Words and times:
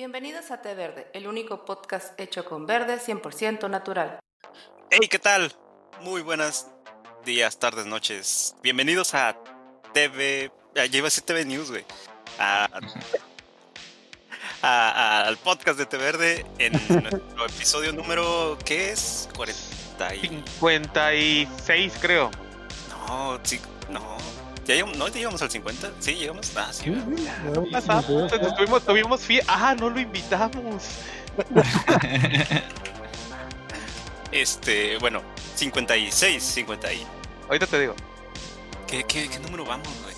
Bienvenidos 0.00 0.50
a 0.50 0.60
Té 0.60 0.74
Verde, 0.74 1.06
el 1.14 1.26
único 1.26 1.64
podcast 1.64 2.20
hecho 2.20 2.44
con 2.44 2.66
verde 2.66 2.98
100% 2.98 3.70
natural. 3.70 4.18
Hey, 4.90 5.08
¿qué 5.10 5.18
tal? 5.18 5.50
Muy 6.02 6.20
buenas 6.20 6.68
días, 7.24 7.58
tardes, 7.58 7.86
noches. 7.86 8.54
Bienvenidos 8.62 9.14
a 9.14 9.38
TV. 9.94 10.52
Ya 10.74 10.84
iba 10.84 11.06
a 11.06 11.08
decir 11.08 11.24
TV 11.24 11.46
News, 11.46 11.70
güey. 11.70 11.86
A- 12.38 12.68
a- 14.60 14.90
a- 14.90 15.26
al 15.28 15.38
podcast 15.38 15.78
de 15.78 15.86
Té 15.86 15.96
Verde 15.96 16.44
en 16.58 16.72
nuestro 17.02 17.46
episodio 17.46 17.94
número. 17.94 18.58
¿Qué 18.66 18.90
es? 18.90 19.30
40 19.34 20.14
y. 20.14 20.44
56, 20.60 21.94
creo. 22.02 22.30
No, 23.08 23.40
sí, 23.44 23.58
no. 23.88 24.18
¿Ya 24.66 24.74
llegamos, 24.74 24.96
¿No 24.96 25.08
llegamos 25.08 25.40
al 25.42 25.50
50? 25.50 25.90
Sí, 26.00 26.14
llegamos. 26.16 26.50
Ah, 26.56 26.70
sí. 26.72 26.90
Pasamos, 27.72 28.32
entonces 28.32 28.54
tuvimos, 28.56 28.84
tuvimos 28.84 29.20
fie- 29.28 29.44
Ah, 29.46 29.74
no 29.78 29.90
lo 29.90 30.00
invitamos. 30.00 30.82
Este, 34.32 34.98
bueno, 34.98 35.22
56, 35.54 36.42
50 36.42 36.92
y. 36.92 37.06
Ahorita 37.46 37.66
te 37.66 37.80
digo. 37.80 37.94
¿Qué, 38.86 39.04
qué, 39.04 39.28
qué 39.28 39.38
número 39.38 39.64
vamos, 39.64 39.88
güey? 40.02 40.14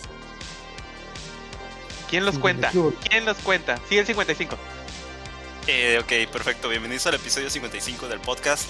¿Quién 2.10 2.24
los 2.24 2.38
cuenta? 2.38 2.70
¿Quién 3.08 3.24
los 3.26 3.36
cuenta? 3.38 3.78
Sí, 3.88 3.98
el 3.98 4.06
55. 4.06 4.56
Eh, 5.66 6.00
ok, 6.02 6.32
perfecto. 6.32 6.68
Bienvenidos 6.68 7.06
al 7.06 7.14
episodio 7.14 7.48
55 7.50 8.08
del 8.08 8.18
podcast 8.20 8.66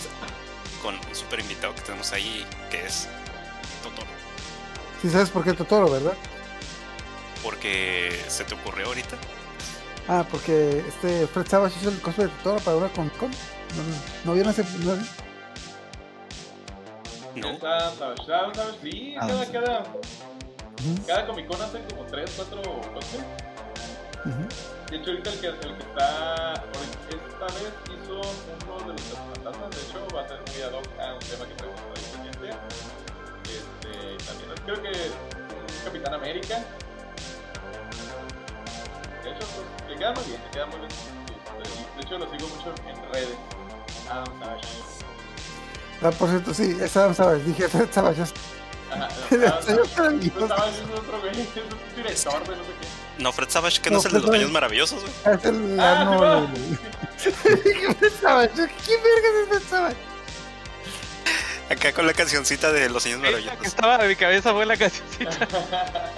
con 0.82 0.96
un 0.96 1.14
super 1.14 1.38
invitado 1.40 1.74
que 1.74 1.80
tenemos 1.82 2.12
ahí, 2.12 2.44
que 2.70 2.84
es 2.84 3.08
Totoro. 3.82 4.06
Sí 5.02 5.10
sabes 5.10 5.30
por 5.30 5.44
qué 5.44 5.52
Totoro, 5.52 5.90
¿verdad? 5.90 6.14
Porque 7.42 8.10
se 8.28 8.44
te 8.44 8.54
ocurrió 8.54 8.86
ahorita. 8.88 9.16
Ah, 10.08 10.24
porque 10.30 10.82
este 10.88 11.26
Fred 11.26 11.46
Savage 11.46 11.76
hizo 11.80 11.90
el 11.90 12.00
cosplay 12.00 12.26
de 12.28 12.32
Totoro 12.38 12.58
para 12.64 12.76
una 12.76 12.88
con 12.92 13.08
con. 13.10 13.30
¿No, 13.30 13.36
no 14.24 14.32
vieron 14.34 14.50
ese? 14.52 14.64
¿No? 14.80 14.96
No. 17.36 17.50
Está, 17.50 17.92
¿sabes? 17.94 18.18
¿Sabes? 18.26 18.56
¿Sabes? 18.56 18.74
Sí, 18.82 19.14
Ah, 19.20 19.26
cada, 19.28 19.44
sí. 19.44 19.52
cada, 19.52 19.84
cada 21.06 21.26
Comic 21.26 21.46
Con 21.46 21.62
hace 21.62 21.80
como 21.84 22.04
3, 22.04 22.30
4 22.36 22.62
cosplays. 22.62 23.24
De 24.90 24.96
hecho, 24.96 25.10
ahorita 25.10 25.30
el 25.30 25.40
que, 25.40 25.46
el 25.46 25.58
que 25.58 25.82
está. 25.82 26.54
Esta 27.08 27.46
vez 27.54 27.72
hizo 27.86 28.20
uno 28.66 28.78
de 28.80 28.92
los 28.92 29.02
fantasmas. 29.02 29.70
De 29.70 29.82
hecho, 29.82 30.16
va 30.16 30.22
a 30.22 30.28
ser 30.28 30.40
muy 30.48 30.62
ad 30.62 30.72
hoc 30.72 30.86
a 31.00 31.12
un 31.14 31.20
tema 31.20 31.44
que 31.46 31.54
tenemos 31.54 31.80
ahí 31.80 32.02
pendiente. 32.12 32.56
También 34.26 34.50
creo 34.64 34.82
que 34.82 34.88
un 34.88 35.84
Capitán 35.84 36.14
América. 36.14 36.58
De 39.22 39.30
hecho, 39.30 39.38
pues, 39.46 39.90
le 39.90 39.96
queda 39.96 40.12
muy 40.12 40.24
bien, 40.24 40.40
le 40.44 40.50
queda 40.50 40.66
muy 40.66 40.78
bien. 40.78 40.90
De 41.96 42.02
hecho, 42.02 42.18
lo 42.18 42.30
sigo 42.30 42.48
mucho 42.56 42.74
en 42.88 43.12
redes. 43.12 43.36
Adam 44.10 44.38
Savage. 44.40 44.68
Ah, 46.02 46.10
por 46.12 46.28
cierto, 46.30 46.54
sí, 46.54 46.76
es 46.80 46.96
Adam 46.96 47.14
Savage. 47.14 47.42
Dije 47.44 47.68
Fred 47.68 47.88
Savage. 47.90 48.22
es- 48.22 48.32
Ajá, 48.90 49.08
Adam 49.30 49.62
Savage. 49.62 50.32
No 50.38 50.66
diciendo 50.66 50.94
otro 50.96 51.20
güey, 51.20 51.32
es 51.40 51.48
un 51.56 51.96
director 51.96 52.42
de 52.44 52.56
no 52.56 52.62
sé 52.64 52.70
qué. 52.80 53.22
No, 53.22 53.32
Fred 53.32 53.48
Savage, 53.50 53.80
que 53.82 53.90
no, 53.90 53.94
No, 53.96 54.00
es 54.00 54.06
el 54.06 54.12
de 54.12 54.20
los 54.20 54.30
años 54.30 54.50
maravillosos, 54.52 55.00
güey. 55.02 55.36
Es 55.36 55.44
el 55.44 55.80
Ah, 55.80 56.00
ano. 56.02 56.48
sí, 57.16 57.30
Dije 57.64 57.94
Fred 57.96 58.12
Savage. 58.20 58.52
¿Quién 58.54 59.00
vergas 59.02 59.32
es 59.42 59.48
Fred 59.48 59.62
Savage? 59.68 59.96
Acá 61.70 61.92
con 61.92 62.06
la 62.06 62.14
cancioncita 62.14 62.72
de 62.72 62.88
los 62.88 63.04
que 63.04 63.16
maravillosos. 63.16 63.66
estaba 63.66 64.02
en 64.02 64.08
mi 64.08 64.16
cabeza 64.16 64.52
fue 64.52 64.64
la 64.64 64.76
cancioncita. 64.76 65.46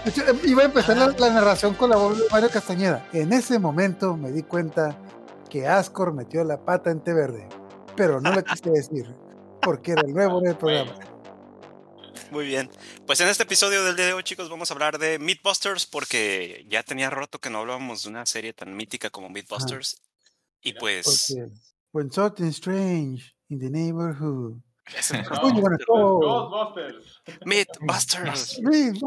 De 0.05 0.31
em, 0.31 0.41
iba 0.45 0.63
a 0.63 0.67
empezar 0.67 0.97
la, 0.97 1.09
la 1.09 1.31
narración 1.31 1.75
con 1.75 1.91
la 1.91 1.97
voz 1.97 2.19
de 2.19 2.25
Mario 2.31 2.51
Castañeda. 2.51 3.09
En 3.13 3.33
ese 3.33 3.59
momento 3.59 4.17
me 4.17 4.31
di 4.31 4.43
cuenta 4.45 4.97
que 5.51 5.67
Ascor 5.67 6.15
metió 6.15 6.45
la 6.45 6.65
pata 6.65 6.91
en 6.91 7.03
té 7.03 7.13
verde. 7.13 7.49
Pero 7.97 8.21
no 8.21 8.33
lo 8.33 8.43
quise 8.45 8.71
decir, 8.71 9.07
porque 9.61 9.93
era 9.93 10.03
el 10.03 10.15
nuevo 10.15 10.41
del 10.41 10.57
programa. 10.57 10.95
Muy 12.31 12.47
bien. 12.47 12.71
Pues 13.07 13.21
en 13.21 13.29
este 13.29 13.43
episodio 13.43 13.85
del 13.85 13.97
día 13.97 14.07
de 14.07 14.13
hoy, 14.13 14.23
chicos, 14.23 14.49
vamos 14.49 14.71
a 14.71 14.75
hablar 14.75 14.99
de 14.99 15.19
Mythbusters 15.19 15.85
porque 15.85 16.65
ya 16.69 16.85
tenía 16.85 17.11
rato 17.11 17.41
que 17.41 17.51
no 17.51 17.59
hablábamos 17.59 18.05
de 18.05 18.09
una 18.09 18.25
serie 18.25 18.53
tan 18.53 18.77
mítica 18.77 19.11
como 19.11 19.29
Mythbusters. 19.29 20.01
Y 20.63 20.69
Mira, 20.69 20.81
pues. 20.81 21.35
Porque 21.37 21.53
when 21.93 22.13
something 22.13 22.51
strange 22.51 23.35
in 23.49 23.59
the 23.59 23.69
neighborhood. 23.69 24.63
Es 24.97 25.11
el 25.13 25.23
No, 25.31 25.43
Uy, 25.43 25.53
bueno, 25.61 25.77
Los. 25.79 25.89
Ghostbusters. 25.89 27.23
Mythbusters. 27.45 28.41
Sí, 28.41 28.93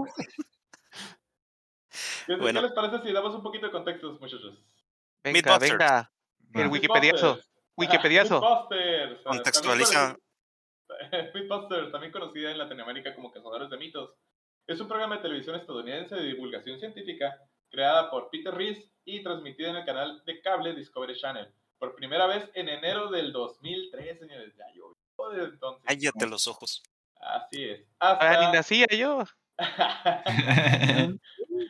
¿Qué, 2.25 2.35
Bueno. 2.37 2.61
qué 2.61 2.67
les 2.67 2.73
parece 2.75 2.99
si 3.05 3.11
damos 3.13 3.35
un 3.35 3.43
poquito 3.43 3.65
de 3.67 3.71
contextos, 3.71 4.19
muchachos? 4.19 4.57
Venga, 5.23 5.37
Mythbusters. 5.39 5.71
venga. 5.71 6.11
El 6.53 6.67
Va. 6.67 6.71
Wikipediazo. 6.71 7.39
Wikipediazo. 7.77 8.39
Mythbusters. 8.41 9.19
ah, 9.25 9.29
Contextualiza. 9.29 10.17
Mythbusters, 11.33 11.91
también 11.91 12.11
conocida 12.11 12.51
en 12.51 12.57
Latinoamérica 12.57 13.13
como 13.15 13.31
Cazadores 13.31 13.69
de 13.69 13.77
Mitos. 13.77 14.15
Es 14.67 14.79
un 14.79 14.87
programa 14.87 15.17
de 15.17 15.21
televisión 15.23 15.55
estadounidense 15.55 16.15
de 16.15 16.23
divulgación 16.23 16.79
científica 16.79 17.37
creada 17.69 18.09
por 18.09 18.29
Peter 18.29 18.53
Rees 18.53 18.77
y 19.03 19.21
transmitida 19.23 19.69
en 19.71 19.75
el 19.77 19.85
canal 19.85 20.23
de 20.25 20.41
cable 20.41 20.73
Discovery 20.73 21.19
Channel. 21.19 21.53
Por 21.77 21.95
primera 21.95 22.27
vez 22.27 22.49
en 22.53 22.69
enero 22.69 23.09
del 23.09 23.33
2003, 23.33 24.19
señores. 24.19 24.53
Ya 24.55 24.65
llovió 24.73 24.92
desde 25.29 25.45
entonces. 25.45 25.83
Cállate 25.85 26.27
los 26.27 26.47
ojos. 26.47 26.83
Así 27.19 27.63
es. 27.63 27.85
Ah, 27.99 28.17
ni 28.19 28.27
Hasta, 28.27 28.51
nacía 28.53 28.85
yo. 28.97 29.23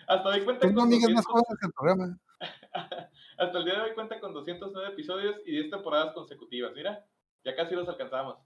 hasta 0.08 0.30
hoy 0.30 0.44
cuenta 0.44 0.62
tengo 0.62 0.80
con 0.80 0.88
amigas 0.88 1.12
más 1.12 1.26
200 1.26 1.26
jóvenes 1.26 1.60
que 1.60 1.66
el 1.68 1.74
programa. 1.74 2.18
Hasta 3.38 3.58
el 3.58 3.66
día 3.66 3.76
de 3.76 3.82
hoy 3.82 3.94
cuenta 3.94 4.20
con 4.20 4.34
209 4.34 4.94
episodios 4.94 5.36
y 5.46 5.52
10 5.52 5.72
temporadas 5.72 6.14
consecutivas. 6.14 6.74
Mira, 6.76 7.06
ya 7.44 7.56
casi 7.56 7.76
los 7.76 7.88
alcanzamos. 7.88 8.38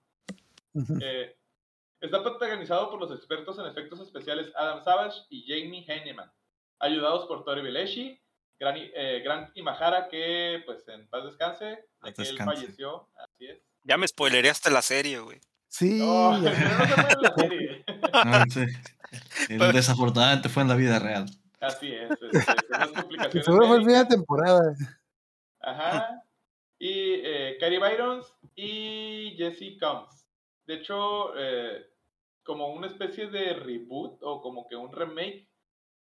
Eh, 1.02 1.36
está 2.00 2.24
protagonizado 2.24 2.90
por 2.90 3.00
los 3.00 3.12
expertos 3.12 3.58
en 3.60 3.66
efectos 3.66 4.00
especiales 4.00 4.52
Adam 4.56 4.84
Savage 4.84 5.22
y 5.30 5.46
Jamie 5.48 5.86
Heineman, 5.88 6.32
ayudados 6.80 7.26
por 7.26 7.44
Tori 7.44 7.62
Beleshi, 7.62 8.22
Gran, 8.60 8.76
eh, 8.78 9.22
Grant 9.24 9.56
Imahara, 9.56 10.08
que 10.08 10.64
pues 10.66 10.88
en 10.88 11.08
paz 11.10 11.26
descanse, 11.26 11.86
ya 12.04 12.14
que 12.14 12.22
él 12.24 12.38
falleció, 12.38 13.10
así 13.16 13.48
es. 13.48 13.67
Ya 13.88 13.98
me 13.98 14.06
spoilereaste 14.06 14.70
la 14.70 14.82
serie, 14.82 15.20
güey. 15.20 15.40
Sí, 15.70 16.00
No, 16.00 16.38
no 16.40 16.42
la 16.42 18.46
serie. 18.50 18.76
Él 19.48 19.72
desafortunadamente 19.72 20.50
fue 20.50 20.64
en 20.64 20.70
la 20.70 20.76
vida 20.76 21.00
real. 21.00 21.26
Así 21.62 21.94
es, 21.94 22.12
este, 22.12 22.68
con 22.68 22.80
las 22.80 22.92
complicaciones 22.92 23.46
seguro 23.46 23.68
fue 23.68 23.94
de 23.94 24.06
temporada. 24.06 24.76
Ajá. 25.62 26.22
Y 26.78 27.22
eh, 27.24 27.56
Cary 27.62 27.78
Byrons 27.78 28.28
y 28.56 29.34
Jesse 29.38 29.80
Combs. 29.80 30.28
De 30.66 30.76
hecho, 30.76 31.32
eh, 31.38 31.90
como 32.44 32.74
una 32.74 32.88
especie 32.88 33.28
de 33.28 33.54
reboot 33.54 34.22
o 34.22 34.42
como 34.42 34.68
que 34.68 34.76
un 34.76 34.92
remake, 34.92 35.48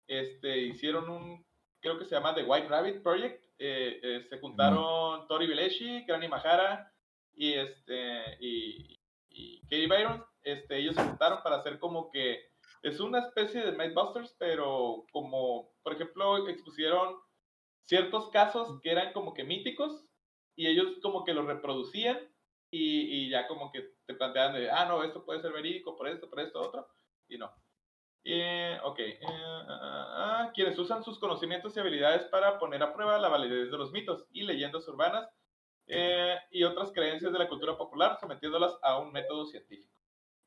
este, 0.08 0.58
hicieron 0.58 1.10
un, 1.10 1.46
creo 1.82 2.00
que 2.00 2.06
se 2.06 2.16
llama 2.16 2.34
The 2.34 2.44
White 2.44 2.70
Rabbit 2.70 3.04
Project. 3.04 3.44
Eh, 3.60 4.00
eh, 4.02 4.26
se 4.30 4.40
juntaron 4.40 5.28
Tori 5.28 5.48
Beleshi, 5.48 6.06
Granny 6.06 6.30
Mahara 6.30 6.93
y 7.36 7.54
este 7.54 8.38
y, 8.40 9.00
y 9.30 9.62
Katie 9.64 9.88
Byron. 9.88 10.26
Este, 10.44 10.78
ellos 10.78 10.96
se 10.96 11.04
juntaron 11.04 11.42
para 11.42 11.58
hacer 11.58 11.80
como 11.80 12.12
que 12.12 12.52
es 12.82 13.00
una 13.00 13.20
especie 13.20 13.62
de 13.62 13.72
Mythbusters, 13.72 14.36
pero 14.38 15.06
como, 15.12 15.72
por 15.84 15.94
ejemplo, 15.94 16.48
expusieron 16.50 17.16
ciertos 17.86 18.30
casos 18.30 18.80
que 18.82 18.92
eran 18.92 19.14
como 19.14 19.34
que 19.34 19.46
míticos 19.46 20.06
y 20.56 20.68
ellos 20.68 20.98
como 21.02 21.24
que 21.24 21.34
los 21.34 21.46
reproducían 21.46 22.20
y, 22.70 23.26
y 23.26 23.30
ya 23.30 23.48
como 23.48 23.72
que 23.72 23.94
te 24.06 24.14
planteaban 24.16 24.56
de, 24.56 24.70
ah, 24.70 24.86
no, 24.86 25.04
esto 25.04 25.24
puede 25.24 25.42
ser 25.42 25.54
verídico 25.54 25.96
por 25.96 26.08
esto, 26.08 26.30
por 26.30 26.40
esto, 26.40 26.60
otro, 26.60 26.88
y 27.30 27.38
no. 27.38 27.54
Eh, 28.26 28.80
ok, 28.84 29.00
eh, 29.00 29.20
ah, 29.28 30.46
ah, 30.48 30.52
quienes 30.54 30.78
usan 30.80 31.04
sus 31.04 31.20
conocimientos 31.20 31.76
y 31.76 31.80
habilidades 31.80 32.24
para 32.26 32.58
poner 32.58 32.82
a 32.82 32.94
prueba 32.94 33.18
la 33.18 33.28
validez 33.28 33.70
de 33.70 33.78
los 33.78 33.92
mitos 33.92 34.28
y 34.32 34.44
leyendas 34.44 34.88
urbanas 34.88 35.30
eh, 35.88 36.38
y 36.52 36.64
otras 36.64 36.92
creencias 36.92 37.32
de 37.34 37.40
la 37.40 37.48
cultura 37.48 37.78
popular, 37.78 38.18
sometiéndolas 38.20 38.78
a 38.82 39.00
un 39.00 39.12
método 39.12 39.46
científico. 39.46 39.94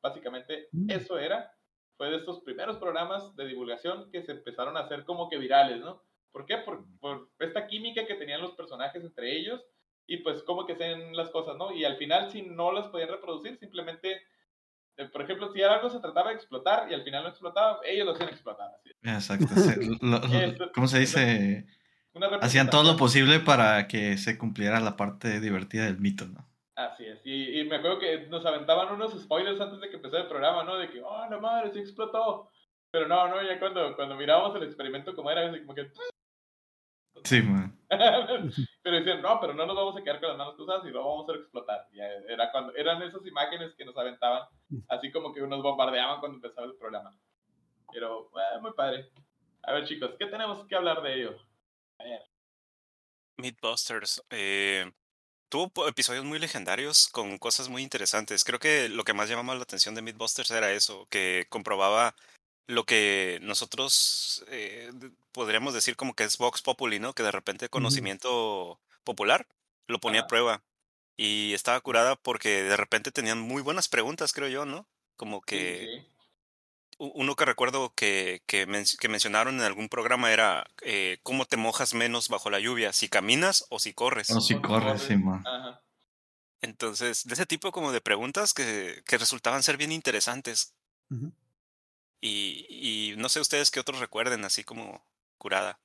Básicamente, 0.02 0.68
Mm. 0.72 0.90
eso 0.90 1.18
era. 1.18 1.52
Fue 1.96 2.10
de 2.10 2.16
estos 2.16 2.40
primeros 2.40 2.76
programas 2.76 3.34
de 3.36 3.46
divulgación 3.46 4.10
que 4.10 4.22
se 4.22 4.32
empezaron 4.32 4.76
a 4.76 4.80
hacer 4.80 5.04
como 5.04 5.28
que 5.30 5.38
virales, 5.38 5.80
¿no? 5.80 6.02
¿Por 6.30 6.44
qué? 6.44 6.58
Por, 6.58 6.84
por 7.00 7.30
esta 7.38 7.66
química 7.66 8.06
que 8.06 8.14
tenían 8.14 8.42
los 8.42 8.52
personajes 8.52 9.02
entre 9.02 9.34
ellos 9.34 9.64
y 10.06 10.18
pues 10.18 10.42
cómo 10.42 10.66
que 10.66 10.74
hacen 10.74 11.16
las 11.16 11.30
cosas, 11.30 11.56
¿no? 11.56 11.72
Y 11.72 11.84
al 11.84 11.96
final, 11.96 12.30
si 12.30 12.42
no 12.42 12.70
las 12.72 12.88
podían 12.88 13.08
reproducir, 13.08 13.58
simplemente, 13.58 14.20
eh, 14.98 15.06
por 15.06 15.22
ejemplo, 15.22 15.50
si 15.52 15.62
algo 15.62 15.88
se 15.88 16.00
trataba 16.00 16.28
de 16.30 16.36
explotar 16.36 16.90
y 16.90 16.94
al 16.94 17.02
final 17.02 17.22
no 17.24 17.30
explotaba, 17.30 17.80
ellos 17.84 18.04
lo 18.06 18.12
hacían 18.12 18.28
explotar. 18.28 18.70
Así. 18.74 18.90
Exacto. 19.02 19.46
sí, 19.56 19.98
lo- 20.02 20.18
lo- 20.18 20.20
¿Cómo 20.74 20.86
se 20.86 20.98
dice? 21.00 21.66
Hacían 22.40 22.70
todo 22.70 22.82
lo 22.82 22.96
posible 22.96 23.40
para 23.40 23.88
que 23.88 24.16
se 24.16 24.38
cumpliera 24.38 24.80
la 24.80 24.96
parte 24.96 25.40
divertida 25.40 25.84
del 25.84 25.98
mito, 25.98 26.26
¿no? 26.26 26.46
Así 26.76 27.04
es. 27.06 27.20
Y, 27.24 27.60
y 27.60 27.64
me 27.64 27.76
acuerdo 27.76 27.98
que 27.98 28.26
nos 28.28 28.44
aventaban 28.44 28.92
unos 28.92 29.18
spoilers 29.18 29.60
antes 29.60 29.80
de 29.80 29.88
que 29.88 29.96
empezara 29.96 30.22
el 30.22 30.28
programa, 30.28 30.62
¿no? 30.64 30.76
De 30.76 30.90
que, 30.90 31.00
oh, 31.02 31.26
no 31.30 31.40
madre, 31.40 31.72
se 31.72 31.80
explotó. 31.80 32.50
Pero 32.90 33.08
no, 33.08 33.28
no, 33.28 33.42
ya 33.42 33.58
cuando, 33.58 33.94
cuando 33.96 34.16
mirábamos 34.16 34.54
el 34.56 34.64
experimento 34.64 35.14
como 35.14 35.30
era, 35.30 35.48
así 35.48 35.60
como 35.60 35.74
que... 35.74 35.90
Sí, 37.24 37.42
man. 37.42 37.76
Pero 38.82 38.96
decían, 38.96 39.22
no, 39.22 39.40
pero 39.40 39.54
no 39.54 39.64
nos 39.64 39.76
vamos 39.76 39.96
a 39.96 40.02
quedar 40.02 40.20
con 40.20 40.28
las 40.28 40.38
manos 40.38 40.54
cruzadas 40.54 40.84
y 40.86 40.90
lo 40.90 41.04
vamos 41.04 41.28
a 41.28 41.34
explotar. 41.34 41.86
Y 41.92 42.00
era 42.00 42.50
cuando, 42.50 42.74
eran 42.74 43.02
esas 43.02 43.24
imágenes 43.26 43.74
que 43.74 43.84
nos 43.84 43.96
aventaban, 43.96 44.42
así 44.88 45.10
como 45.10 45.32
que 45.32 45.40
nos 45.40 45.62
bombardeaban 45.62 46.20
cuando 46.20 46.36
empezaba 46.36 46.66
el 46.66 46.74
programa. 46.76 47.16
Pero, 47.92 48.30
eh, 48.34 48.60
muy 48.60 48.72
padre. 48.72 49.10
A 49.62 49.72
ver, 49.72 49.84
chicos, 49.84 50.12
¿qué 50.18 50.26
tenemos 50.26 50.64
que 50.66 50.74
hablar 50.74 51.02
de 51.02 51.14
ello? 51.14 51.36
A 51.98 52.04
ver. 52.04 52.22
Eh, 54.30 54.90
tuvo 55.48 55.88
episodios 55.88 56.24
muy 56.24 56.38
legendarios 56.38 57.08
con 57.08 57.38
cosas 57.38 57.68
muy 57.68 57.82
interesantes. 57.82 58.44
Creo 58.44 58.58
que 58.58 58.88
lo 58.88 59.04
que 59.04 59.14
más 59.14 59.28
llamaba 59.28 59.56
la 59.56 59.62
atención 59.62 59.94
de 59.94 60.02
Mythbusters 60.02 60.50
era 60.50 60.72
eso, 60.72 61.06
que 61.10 61.46
comprobaba 61.48 62.14
lo 62.66 62.84
que 62.84 63.38
nosotros 63.42 64.44
eh, 64.48 64.90
podríamos 65.32 65.74
decir 65.74 65.96
como 65.96 66.14
que 66.14 66.24
es 66.24 66.38
Vox 66.38 66.62
Populi, 66.62 66.98
¿no? 66.98 67.14
Que 67.14 67.22
de 67.22 67.32
repente 67.32 67.68
conocimiento 67.68 68.80
popular 69.04 69.46
lo 69.86 70.00
ponía 70.00 70.22
a 70.22 70.26
prueba. 70.26 70.64
Y 71.16 71.54
estaba 71.54 71.80
curada 71.80 72.16
porque 72.16 72.62
de 72.64 72.76
repente 72.76 73.12
tenían 73.12 73.40
muy 73.40 73.62
buenas 73.62 73.88
preguntas, 73.88 74.32
creo 74.32 74.48
yo, 74.48 74.66
¿no? 74.66 74.86
Como 75.16 75.40
que 75.40 75.86
sí, 75.86 76.00
sí. 76.00 76.15
Uno 76.98 77.34
que 77.36 77.44
recuerdo 77.44 77.92
que, 77.94 78.42
que, 78.46 78.66
men- 78.66 78.84
que 78.98 79.08
mencionaron 79.08 79.56
en 79.56 79.62
algún 79.62 79.88
programa 79.88 80.32
era 80.32 80.66
eh, 80.82 81.18
cómo 81.22 81.44
te 81.44 81.56
mojas 81.56 81.94
menos 81.94 82.28
bajo 82.28 82.50
la 82.50 82.58
lluvia, 82.60 82.92
si 82.92 83.08
caminas 83.08 83.66
o 83.70 83.78
si 83.78 83.92
corres. 83.92 84.30
O 84.30 84.40
si 84.40 84.54
Con- 84.54 84.62
corre, 84.62 84.86
corre. 84.92 84.98
sí, 84.98 85.16
man. 85.16 85.46
Ajá. 85.46 85.82
Entonces, 86.62 87.24
de 87.24 87.34
ese 87.34 87.46
tipo 87.46 87.70
como 87.70 87.92
de 87.92 88.00
preguntas 88.00 88.54
que, 88.54 89.02
que 89.06 89.18
resultaban 89.18 89.62
ser 89.62 89.76
bien 89.76 89.92
interesantes. 89.92 90.74
Y, 92.20 92.66
y 93.12 93.16
no 93.18 93.28
sé 93.28 93.40
ustedes 93.40 93.70
qué 93.70 93.78
otros 93.80 94.00
recuerden, 94.00 94.44
así 94.44 94.64
como 94.64 95.04
curada. 95.38 95.78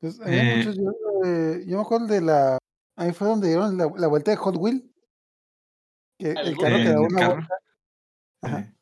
Pues 0.00 0.20
había 0.20 0.42
Eh, 0.42 0.56
muchos, 0.56 0.76
yo, 0.76 0.90
eh, 1.24 1.64
yo 1.66 1.76
me 1.76 1.82
acuerdo 1.82 2.06
de 2.06 2.20
la, 2.20 2.58
ahí 2.96 3.12
fue 3.12 3.26
donde 3.26 3.48
dieron 3.48 3.76
la, 3.76 3.90
la 3.96 4.06
vuelta 4.06 4.30
de 4.30 4.36
Hot 4.36 4.56
Wheel, 4.56 4.94
que 6.18 6.30
El 6.30 6.56
carro 6.56 6.76
te 6.76 6.82
en 6.84 6.92
da 6.94 7.00
una 7.00 7.18
carro. 7.20 7.34
vuelta. 7.34 7.54
Ajá. 8.42 8.72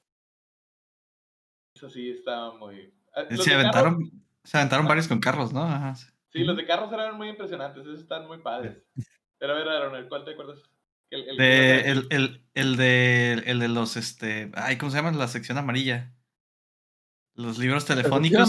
Eh, 1.85 1.87
Eso 1.87 1.91
sí 1.91 2.11
estaba 2.11 2.57
muy... 2.59 2.93
ah, 3.15 3.25
Se 3.29 3.37
los 3.37 3.47
de 3.47 3.55
aventaron, 3.55 3.95
carros- 4.01 4.13
se 4.45 4.57
aventaron 4.59 4.85
Ajá. 4.87 4.89
varios 4.89 5.09
con 5.09 5.21
carros, 5.21 5.53
¿no? 5.53 5.63
Ajá. 5.65 5.95
sí. 5.95 6.07
Sí, 6.33 6.45
los 6.45 6.57
de 6.57 6.67
carros 6.67 6.93
eran 6.93 7.17
muy 7.17 7.29
impresionantes, 7.29 7.83
esos 7.83 8.01
están 8.01 8.27
muy 8.27 8.39
padres. 8.39 8.79
Pero 9.39 9.53
a 9.53 9.57
ver, 9.57 9.69
Aaron, 9.69 9.95
¿el 9.97 10.09
cuál 10.09 10.25
te 10.25 10.33
acuerdas? 10.33 10.59
El, 11.11 11.29
el 11.29 11.37
De, 11.37 11.81
el, 11.91 12.07
el, 12.11 12.45
el 12.55 12.77
de 12.77 13.33
el 13.47 13.59
de 13.61 13.69
los 13.69 13.97
este 13.97 14.51
ay, 14.55 14.77
¿cómo 14.79 14.91
se 14.91 14.97
llama? 14.97 15.13
La 15.13 15.29
sección 15.29 15.59
amarilla. 15.59 16.13
Los 17.37 17.59
libros 17.59 17.85
telefónicos 17.85 18.49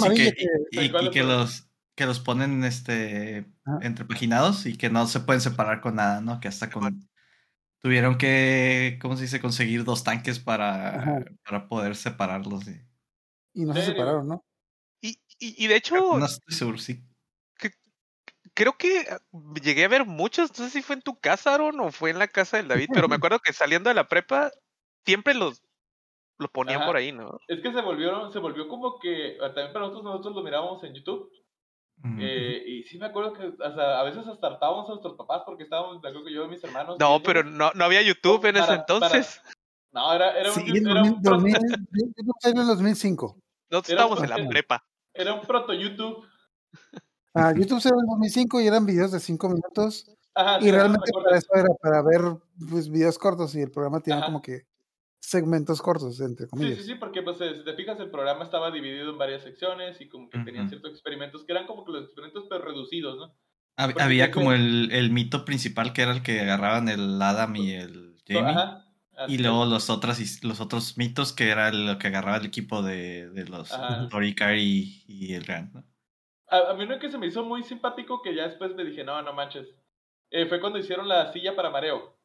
y 0.71 0.91
que, 1.11 1.23
los 1.23 1.67
que 1.95 2.05
los 2.05 2.19
ponen 2.19 2.63
este 2.63 3.45
Ajá. 3.65 3.79
entrepaginados 3.81 4.65
y 4.65 4.77
que 4.77 4.89
no 4.89 5.05
se 5.07 5.19
pueden 5.19 5.41
separar 5.41 5.81
con 5.81 5.95
nada, 5.95 6.21
¿no? 6.21 6.39
Que 6.39 6.47
hasta 6.47 6.69
con 6.71 7.07
tuvieron 7.79 8.17
que, 8.17 8.97
¿cómo 9.01 9.15
se 9.15 9.23
dice? 9.23 9.41
conseguir 9.41 9.83
dos 9.83 10.03
tanques 10.03 10.39
para, 10.39 10.99
Ajá. 11.01 11.25
para 11.43 11.67
poder 11.67 11.95
separarlos. 11.95 12.67
y- 12.67 12.81
Y 13.55 13.65
no 13.65 13.73
se 13.73 13.81
separaron, 13.83 14.27
¿no? 14.27 14.45
Y, 15.01 15.17
y, 15.39 15.63
y 15.65 15.67
de 15.67 15.75
hecho, 15.77 15.95
No 16.19 16.25
estoy 16.25 16.53
seguro, 16.55 16.77
sí. 16.77 17.01
creo 18.53 18.77
que 18.77 19.05
ah, 19.09 19.19
llegué 19.61 19.85
a 19.85 19.89
ver 19.89 20.05
muchos. 20.05 20.49
No 20.59 20.65
sé 20.65 20.69
si 20.71 20.81
fue 20.81 20.95
en 20.95 21.01
tu 21.01 21.19
casa, 21.19 21.53
Aaron, 21.53 21.79
o 21.79 21.91
fue 21.91 22.09
en 22.11 22.19
la 22.19 22.27
casa 22.27 22.57
del 22.57 22.67
David, 22.67 22.89
pero 22.93 23.07
me 23.07 23.15
acuerdo 23.15 23.39
que 23.39 23.53
saliendo 23.53 23.89
de 23.89 23.95
la 23.95 24.07
prepa, 24.07 24.51
siempre 25.05 25.33
los, 25.33 25.61
los 26.37 26.49
ponían 26.51 26.77
Ajá. 26.77 26.85
por 26.87 26.97
ahí, 26.97 27.11
¿no? 27.11 27.39
Es 27.47 27.61
que 27.61 27.71
se 27.73 27.81
volvieron, 27.81 28.31
se 28.31 28.39
volvió 28.39 28.67
como 28.67 28.99
que, 28.99 29.37
ah, 29.41 29.47
también 29.53 29.73
para 29.73 29.85
nosotros, 29.87 30.03
nosotros 30.03 30.35
lo 30.35 30.43
mirábamos 30.43 30.83
en 30.83 30.93
YouTube, 30.93 31.31
Mm. 31.99 32.19
eh, 32.21 32.61
y 32.67 32.83
sí 32.83 32.97
me 32.97 33.05
acuerdo 33.05 33.31
que 33.31 33.53
sea, 33.55 33.99
a 34.01 34.03
veces 34.03 34.27
hasta 34.27 34.47
hartábamos 34.47 34.85
a 34.89 34.89
nuestros 34.89 35.15
papás 35.15 35.43
porque 35.45 35.63
estábamos, 35.63 35.93
me 36.03 36.09
acuerdo 36.09 36.25
que 36.27 36.33
yo 36.33 36.43
y 36.43 36.49
mis 36.49 36.61
hermanos. 36.61 36.97
No, 36.99 37.23
pero 37.23 37.41
no, 37.45 37.71
no 37.73 37.85
había 37.85 38.01
YouTube 38.01 38.43
en 38.47 38.57
ese 38.57 38.65
para- 38.67 38.79
entonces. 38.81 39.39
No, 39.93 40.13
era, 40.13 40.37
era 40.37 40.49
un, 40.51 40.55
Sí, 40.55 40.71
en 40.77 40.87
era 40.89 41.03
un, 41.03 41.21
2000, 41.21 41.53
pro- 41.53 41.61
2000, 41.61 41.87
yo- 41.93 42.05
yo 42.17 42.31
salió 42.41 42.61
en 42.63 42.67
2005. 42.67 43.39
Nosotros 43.77 43.89
era 43.89 44.01
estábamos 44.03 44.23
en 44.23 44.43
la 44.45 44.49
prepa. 44.49 44.85
era 45.13 45.33
un 45.33 45.41
proto 45.41 45.73
YouTube. 45.73 46.25
Ah, 47.33 47.53
YouTube 47.55 47.81
salió 47.81 47.99
en 47.99 48.05
2005 48.07 48.61
y 48.61 48.67
eran 48.67 48.85
videos 48.85 49.11
de 49.11 49.19
5 49.19 49.49
minutos. 49.49 50.09
Ajá, 50.33 50.59
Y 50.65 50.71
realmente 50.71 51.11
para 51.13 51.37
eso 51.37 51.47
era 51.53 51.67
para 51.81 52.01
ver 52.01 52.21
pues, 52.69 52.89
videos 52.89 53.17
cortos 53.17 53.55
y 53.55 53.61
el 53.61 53.71
programa 53.71 54.01
tenía 54.01 54.17
Ajá. 54.19 54.25
como 54.27 54.41
que 54.41 54.65
segmentos 55.19 55.81
cortos, 55.81 56.19
entre 56.21 56.45
Sí, 56.45 56.49
comillas. 56.51 56.77
sí, 56.77 56.83
sí, 56.83 56.95
porque 56.95 57.21
pues, 57.23 57.37
si 57.37 57.63
te 57.63 57.73
fijas, 57.73 57.99
el 57.99 58.11
programa 58.11 58.43
estaba 58.43 58.69
dividido 58.71 59.11
en 59.11 59.17
varias 59.17 59.43
secciones 59.43 59.99
y 60.01 60.07
como 60.07 60.29
que 60.29 60.39
tenían 60.39 60.69
ciertos 60.69 60.91
experimentos 60.91 61.43
que 61.45 61.51
eran 61.53 61.65
como 61.67 61.83
que 61.85 61.91
los 61.93 62.03
experimentos 62.05 62.45
pero 62.49 62.63
reducidos, 62.63 63.17
¿no? 63.17 63.25
Hab- 63.77 63.87
porque 63.93 64.03
Había 64.03 64.31
como 64.31 64.51
el, 64.53 64.91
el 64.91 65.11
mito 65.11 65.43
principal 65.45 65.93
que 65.93 66.03
era 66.03 66.11
el 66.11 66.21
que 66.23 66.39
agarraban 66.41 66.87
el 66.89 67.21
Adam 67.21 67.55
y 67.55 67.71
el 67.73 68.15
Jamie. 68.27 68.51
Ajá. 68.51 68.84
Y 69.27 69.37
luego 69.37 69.65
los 69.65 69.89
otros, 69.89 70.19
los 70.43 70.59
otros 70.59 70.97
mitos 70.97 71.33
que 71.33 71.49
era 71.49 71.71
lo 71.71 71.97
que 71.97 72.07
agarraba 72.07 72.37
el 72.37 72.45
equipo 72.45 72.81
de, 72.81 73.29
de 73.29 73.45
los. 73.45 73.71
Torikar 74.09 74.55
y, 74.57 75.03
y 75.07 75.33
el 75.33 75.43
Grant, 75.43 75.73
¿no? 75.73 75.83
A, 76.47 76.71
a 76.71 76.73
mí 76.73 76.83
uno 76.83 76.99
que 76.99 77.09
se 77.09 77.17
me 77.17 77.27
hizo 77.27 77.43
muy 77.43 77.63
simpático 77.63 78.21
que 78.21 78.35
ya 78.35 78.47
después 78.47 78.75
me 78.75 78.83
dije, 78.85 79.03
no, 79.03 79.21
no 79.21 79.33
manches. 79.33 79.67
eh, 80.31 80.45
fue 80.45 80.59
cuando 80.59 80.79
hicieron 80.79 81.07
la 81.07 81.31
silla 81.31 81.55
para 81.55 81.69
mareo. 81.69 82.15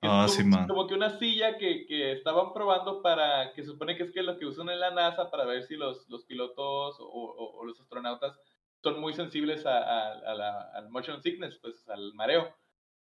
Ah, 0.00 0.26
como, 0.26 0.28
sí, 0.28 0.44
man. 0.44 0.68
como 0.68 0.86
que 0.86 0.94
una 0.94 1.18
silla 1.18 1.58
que, 1.58 1.84
que 1.86 2.12
estaban 2.12 2.52
probando 2.52 3.02
para, 3.02 3.52
que 3.52 3.64
supone 3.64 3.96
que 3.96 4.04
es 4.04 4.12
que 4.12 4.22
lo 4.22 4.38
que 4.38 4.46
usan 4.46 4.68
en 4.68 4.78
la 4.78 4.92
NASA 4.92 5.28
para 5.30 5.44
ver 5.44 5.64
si 5.64 5.74
los, 5.76 6.08
los 6.08 6.24
pilotos 6.24 7.00
o, 7.00 7.04
o- 7.04 7.58
o 7.58 7.64
los 7.64 7.80
astronautas 7.80 8.38
son 8.82 9.00
muy 9.00 9.12
sensibles 9.12 9.66
a, 9.66 9.78
a- 9.78 10.12
a 10.12 10.34
la- 10.34 10.70
al 10.74 10.88
motion 10.90 11.20
sickness, 11.20 11.58
pues 11.60 11.88
al 11.88 12.14
mareo. 12.14 12.54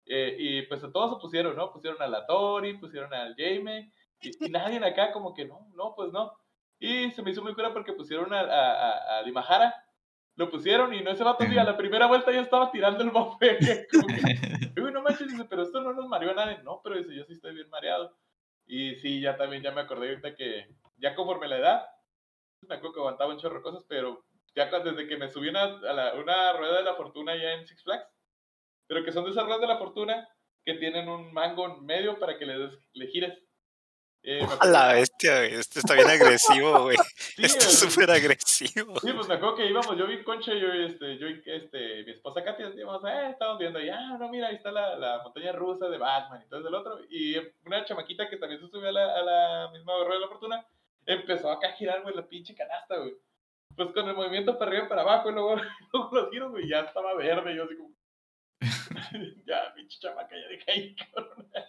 Eh, 0.09 0.35
y 0.39 0.61
pues 0.63 0.83
a 0.83 0.91
todos 0.91 1.15
se 1.15 1.21
pusieron, 1.21 1.55
¿no? 1.55 1.71
Pusieron 1.71 2.01
a 2.01 2.07
la 2.07 2.25
Tori, 2.25 2.77
pusieron 2.77 3.13
al 3.13 3.35
Jaime, 3.35 3.91
y, 4.21 4.45
y 4.45 4.49
nadie 4.49 4.83
acá 4.83 5.11
como 5.11 5.33
que 5.33 5.45
no, 5.45 5.67
no, 5.75 5.93
pues 5.95 6.11
no. 6.11 6.33
Y 6.79 7.11
se 7.11 7.21
me 7.21 7.31
hizo 7.31 7.43
muy 7.43 7.53
cura 7.53 7.73
porque 7.73 7.93
pusieron 7.93 8.33
a, 8.33 8.41
a, 8.41 8.71
a, 8.71 9.19
a 9.19 9.23
lo 10.35 10.49
pusieron 10.49 10.93
y 10.93 11.01
no 11.01 11.11
ese 11.11 11.23
vato, 11.23 11.43
a 11.43 11.63
la 11.65 11.77
primera 11.77 12.07
vuelta 12.07 12.31
ya 12.31 12.39
estaba 12.41 12.71
tirando 12.71 13.03
el 13.03 13.11
que, 13.59 13.87
Uy, 14.81 14.91
no 14.91 15.01
manches, 15.01 15.27
dice, 15.29 15.45
pero 15.45 15.63
esto 15.63 15.81
no 15.81 15.93
nos 15.93 16.07
mareó 16.07 16.31
a 16.31 16.35
nadie. 16.35 16.59
No, 16.63 16.79
pero 16.83 16.95
dice, 16.97 17.13
yo 17.15 17.25
sí 17.25 17.33
estoy 17.33 17.53
bien 17.53 17.69
mareado. 17.69 18.17
Y 18.65 18.95
sí, 18.95 19.19
ya 19.21 19.35
también, 19.37 19.61
ya 19.63 19.71
me 19.71 19.81
acordé 19.81 20.09
ahorita 20.09 20.35
que 20.35 20.69
ya 20.97 21.15
conforme 21.15 21.47
la 21.49 21.57
edad, 21.57 21.85
me 22.61 22.75
acuerdo 22.75 22.93
que 22.93 22.99
aguantaba 23.01 23.33
un 23.33 23.39
chorro 23.39 23.57
de 23.57 23.61
cosas, 23.63 23.85
pero 23.87 24.23
ya 24.55 24.69
desde 24.79 25.07
que 25.07 25.17
me 25.17 25.29
subí 25.29 25.49
una, 25.49 25.63
a 25.63 25.93
la- 25.93 26.13
una 26.15 26.53
rueda 26.53 26.77
de 26.77 26.83
la 26.83 26.95
fortuna 26.95 27.35
ya 27.35 27.53
en 27.53 27.65
Six 27.67 27.83
Flags, 27.83 28.07
pero 28.89 29.05
que 29.05 29.11
son 29.13 29.23
de 29.23 29.31
esas 29.31 29.45
ruedas 29.45 29.61
de 29.61 29.67
la 29.67 29.77
fortuna 29.77 30.27
que 30.65 30.73
tienen 30.73 31.07
un 31.07 31.31
mango 31.31 31.65
en 31.67 31.85
medio 31.85 32.19
para 32.19 32.37
que 32.37 32.45
le, 32.45 32.57
des- 32.57 32.79
le 32.93 33.07
gires. 33.07 33.37
Eh, 34.21 34.45
A 34.59 34.65
la 34.67 34.93
bestia, 34.95 35.37
güey, 35.37 35.53
este 35.53 35.79
está 35.79 35.93
bien 35.93 36.09
agresivo, 36.09 36.81
güey. 36.81 36.97
Sí, 37.15 37.45
Está 37.45 37.65
el- 37.65 37.71
súper 37.71 38.11
agresivo. 38.11 38.99
Sí, 38.99 39.13
pues 39.13 39.27
me 39.29 39.35
acuerdo 39.35 39.55
que 39.55 39.65
íbamos, 39.67 39.95
yo 39.97 40.05
vi 40.07 40.21
Concha 40.25 40.53
yo, 40.53 40.73
y, 40.75 40.85
este, 40.87 41.17
yo 41.17 41.27
este, 41.45 42.03
mi 42.03 42.11
esposa 42.11 42.43
Katy, 42.43 42.63
íbamos, 42.77 43.01
eh, 43.05 43.29
estábamos 43.31 43.59
viendo, 43.59 43.79
y, 43.79 43.89
ah, 43.89 44.17
no, 44.19 44.27
mira, 44.27 44.47
ahí 44.49 44.55
está 44.55 44.71
la, 44.73 44.97
la 44.97 45.23
montaña 45.23 45.53
rusa 45.53 45.87
de 45.87 45.97
Batman 45.97 46.43
y 46.45 46.49
todo 46.49 46.67
el 46.67 46.75
otro, 46.75 46.99
y 47.09 47.37
una 47.65 47.85
chamaquita 47.85 48.29
que 48.29 48.35
también 48.35 48.59
se 48.59 48.67
subió 48.67 48.89
a 48.89 48.91
la, 48.91 49.15
a 49.15 49.21
la 49.23 49.71
misma 49.71 49.93
rueda 50.03 50.15
de 50.15 50.19
la 50.19 50.27
fortuna, 50.27 50.65
empezó 51.05 51.49
acá 51.49 51.69
a 51.69 51.73
girar, 51.73 52.01
güey, 52.01 52.13
la 52.13 52.27
pinche 52.27 52.53
canasta, 52.55 52.97
güey. 52.97 53.13
Pues 53.77 53.91
con 53.93 54.09
el 54.09 54.15
movimiento 54.15 54.57
para 54.59 54.69
arriba 54.71 54.85
y 54.85 54.89
para 54.89 55.03
abajo, 55.03 55.29
y 55.29 55.33
luego, 55.33 55.55
luego 55.93 56.09
los 56.11 56.29
giros, 56.29 56.51
güey, 56.51 56.67
ya 56.67 56.81
estaba 56.81 57.13
verde, 57.15 57.55
yo 57.55 57.63
así 57.63 57.77
como, 57.77 57.95
ya, 59.45 59.73
pinche 59.73 59.99
chamaca, 59.99 60.35
ya 60.35 60.47
dije, 60.49 60.65
ay, 60.67 60.95
cabrón, 61.13 61.49
ya, 61.53 61.63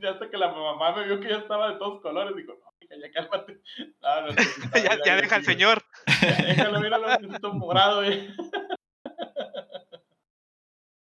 ya 0.00 0.10
hasta 0.10 0.30
que 0.30 0.36
la 0.36 0.52
mamá 0.52 0.94
me 0.94 1.06
vio 1.06 1.20
que 1.20 1.28
ya 1.28 1.38
estaba 1.38 1.72
de 1.72 1.78
todos 1.78 2.00
colores, 2.00 2.36
dijo, 2.36 2.52
no, 2.52 2.72
hija, 2.80 2.96
ya 2.96 3.10
cálmate. 3.10 3.60
No, 4.00 4.20
no, 4.22 4.28
ya, 4.84 4.98
ya 5.04 5.16
deja 5.16 5.36
al 5.36 5.44
señor. 5.44 5.82
Déjalo, 6.20 6.80
míralo, 6.80 7.08
necesito 7.08 7.52
morado, 7.52 8.04
eh. 8.04 8.34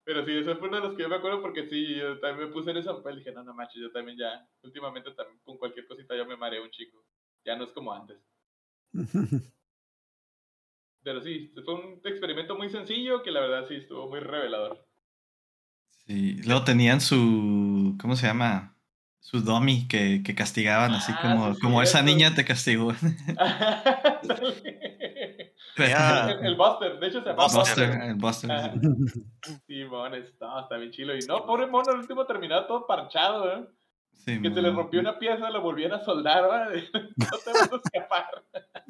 Pero 0.03 0.25
sí, 0.25 0.37
ese 0.37 0.55
fue 0.55 0.69
uno 0.69 0.77
de 0.77 0.87
los 0.87 0.95
que 0.95 1.03
yo 1.03 1.09
me 1.09 1.17
acuerdo 1.17 1.41
porque 1.41 1.67
sí, 1.67 1.95
yo 1.95 2.19
también 2.19 2.47
me 2.47 2.53
puse 2.53 2.71
en 2.71 2.77
ese 2.77 2.87
papel 2.89 3.15
y 3.15 3.17
dije, 3.19 3.33
no, 3.33 3.43
no 3.43 3.53
manches, 3.53 3.81
yo 3.81 3.91
también 3.91 4.17
ya, 4.17 4.47
últimamente 4.61 5.11
también 5.11 5.39
con 5.43 5.57
cualquier 5.57 5.85
cosita 5.85 6.15
yo 6.15 6.25
me 6.25 6.37
mareo 6.37 6.63
un 6.63 6.71
chico. 6.71 7.03
Ya 7.43 7.55
no 7.55 7.65
es 7.65 7.71
como 7.71 7.91
antes. 7.93 8.17
Pero 11.07 11.21
sí, 11.21 11.53
fue 11.63 11.73
un 11.73 12.01
experimento 12.03 12.57
muy 12.57 12.69
sencillo 12.69 13.23
que 13.23 13.31
la 13.31 13.39
verdad 13.39 13.65
sí 13.65 13.75
estuvo 13.75 14.09
muy 14.09 14.19
revelador. 14.19 14.85
Sí, 16.05 16.41
luego 16.43 16.65
tenían 16.65 16.99
su, 16.99 17.95
¿cómo 17.97 18.17
se 18.17 18.27
llama? 18.27 18.75
Su 19.21 19.39
dummy 19.39 19.87
que, 19.87 20.21
que 20.21 20.35
castigaban, 20.35 20.93
así 20.93 21.13
Ah, 21.15 21.19
como, 21.21 21.53
sí, 21.53 21.61
como 21.61 21.81
esa 21.81 22.01
niña 22.01 22.35
te 22.35 22.43
castigó. 22.43 22.91
El, 25.77 26.45
el 26.45 26.55
Buster, 26.55 26.99
de 26.99 27.07
hecho 27.07 27.21
se 27.21 27.29
llama 27.29 27.43
Buster. 27.43 27.59
Buster, 27.61 28.01
el 28.01 28.15
Buster. 28.15 28.51
Ajá. 28.51 28.73
Sí, 29.65 29.85
mones, 29.85 30.33
no, 30.41 30.59
está 30.59 30.75
bien 30.75 30.91
chilo. 30.91 31.15
Y 31.15 31.19
no, 31.19 31.45
pobre 31.45 31.67
mono, 31.67 31.93
el 31.93 31.99
último 31.99 32.25
terminado 32.25 32.65
todo 32.65 32.85
parchado, 32.85 33.59
¿eh? 33.59 33.65
Sí, 34.17 34.41
Que 34.41 34.53
se 34.53 34.61
le 34.61 34.71
rompió 34.71 34.99
una 34.99 35.17
pieza, 35.17 35.49
lo 35.49 35.61
volvían 35.61 35.93
a 35.93 36.03
soldar, 36.03 36.75
¿eh? 36.75 36.89
No 37.17 37.37
te 37.43 37.51
vas 37.51 37.71
a 37.71 37.75
escapar. 37.75 38.43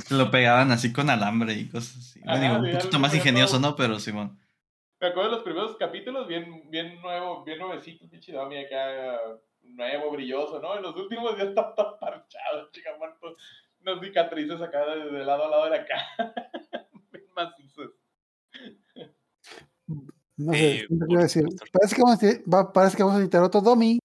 Lo 0.10 0.31
pegaban 0.31 0.72
así 0.72 0.91
con 0.91 1.10
alambre 1.10 1.53
y 1.53 1.69
cosas 1.69 1.98
así. 1.98 2.22
Ajá, 2.25 2.39
Bueno, 2.39 2.53
digo, 2.55 2.65
sí, 2.65 2.72
un 2.72 2.77
poquito 2.79 3.00
más 3.00 3.15
ingenioso. 3.15 3.60
¿no? 3.60 3.75
Pero 3.75 4.00
Simón. 4.00 4.39
Me 5.00 5.07
acuerdo 5.07 5.29
de 5.29 5.36
los 5.36 5.43
primeros 5.43 5.75
capítulos, 5.77 6.27
bien, 6.27 6.69
bien 6.72 7.00
nuevo, 7.01 7.43
bien 7.43 7.60
nuevecitos, 7.60 8.10
pinche 8.10 8.31
Domi 8.31 8.57
acá, 8.57 9.19
nuevo, 9.62 10.12
brilloso, 10.12 10.60
¿no? 10.60 10.75
En 10.75 10.81
los 10.81 10.96
últimos 10.96 11.38
ya 11.38 11.43
está 11.43 11.75
todo 11.75 12.00
parchado, 12.00 12.69
chica 12.72 12.89
muerto. 12.98 13.36
Unas 13.81 14.00
cicatrices 14.03 14.60
acá 14.60 14.86
de, 14.88 15.12
de 15.12 15.25
lado 15.25 15.46
a 15.46 15.50
lado 15.50 15.69
de 15.69 15.86
cara. 15.86 16.34
bien 17.12 17.25
macizos. 17.36 17.91
No 20.38 20.53
sé, 20.53 20.77
Eh, 20.77 20.88
por 20.88 21.07
quiero 21.07 21.22
decir. 21.22 21.46
Parece 21.72 21.96
que, 21.96 22.01
vamos 22.01 22.19
a, 22.24 22.74
parece 22.74 22.98
que 22.98 23.03
vamos 23.03 23.17
a 23.17 23.22
editar 23.22 23.43
otro 23.43 23.62
Domi. 23.62 24.00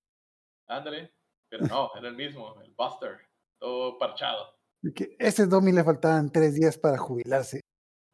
Ándale. 0.77 1.13
Pero 1.49 1.67
no, 1.67 1.91
era 1.97 2.09
el 2.09 2.17
mismo, 2.17 2.61
el 2.63 2.73
Buster. 2.75 3.19
Todo 3.59 3.99
parchado. 3.99 4.59
que 4.95 5.17
ese 5.19 5.47
Domi 5.47 5.71
le 5.73 5.85
faltaban 5.85 6.31
tres 6.33 6.55
días 6.55 6.77
para 6.79 6.99
jubilarse. 6.99 7.61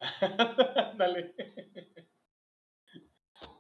Ándale. 0.21 1.35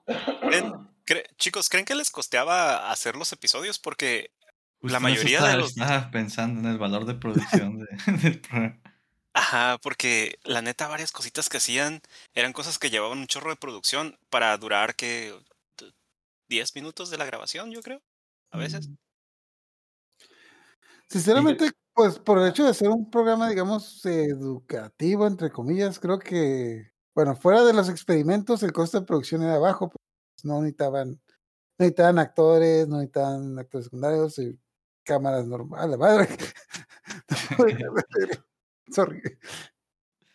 ¿Creen- 0.06 0.88
cre- 1.04 1.26
chicos, 1.36 1.68
¿creen 1.68 1.84
que 1.84 1.94
les 1.94 2.10
costeaba 2.10 2.90
hacer 2.90 3.16
los 3.16 3.32
episodios? 3.32 3.78
Porque 3.78 4.30
Justo 4.80 4.92
La 4.92 5.00
mayoría 5.00 5.42
de 5.42 5.56
los- 5.56 5.76
estaba 5.76 6.10
pensando 6.10 6.60
en 6.60 6.66
el 6.66 6.78
valor 6.78 7.04
de 7.04 7.14
producción 7.14 7.78
de- 7.78 7.86
del 8.22 8.40
programa. 8.40 8.80
Ajá, 9.34 9.78
porque 9.82 10.38
la 10.44 10.62
neta 10.62 10.88
varias 10.88 11.12
cositas 11.12 11.48
que 11.48 11.58
hacían 11.58 12.00
eran 12.34 12.52
cosas 12.52 12.78
que 12.78 12.90
llevaban 12.90 13.18
un 13.18 13.26
chorro 13.26 13.50
de 13.50 13.56
producción 13.56 14.18
para 14.30 14.56
durar 14.56 14.94
que 14.96 15.34
10 16.48 16.74
minutos 16.74 17.10
de 17.10 17.18
la 17.18 17.24
grabación, 17.24 17.70
yo 17.70 17.82
creo. 17.82 18.00
A 18.50 18.58
veces. 18.58 18.88
Mm. 18.88 18.94
Sinceramente, 21.08 21.70
pues 21.94 22.18
por 22.18 22.38
el 22.38 22.48
hecho 22.48 22.64
de 22.64 22.74
ser 22.74 22.88
un 22.90 23.10
programa, 23.10 23.48
digamos, 23.48 24.04
educativo, 24.04 25.26
entre 25.26 25.50
comillas, 25.50 25.98
creo 25.98 26.18
que, 26.18 26.92
bueno, 27.14 27.34
fuera 27.34 27.64
de 27.64 27.72
los 27.72 27.88
experimentos, 27.88 28.62
el 28.62 28.72
costo 28.72 29.00
de 29.00 29.06
producción 29.06 29.42
era 29.42 29.58
bajo, 29.58 29.88
pues 29.88 30.44
no 30.44 30.60
necesitaban, 30.60 31.10
no 31.12 31.18
necesitaban 31.78 32.18
actores, 32.18 32.86
no 32.88 32.96
necesitaban 32.96 33.58
actores 33.58 33.86
secundarios, 33.86 34.38
y 34.38 34.58
cámaras 35.04 35.46
normales, 35.46 35.90
la 35.90 35.96
madre. 35.96 36.28
Sorry. 38.90 39.22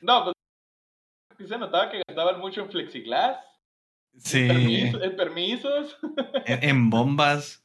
No, 0.01 0.23
pues 0.25 0.35
sí 1.37 1.47
se 1.47 1.57
notaba 1.57 1.91
que 1.91 2.01
gastaban 2.07 2.39
mucho 2.39 2.61
en 2.61 2.69
plexiglass, 2.69 3.37
Sí, 4.17 4.39
en, 4.41 4.47
permiso- 4.49 5.03
en 5.03 5.15
permisos. 5.15 5.97
en, 6.45 6.63
en 6.69 6.89
bombas. 6.89 7.62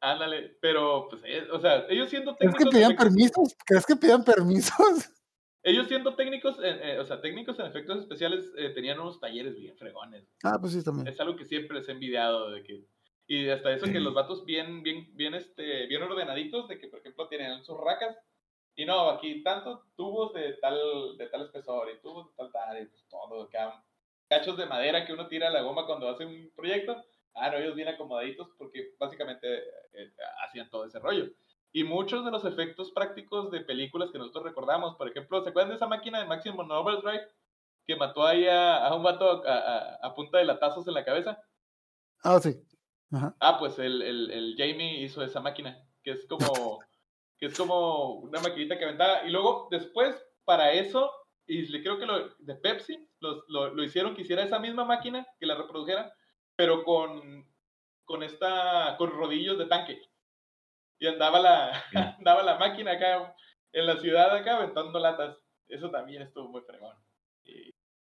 Ándale, 0.00 0.56
pero 0.60 1.08
pues, 1.08 1.22
eh, 1.24 1.46
o 1.50 1.58
sea, 1.58 1.86
ellos 1.88 2.10
siendo 2.10 2.36
¿Crees 2.36 2.52
que 2.52 2.58
técnicos, 2.58 2.74
pedían 2.74 2.92
efectos- 2.92 3.04
permisos? 3.06 3.56
¿Crees 3.66 3.86
que 3.86 3.96
pedían 3.96 4.24
permisos? 4.24 4.76
ellos 5.62 5.88
siendo 5.88 6.14
técnicos, 6.14 6.58
en- 6.62 6.80
eh, 6.82 6.98
o 7.00 7.04
sea, 7.04 7.20
técnicos 7.20 7.58
en 7.58 7.66
efectos 7.66 7.98
especiales 8.00 8.52
eh, 8.56 8.70
tenían 8.70 9.00
unos 9.00 9.18
talleres 9.20 9.56
bien 9.56 9.76
fregones. 9.76 10.28
Ah, 10.44 10.58
pues 10.60 10.74
sí, 10.74 10.84
también. 10.84 11.08
Es 11.08 11.18
algo 11.20 11.34
que 11.36 11.44
siempre 11.44 11.78
les 11.78 11.88
he 11.88 11.92
envidiado 11.92 12.50
de 12.50 12.62
que 12.62 12.84
y 13.28 13.48
hasta 13.48 13.72
eso 13.72 13.86
que 13.86 13.92
Sí. 13.94 13.98
los 13.98 14.14
vatos 14.14 14.44
bien 14.44 14.84
bien 14.84 15.08
bien 15.16 15.34
este 15.34 15.86
bien 15.86 16.00
ordenaditos 16.02 16.68
de 16.68 16.78
que 16.78 16.86
por 16.86 17.00
ejemplo 17.00 17.26
tienen 17.26 17.64
sus 17.64 17.76
racas 17.80 18.16
y 18.76 18.84
no 18.84 19.08
aquí 19.10 19.42
tanto 19.42 19.82
tubos 19.96 20.32
de 20.32 20.52
tal 20.62 20.78
de 21.18 21.26
tal 21.28 21.42
espesor 21.42 21.88
y 21.90 22.00
tubos 22.00 22.28
de 22.28 22.36
tal 22.36 22.52
tal 22.52 22.80
y 22.80 22.86
pues 22.86 23.04
todo 23.08 23.42
acá 23.42 23.82
cachos 24.28 24.56
de 24.56 24.66
madera 24.66 25.04
que 25.04 25.12
uno 25.12 25.26
tira 25.26 25.48
a 25.48 25.50
la 25.50 25.62
goma 25.62 25.86
cuando 25.86 26.08
hace 26.08 26.24
un 26.24 26.52
proyecto 26.54 27.02
ah 27.36 27.50
no 27.50 27.58
ellos 27.58 27.74
bien 27.76 27.88
acomodaditos 27.88 28.48
porque 28.58 28.94
básicamente 28.98 29.46
eh, 29.92 30.12
hacían 30.44 30.68
todo 30.70 30.84
ese 30.84 30.98
rollo 30.98 31.26
y 31.72 31.84
muchos 31.84 32.24
de 32.24 32.30
los 32.30 32.44
efectos 32.44 32.90
prácticos 32.92 33.50
de 33.50 33.60
películas 33.60 34.10
que 34.10 34.18
nosotros 34.18 34.44
recordamos 34.44 34.96
por 34.96 35.08
ejemplo 35.08 35.42
se 35.42 35.50
acuerdan 35.50 35.70
de 35.70 35.76
esa 35.76 35.86
máquina 35.86 36.18
de 36.20 36.26
Maximum 36.26 36.70
Overdrive 36.70 37.28
que 37.86 37.96
mató 37.96 38.26
ahí 38.26 38.46
a, 38.46 38.86
a 38.86 38.94
un 38.94 39.02
vato 39.02 39.44
a, 39.46 39.52
a- 39.56 39.96
a 40.02 40.14
punta 40.14 40.38
de 40.38 40.44
latazos 40.44 40.86
en 40.88 40.94
la 40.94 41.04
cabeza 41.04 41.40
Ah, 42.22 42.40
sí. 42.40 42.56
Ajá. 43.12 43.36
Ah, 43.40 43.56
pues 43.58 43.78
el, 43.78 44.02
el, 44.02 44.30
el 44.32 44.54
Jamie 44.58 45.02
hizo 45.04 45.22
esa 45.22 45.40
máquina, 45.40 45.78
que 46.02 46.10
es 46.12 46.26
como, 46.26 46.80
que 47.38 47.46
es 47.46 47.56
como 47.56 48.14
una 48.14 48.40
maquinita 48.40 48.76
que 48.78 48.84
aventaba. 48.84 49.24
Y 49.24 49.30
luego, 49.30 49.68
después, 49.70 50.20
para 50.44 50.72
eso, 50.72 51.12
y 51.46 51.64
creo 51.82 51.98
que 51.98 52.06
lo 52.06 52.30
de 52.38 52.54
Pepsi, 52.56 53.08
los- 53.20 53.44
lo, 53.48 53.72
lo 53.74 53.82
hicieron 53.84 54.16
que 54.16 54.22
hiciera 54.22 54.42
esa 54.42 54.58
misma 54.58 54.84
máquina, 54.84 55.24
que 55.38 55.46
la 55.46 55.54
reprodujera, 55.54 56.12
pero 56.56 56.84
con, 56.84 57.46
con 58.04 58.22
esta, 58.22 58.96
con 58.98 59.10
rodillos 59.10 59.58
de 59.58 59.66
tanque. 59.66 60.02
Y 60.98 61.06
andaba 61.06 61.38
la, 61.38 61.84
Bien. 61.92 62.14
andaba 62.18 62.42
la 62.42 62.58
máquina 62.58 62.92
acá 62.92 63.34
en 63.72 63.86
la 63.86 63.98
ciudad 63.98 64.34
acá 64.34 64.56
aventando 64.56 64.98
latas. 64.98 65.38
Eso 65.68 65.90
también 65.90 66.22
estuvo 66.22 66.48
muy 66.48 66.62
fregón. 66.62 66.96
Y, 67.44 67.70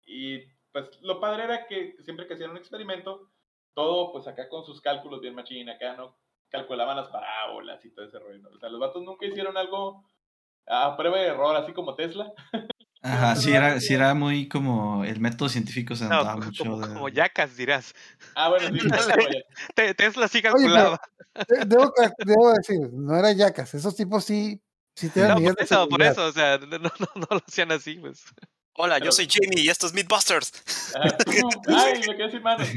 y, 0.06 0.46
pues 0.72 1.00
lo 1.02 1.20
padre 1.20 1.44
era 1.44 1.66
que 1.66 1.96
siempre 2.02 2.26
que 2.26 2.34
hacían 2.34 2.50
un 2.50 2.56
experimento, 2.56 3.30
todo 3.74 4.12
pues 4.12 4.26
acá 4.26 4.48
con 4.48 4.64
sus 4.64 4.80
cálculos 4.80 5.20
bien 5.20 5.34
machín, 5.34 5.68
acá 5.68 5.94
no 5.96 6.16
calculaban 6.48 6.96
las 6.96 7.08
parábolas 7.08 7.84
y 7.84 7.92
todo 7.92 8.06
ese 8.06 8.18
rollo. 8.18 8.38
¿no? 8.38 8.50
O 8.50 8.58
sea, 8.58 8.68
los 8.68 8.80
vatos 8.80 9.02
nunca 9.02 9.26
hicieron 9.26 9.56
algo 9.56 10.04
a 10.66 10.96
prueba 10.96 11.18
de 11.18 11.28
error, 11.28 11.56
así 11.56 11.72
como 11.72 11.94
Tesla. 11.94 12.32
Ajá, 13.02 13.34
sí 13.36 13.52
era, 13.52 13.80
sí 13.80 13.94
era 13.94 14.12
muy 14.14 14.46
como 14.48 15.04
el 15.04 15.20
método 15.20 15.48
científico 15.48 15.96
se 15.96 16.04
No, 16.04 16.10
notaba 16.16 16.32
como, 16.34 16.44
mucho. 16.46 16.64
de- 16.78 16.94
como 16.94 17.08
yacas, 17.08 17.56
dirás. 17.56 17.94
Ah, 18.34 18.50
bueno. 18.50 18.68
Te- 19.74 19.94
Tesla 19.94 20.28
sí 20.28 20.40
pero- 20.42 20.54
calculaba. 20.54 21.00
Eh, 21.34 21.64
Debo, 21.66 21.92
debo 22.26 22.52
decir, 22.52 22.80
no 22.92 23.16
era 23.16 23.32
yacas. 23.32 23.72
Esos 23.74 23.96
tipos 23.96 24.24
sí, 24.24 24.60
sí 24.94 25.08
tenían 25.08 25.30
No, 25.30 25.34
por 25.48 25.56
de 25.56 25.64
eso, 25.64 25.88
por 25.88 26.02
eso, 26.02 26.26
o 26.26 26.32
sea, 26.32 26.58
no, 26.58 26.78
no, 26.78 26.90
no 27.14 27.26
lo 27.30 27.42
hacían 27.46 27.72
así, 27.72 27.94
pues. 27.94 28.22
Hola, 28.74 28.94
Pero- 28.96 29.06
yo 29.06 29.12
soy 29.12 29.28
Jamie 29.30 29.62
y 29.64 29.68
esto 29.68 29.86
es 29.86 29.94
Mythbusters. 29.94 30.52
Ajá. 30.94 31.16
Ay, 31.68 32.00
me 32.06 32.16
quedé 32.16 32.30
sin 32.30 32.42
manos. 32.42 32.68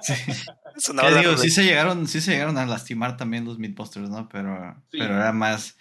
Sí. 0.00 0.14
Digo, 1.20 1.36
sí 1.36 1.50
se 1.50 1.64
llegaron, 1.64 2.06
sí 2.08 2.20
se 2.20 2.32
llegaron 2.32 2.58
a 2.58 2.66
lastimar 2.66 3.16
también 3.16 3.44
los 3.44 3.58
Mythbusters, 3.58 4.08
¿no? 4.08 4.28
Pero, 4.28 4.74
Sí. 4.90 4.98
pero 4.98 5.14
era 5.16 5.32
más, 5.32 5.76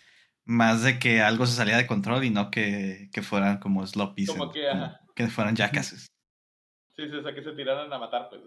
más 0.46 0.84
de 0.84 1.00
que 1.00 1.22
algo 1.22 1.46
se 1.46 1.56
salía 1.56 1.78
de 1.78 1.88
control 1.88 2.24
y 2.26 2.30
no 2.30 2.52
que, 2.52 3.10
que 3.14 3.22
fueran 3.22 3.60
como 3.60 3.86
sloppies. 3.86 4.30
Como 4.30 4.46
en- 4.46 4.52
que, 4.52 4.70
ajá. 4.70 5.00
que 5.16 5.28
fueran 5.28 5.56
jackasses. 5.56 6.08
Sí, 6.96 7.10
sí, 7.10 7.16
o 7.16 7.24
sea, 7.24 7.34
que 7.34 7.44
se 7.44 7.54
tiraran 7.54 7.92
a 7.92 7.98
matar, 7.98 8.30
pues. 8.30 8.42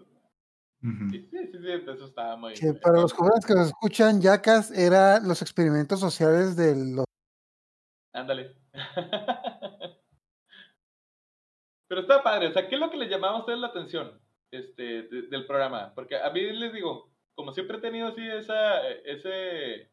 Sí, 0.79 1.27
sí, 1.31 1.39
sí, 1.51 1.57
sí, 1.59 1.71
eso 1.71 2.05
estaba 2.05 2.35
muy... 2.37 2.53
Que 2.53 2.73
para 2.75 3.01
los 3.01 3.11
jóvenes 3.11 3.45
que 3.45 3.55
nos 3.55 3.67
escuchan, 3.67 4.21
yacas 4.21 4.69
era 4.71 5.19
los 5.19 5.41
experimentos 5.41 5.99
sociales 5.99 6.55
de 6.55 6.75
los 6.95 7.05
Ándale. 8.13 8.55
Pero 11.87 12.01
está 12.01 12.21
padre, 12.21 12.47
o 12.47 12.51
sea, 12.51 12.67
¿qué 12.67 12.75
es 12.75 12.81
lo 12.81 12.89
que 12.91 12.97
les 12.97 13.09
llamaba 13.09 13.37
a 13.37 13.39
ustedes 13.39 13.59
la 13.59 13.67
atención 13.67 14.21
este, 14.51 15.03
de- 15.03 15.27
del 15.29 15.45
programa? 15.45 15.93
Porque 15.95 16.15
a 16.17 16.29
mí 16.31 16.41
les 16.41 16.73
digo, 16.73 17.11
como 17.33 17.53
siempre 17.53 17.77
he 17.77 17.81
tenido 17.81 18.07
así 18.09 18.21
esa, 18.27 18.87
ese, 18.89 19.91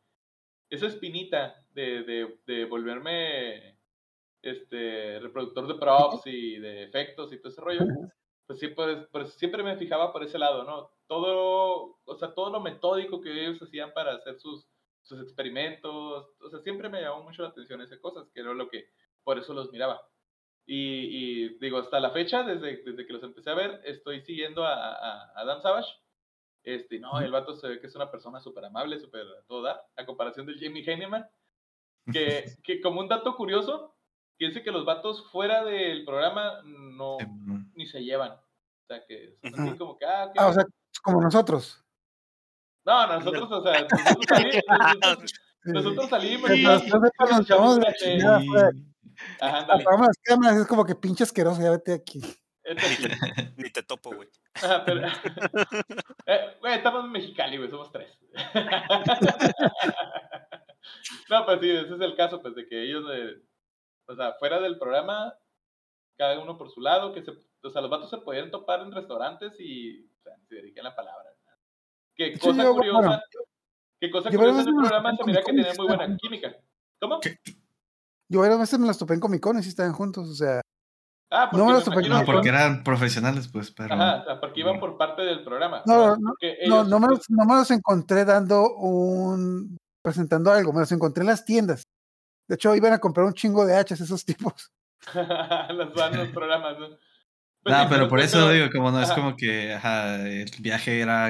esa 0.70 0.87
espinita 0.87 1.63
de, 1.74 2.02
de, 2.04 2.38
de 2.46 2.64
volverme 2.64 3.78
este, 4.42 5.18
reproductor 5.20 5.66
de 5.66 5.74
props 5.74 6.26
y 6.26 6.58
de 6.58 6.84
efectos 6.84 7.32
y 7.32 7.38
todo 7.38 7.48
ese 7.48 7.60
rollo, 7.60 7.80
pues 8.46 8.58
sí, 8.58 8.68
pues, 8.68 9.06
pues 9.10 9.32
siempre 9.34 9.62
me 9.62 9.76
fijaba 9.76 10.12
por 10.12 10.22
ese 10.22 10.38
lado, 10.38 10.64
¿no? 10.64 10.90
Todo, 11.06 11.98
o 12.04 12.16
sea, 12.16 12.34
todo 12.34 12.50
lo 12.50 12.60
metódico 12.60 13.20
que 13.20 13.30
ellos 13.30 13.62
hacían 13.62 13.92
para 13.92 14.14
hacer 14.14 14.38
sus, 14.38 14.68
sus 15.02 15.20
experimentos, 15.20 16.28
o 16.40 16.50
sea, 16.50 16.60
siempre 16.60 16.88
me 16.88 17.00
llamó 17.00 17.22
mucho 17.22 17.42
la 17.42 17.48
atención 17.48 17.80
esas 17.80 17.98
cosas, 18.00 18.30
que 18.32 18.40
era 18.40 18.52
lo 18.54 18.68
que, 18.68 18.86
por 19.22 19.38
eso 19.38 19.54
los 19.54 19.70
miraba. 19.70 20.00
Y, 20.66 21.44
y 21.44 21.58
digo, 21.58 21.78
hasta 21.78 22.00
la 22.00 22.10
fecha, 22.10 22.42
desde, 22.42 22.82
desde 22.82 23.06
que 23.06 23.12
los 23.12 23.22
empecé 23.22 23.50
a 23.50 23.54
ver, 23.54 23.80
estoy 23.84 24.22
siguiendo 24.22 24.64
a, 24.64 24.74
a, 24.74 25.32
a 25.32 25.40
Adam 25.40 25.60
Savage. 25.60 25.92
Este, 26.62 26.98
no, 26.98 27.20
el 27.20 27.30
vato 27.30 27.54
se 27.54 27.68
ve 27.68 27.80
que 27.80 27.86
es 27.86 27.94
una 27.94 28.10
persona 28.10 28.40
súper 28.40 28.64
amable, 28.64 28.98
súper 28.98 29.26
a 29.26 29.42
todo 29.46 29.60
dar, 29.60 29.82
a 29.96 30.06
comparación 30.06 30.46
del 30.46 30.58
Jamie 30.58 30.82
Heineman, 30.82 31.26
que, 32.12 32.44
que 32.64 32.80
como 32.80 33.00
un 33.00 33.08
dato 33.08 33.37
curioso, 33.37 33.94
que 34.38 34.49
dice 34.49 34.62
que 34.62 34.70
los 34.73 34.84
vatos 34.84 35.30
fuera 35.30 35.64
del 35.64 36.04
programa 36.04 36.61
no, 36.64 37.16
Sí, 37.20 37.26
ni 37.75 37.87
se 37.87 38.02
llevan. 38.02 38.32
O 38.32 38.87
sea, 38.87 39.04
que 39.06 39.37
son 39.42 39.68
así 39.68 39.78
como 39.78 39.96
que, 39.99 40.04
ah. 40.06 40.30
Ah, 40.37 40.46
o 40.49 40.52
sea, 40.52 40.64
como 41.02 41.20
nosotros. 41.20 41.80
No, 42.84 43.06
nosotros, 43.06 43.50
o 43.50 43.62
sea, 43.62 43.87
nosotros, 43.90 44.26
sali- 44.28 44.61
nosotros, 44.68 45.30
Sí. 45.64 45.70
nosotros 45.73 46.11
salimos 46.11 46.50
Que 46.50 46.56
y 46.56 46.62
nos 46.62 46.82
la 46.90 47.94
Sí. 47.96 48.04
chingada 48.04 48.40
fuera. 48.42 48.70
Ajá. 49.40 49.58
Apagamos 49.61 50.06
las 50.08 50.18
cámaras, 50.23 50.56
es 50.58 50.66
como 50.66 50.84
que 50.84 50.94
pinche 50.94 51.25
asqueroso, 51.25 51.62
ya 51.62 51.70
vete 51.70 51.94
aquí. 51.94 52.20
Ni 52.66 52.80
sí. 52.80 53.08
te, 53.08 53.52
ni 53.62 53.70
te 53.70 53.82
topo, 53.82 54.14
güey. 54.14 54.28
Ajá, 54.54 54.84
pero- 54.84 55.00
Eh, 56.26 56.56
güey, 56.61 56.75
estamos 56.75 57.04
en 57.04 57.12
Mexicali, 57.12 57.56
güey, 57.56 57.70
somos 57.70 57.90
tres. 57.92 58.11
No, 61.30 61.44
pues 61.46 61.60
sí, 61.60 61.70
ese 61.70 61.94
es 61.94 62.00
el 62.00 62.16
caso, 62.16 62.40
pues, 62.40 62.54
de 62.54 62.66
que 62.66 62.82
ellos, 62.82 63.04
eh, 63.12 63.42
o 64.06 64.14
sea, 64.14 64.34
fuera 64.34 64.60
del 64.60 64.78
programa, 64.78 65.34
cada 66.16 66.38
uno 66.40 66.56
por 66.56 66.70
su 66.70 66.80
lado, 66.80 67.12
que 67.12 67.22
se, 67.22 67.30
o 67.30 67.70
sea, 67.70 67.80
los 67.82 67.90
vatos 67.90 68.10
se 68.10 68.18
podían 68.18 68.50
topar 68.50 68.80
en 68.80 68.92
restaurantes 68.92 69.54
y, 69.58 70.04
o 70.04 70.22
sea, 70.22 70.32
se 70.48 70.56
dedican 70.56 70.84
la 70.84 70.94
palabra. 70.94 71.30
Qué 72.16 72.32
Sí, 72.34 72.38
cosa 72.38 72.62
yo, 72.62 72.74
curiosa, 72.74 72.98
bueno, 73.00 73.22
qué 74.00 74.10
cosa 74.10 74.30
curiosa 74.30 74.60
en 74.60 74.68
el 74.68 74.74
programa 74.74 75.10
los 75.10 75.18
se 75.18 75.22
topé 75.22 75.30
mira 75.32 75.40
que 75.42 75.46
tenía 75.46 75.64
Comic 75.64 75.78
muy 75.78 75.86
buena 75.88 76.16
química. 76.16 76.56
¿Cómo? 77.00 77.20
Yo 78.28 78.40
varias 78.40 78.60
veces 78.60 78.78
me 78.78 78.86
las 78.86 78.98
topé 78.98 79.14
en 79.14 79.20
Comic 79.20 79.40
Con 79.42 79.58
y 79.58 79.62
sí 79.62 79.70
estaban 79.70 79.92
juntos, 79.92 80.28
o 80.28 80.34
sea, 80.34 80.60
Ah, 81.30 81.48
porque, 81.50 81.64
No, 81.64 81.66
me 81.66 81.72
no, 81.72 81.80
imagino 81.80 82.14
No, 82.14 82.24
que 82.24 82.32
porque 82.32 82.48
eran 82.48 82.84
profesionales, 82.84 83.48
pues, 83.48 83.72
pero. 83.72 83.94
Ajá, 83.94 84.20
o 84.20 84.24
sea, 84.24 84.40
porque 84.40 84.60
iban 84.60 84.78
por 84.78 84.96
parte 84.96 85.22
del 85.22 85.42
programa. 85.42 85.82
No, 85.84 86.16
no, 86.16 86.34
No, 86.68 86.84
no 86.84 87.00
me, 87.00 87.08
los, 87.08 87.28
no 87.28 87.44
me 87.44 87.54
los 87.56 87.70
encontré 87.72 88.24
dando 88.24 88.72
un. 88.76 89.76
Presentando 90.04 90.52
algo, 90.52 90.73
me 90.73 90.80
los 90.80 90.92
encontré 90.92 91.23
en 91.23 91.28
las 91.28 91.44
tiendas. 91.44 91.88
De 92.49 92.56
hecho, 92.56 92.75
iban 92.76 92.92
a 92.92 93.00
comprar 93.00 93.26
un 93.26 93.34
chingo 93.34 93.66
de 93.66 93.76
hachas 93.76 94.00
esos 94.00 94.25
tipos. 94.25 94.73
los 95.70 95.94
van 95.94 96.16
los 96.16 96.28
programas, 96.30 96.78
¿no? 96.78 96.88
Pues 96.88 96.99
No, 97.66 97.82
sí, 97.82 97.87
pero 97.90 98.08
por 98.08 98.20
eso 98.20 98.50
digo, 98.50 98.66
como 98.73 98.90
no 98.90 99.00
es 99.00 99.11
como 99.12 99.37
que 99.37 99.73
ajá, 99.75 100.20
el 100.28 100.50
viaje 100.61 101.00
era 101.00 101.28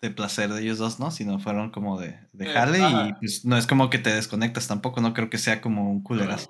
de 0.00 0.10
placer 0.10 0.50
de 0.50 0.62
ellos 0.62 0.78
dos, 0.78 1.00
¿no? 1.00 1.10
Sino 1.10 1.38
fueron 1.38 1.70
como 1.70 2.00
de, 2.00 2.18
de 2.32 2.44
Eh, 2.46 2.52
jale 2.52 2.78
y 2.80 3.12
pues 3.14 3.44
no 3.44 3.56
es 3.56 3.66
como 3.66 3.90
que 3.90 3.98
te 3.98 4.10
desconectas 4.14 4.68
tampoco, 4.68 5.00
no 5.00 5.12
creo 5.12 5.28
que 5.28 5.38
sea 5.38 5.60
como 5.60 5.90
un 5.90 6.02
culerazo 6.02 6.48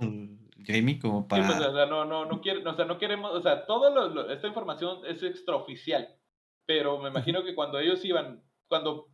Jamie 0.65 0.99
como 1.01 1.23
Sí, 1.23 1.29
para... 1.29 1.47
pues, 1.47 1.61
o 1.61 1.75
sea, 1.75 1.87
no, 1.87 2.05
no, 2.05 2.25
no, 2.27 2.41
quiere, 2.41 2.67
o 2.67 2.75
sea, 2.77 2.85
no 2.85 2.99
queremos, 2.99 3.33
o 3.33 3.41
sea, 3.41 3.65
todo 3.67 3.91
lo, 3.95 4.09
lo- 4.09 4.31
esta 4.31 4.47
información 4.49 4.99
es 5.07 5.23
extraoficial, 5.23 6.17
pero 6.67 6.99
me 6.99 7.09
imagino 7.09 7.43
que 7.43 7.55
cuando 7.55 7.79
ellos 7.79 8.05
iban, 8.05 8.43
cuando 8.69 9.08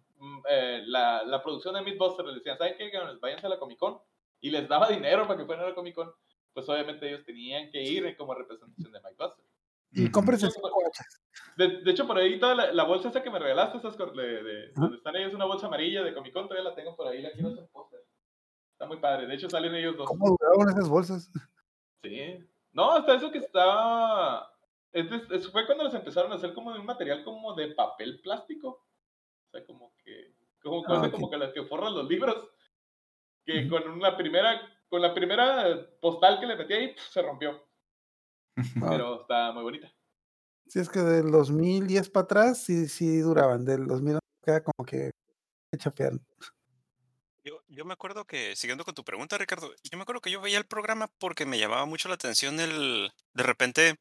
eh, 0.49 0.83
la, 0.87 1.23
la 1.25 1.43
producción 1.43 1.75
de 1.75 1.83
Mythbusters 1.83 2.27
les 2.29 2.37
decían, 2.37 2.59
¿saben 2.59 2.75
qué? 2.79 2.91
Que 2.91 2.99
Váyanse 3.21 3.47
a 3.47 3.51
la 3.51 3.59
Comic 3.59 3.79
Con 3.79 3.99
y 4.41 4.51
les 4.51 4.69
daba 4.69 4.89
dinero 4.89 5.27
para 5.27 5.39
que 5.39 5.47
fueran 5.47 5.65
a 5.65 5.69
la 5.71 5.75
Comic 5.75 5.95
Con, 5.95 6.13
pues 6.53 6.69
obviamente 6.69 7.09
ellos 7.09 7.25
tenían 7.25 7.71
que 7.71 7.83
ir 7.83 8.17
como 8.17 8.35
representación 8.35 8.93
de 8.93 9.01
Mythbusters. 9.01 9.49
Y 9.97 10.11
cómprense 10.11 10.47
hachas. 10.47 11.21
De, 11.57 11.69
de 11.83 11.91
hecho, 11.93 12.05
por 12.07 12.19
ahí 12.19 12.39
toda 12.41 12.55
la, 12.57 12.73
la 12.73 12.83
bolsa 12.83 13.09
esa 13.11 13.23
que 13.23 13.31
me 13.31 13.39
regalaste, 13.39 13.79
esas 13.79 13.97
de, 13.97 14.43
de- 14.43 14.73
donde 14.75 14.97
están 14.97 15.15
ellos, 15.15 15.35
una 15.35 15.45
bolsa 15.45 15.69
amarilla 15.69 16.03
de 16.03 16.13
Comic 16.13 16.33
Con, 16.33 16.49
todavía 16.49 16.69
la 16.69 16.75
tengo 16.75 16.97
por 16.97 17.07
ahí, 17.07 17.23
la 17.23 17.31
quiero 17.33 17.51
hacer 17.51 17.69
póster. 17.71 18.01
Está 18.73 18.87
muy 18.87 18.97
padre, 18.99 19.27
de 19.29 19.35
hecho 19.37 19.49
salen 19.49 19.73
ellos 19.77 19.97
dos. 19.97 20.09
¿Cómo 20.09 20.37
duraron 20.37 20.69
esas 20.69 20.89
bolsas? 20.89 21.31
Sí. 22.03 22.39
No, 22.73 22.91
hasta 22.91 23.15
eso 23.15 23.31
que 23.31 23.39
estaba. 23.39 24.51
Es- 24.93 25.49
fue 25.53 25.65
cuando 25.65 25.85
los 25.85 25.95
empezaron 25.95 26.33
a 26.33 26.35
hacer 26.37 26.55
como 26.55 26.73
de 26.73 26.81
un 26.81 26.87
material 26.87 27.23
como 27.25 27.55
de 27.55 27.69
papel 27.69 28.21
plástico. 28.21 28.85
O 29.55 29.57
sea, 29.57 29.67
como 29.67 29.95
que. 30.05 30.35
Como 30.63 30.81
Ah, 30.81 30.87
cosa 30.87 31.11
como 31.11 31.31
que 31.31 31.37
las 31.37 31.53
que 31.53 31.63
forran 31.65 31.95
los 31.95 32.09
libros. 32.09 32.49
Que 33.45 33.69
con 33.69 33.89
una 33.89 34.17
primera. 34.17 34.61
Con 34.89 35.03
la 35.03 35.15
primera 35.15 35.89
postal 36.01 36.41
que 36.41 36.47
le 36.47 36.57
metí 36.57 36.73
ahí, 36.73 36.89
pf, 36.95 37.13
se 37.13 37.23
rompió. 37.23 37.65
Ah, 38.83 38.89
Pero 38.91 39.21
está 39.23 39.53
muy 39.53 39.63
bonita. 39.63 39.93
Sí, 40.67 40.79
es 40.79 40.89
que 40.89 41.01
del 41.01 41.31
2010 41.31 42.09
para 42.11 42.25
atrás 42.25 42.63
sí, 42.63 42.89
sí 42.89 43.19
duraban. 43.19 43.65
Del 43.65 43.87
2000 43.87 44.19
queda 44.43 44.63
como 44.63 44.87
que 44.87 45.11
se 45.71 45.79
chapearon. 45.79 46.25
Yo, 47.45 47.61
yo 47.69 47.85
me 47.85 47.93
acuerdo 47.93 48.25
que, 48.25 48.57
siguiendo 48.57 48.85
con 48.85 48.95
tu 48.95 49.05
pregunta, 49.05 49.37
Ricardo, 49.37 49.71
yo 49.83 49.99
me 49.99 50.03
acuerdo 50.03 50.21
que 50.21 50.31
yo 50.31 50.41
veía 50.41 50.57
el 50.59 50.67
programa 50.67 51.09
porque 51.19 51.45
me 51.45 51.59
llamaba 51.59 51.85
mucho 51.85 52.09
la 52.09 52.15
atención 52.15 52.59
el, 52.61 53.11
de 53.35 53.43
repente, 53.43 53.97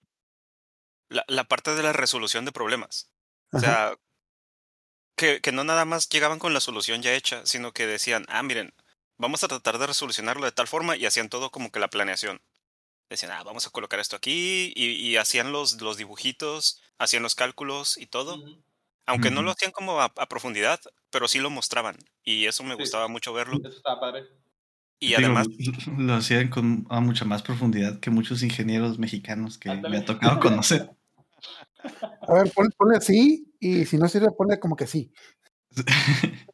la, 1.09 1.25
la 1.27 1.43
parte 1.43 1.75
de 1.75 1.83
la 1.83 1.91
resolución 1.93 2.45
de 2.45 2.51
problemas. 2.53 3.11
O 3.51 3.59
sea, 3.59 3.95
que, 5.15 5.41
que 5.41 5.51
no 5.51 5.63
nada 5.63 5.85
más 5.85 6.09
llegaban 6.09 6.39
con 6.39 6.53
la 6.53 6.59
solución 6.59 7.01
ya 7.01 7.13
hecha, 7.13 7.45
sino 7.45 7.71
que 7.71 7.87
decían, 7.87 8.25
ah, 8.29 8.43
miren, 8.43 8.73
vamos 9.17 9.43
a 9.43 9.47
tratar 9.47 9.77
de 9.77 9.87
resolucionarlo 9.87 10.45
de 10.45 10.51
tal 10.51 10.67
forma 10.67 10.95
y 10.97 11.05
hacían 11.05 11.29
todo 11.29 11.51
como 11.51 11.71
que 11.71 11.79
la 11.79 11.89
planeación. 11.89 12.41
Decían, 13.09 13.31
ah, 13.33 13.43
vamos 13.43 13.67
a 13.67 13.71
colocar 13.71 13.99
esto 13.99 14.15
aquí 14.15 14.73
y, 14.75 14.91
y 14.91 15.17
hacían 15.17 15.51
los, 15.51 15.81
los 15.81 15.97
dibujitos, 15.97 16.81
hacían 16.99 17.23
los 17.23 17.35
cálculos 17.35 17.97
y 17.97 18.07
todo. 18.07 18.43
Aunque 19.05 19.31
no 19.31 19.41
lo 19.43 19.51
hacían 19.51 19.71
como 19.71 20.01
a, 20.01 20.05
a 20.05 20.27
profundidad, 20.29 20.79
pero 21.09 21.27
sí 21.27 21.39
lo 21.39 21.49
mostraban. 21.49 21.97
Y 22.23 22.45
eso 22.45 22.63
me 22.63 22.75
Sí. 22.75 22.79
gustaba 22.81 23.07
mucho 23.07 23.33
verlo. 23.33 23.57
Eso 23.63 23.77
está 23.77 23.99
padre. 23.99 24.23
Y 24.99 25.07
Digo, 25.07 25.19
además, 25.19 25.47
lo 25.97 26.13
hacían 26.13 26.49
con 26.49 26.87
a 26.89 27.01
mucha 27.01 27.25
más 27.25 27.43
profundidad 27.43 27.99
que 27.99 28.09
muchos 28.09 28.41
ingenieros 28.43 28.97
mexicanos 28.99 29.57
que 29.57 29.69
me 29.69 29.97
ha 29.97 30.05
tocado 30.05 30.39
conocer. 30.39 30.89
A 32.27 32.33
ver, 32.33 32.51
pon- 32.53 32.71
ponle 32.77 32.97
así 32.97 33.52
y 33.63 33.85
si 33.85 33.97
no 33.97 34.07
sirve, 34.07 34.27
ponle 34.37 34.59
como 34.59 34.75
que 34.75 34.87
sí. 34.87 35.11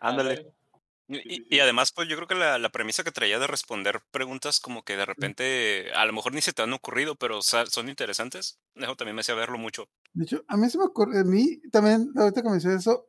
ándale. 0.00 0.54
Y, 1.06 1.58
además, 1.58 1.92
pues 1.92 2.08
yo 2.08 2.16
creo 2.16 2.26
que 2.26 2.34
la, 2.34 2.58
la 2.58 2.70
premisa 2.70 3.04
que 3.04 3.12
traía 3.12 3.38
de 3.38 3.46
responder 3.46 4.00
preguntas 4.10 4.58
como 4.58 4.84
que 4.84 4.96
de 4.96 5.04
repente, 5.04 5.92
a 5.94 6.06
lo 6.06 6.14
mejor 6.14 6.32
ni 6.32 6.40
se 6.40 6.54
te 6.54 6.62
han 6.62 6.72
ocurrido, 6.72 7.14
pero 7.14 7.42
son 7.42 7.90
interesantes, 7.90 8.58
eso 8.74 8.96
también 8.96 9.14
me 9.14 9.20
hacía 9.20 9.34
verlo 9.34 9.58
mucho. 9.58 9.90
De 10.14 10.24
hecho, 10.24 10.42
a 10.48 10.56
mí 10.56 10.70
se 10.70 10.78
me 10.78 10.84
ocurre, 10.84 11.20
a 11.20 11.24
mí 11.24 11.60
también, 11.70 12.10
ahorita 12.16 12.42
que 12.42 12.48
mencioné 12.48 12.76
eso, 12.76 13.06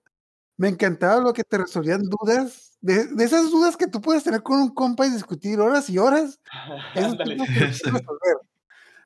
me 0.58 0.68
encantaba 0.68 1.22
lo 1.22 1.32
que 1.32 1.46
te 1.46 1.58
resolvían 1.58 2.02
dudas, 2.04 2.78
de, 2.82 3.06
de 3.08 3.24
esas 3.24 3.50
dudas 3.50 3.78
que 3.78 3.88
tú 3.88 4.02
puedes 4.02 4.24
tener 4.26 4.44
con 4.44 4.60
un 4.60 4.74
compa 4.74 5.08
y 5.08 5.12
discutir 5.12 5.60
horas 5.60 5.90
y 5.90 5.98
horas. 5.98 6.42
Que 6.94 7.02
resolver. 7.02 8.38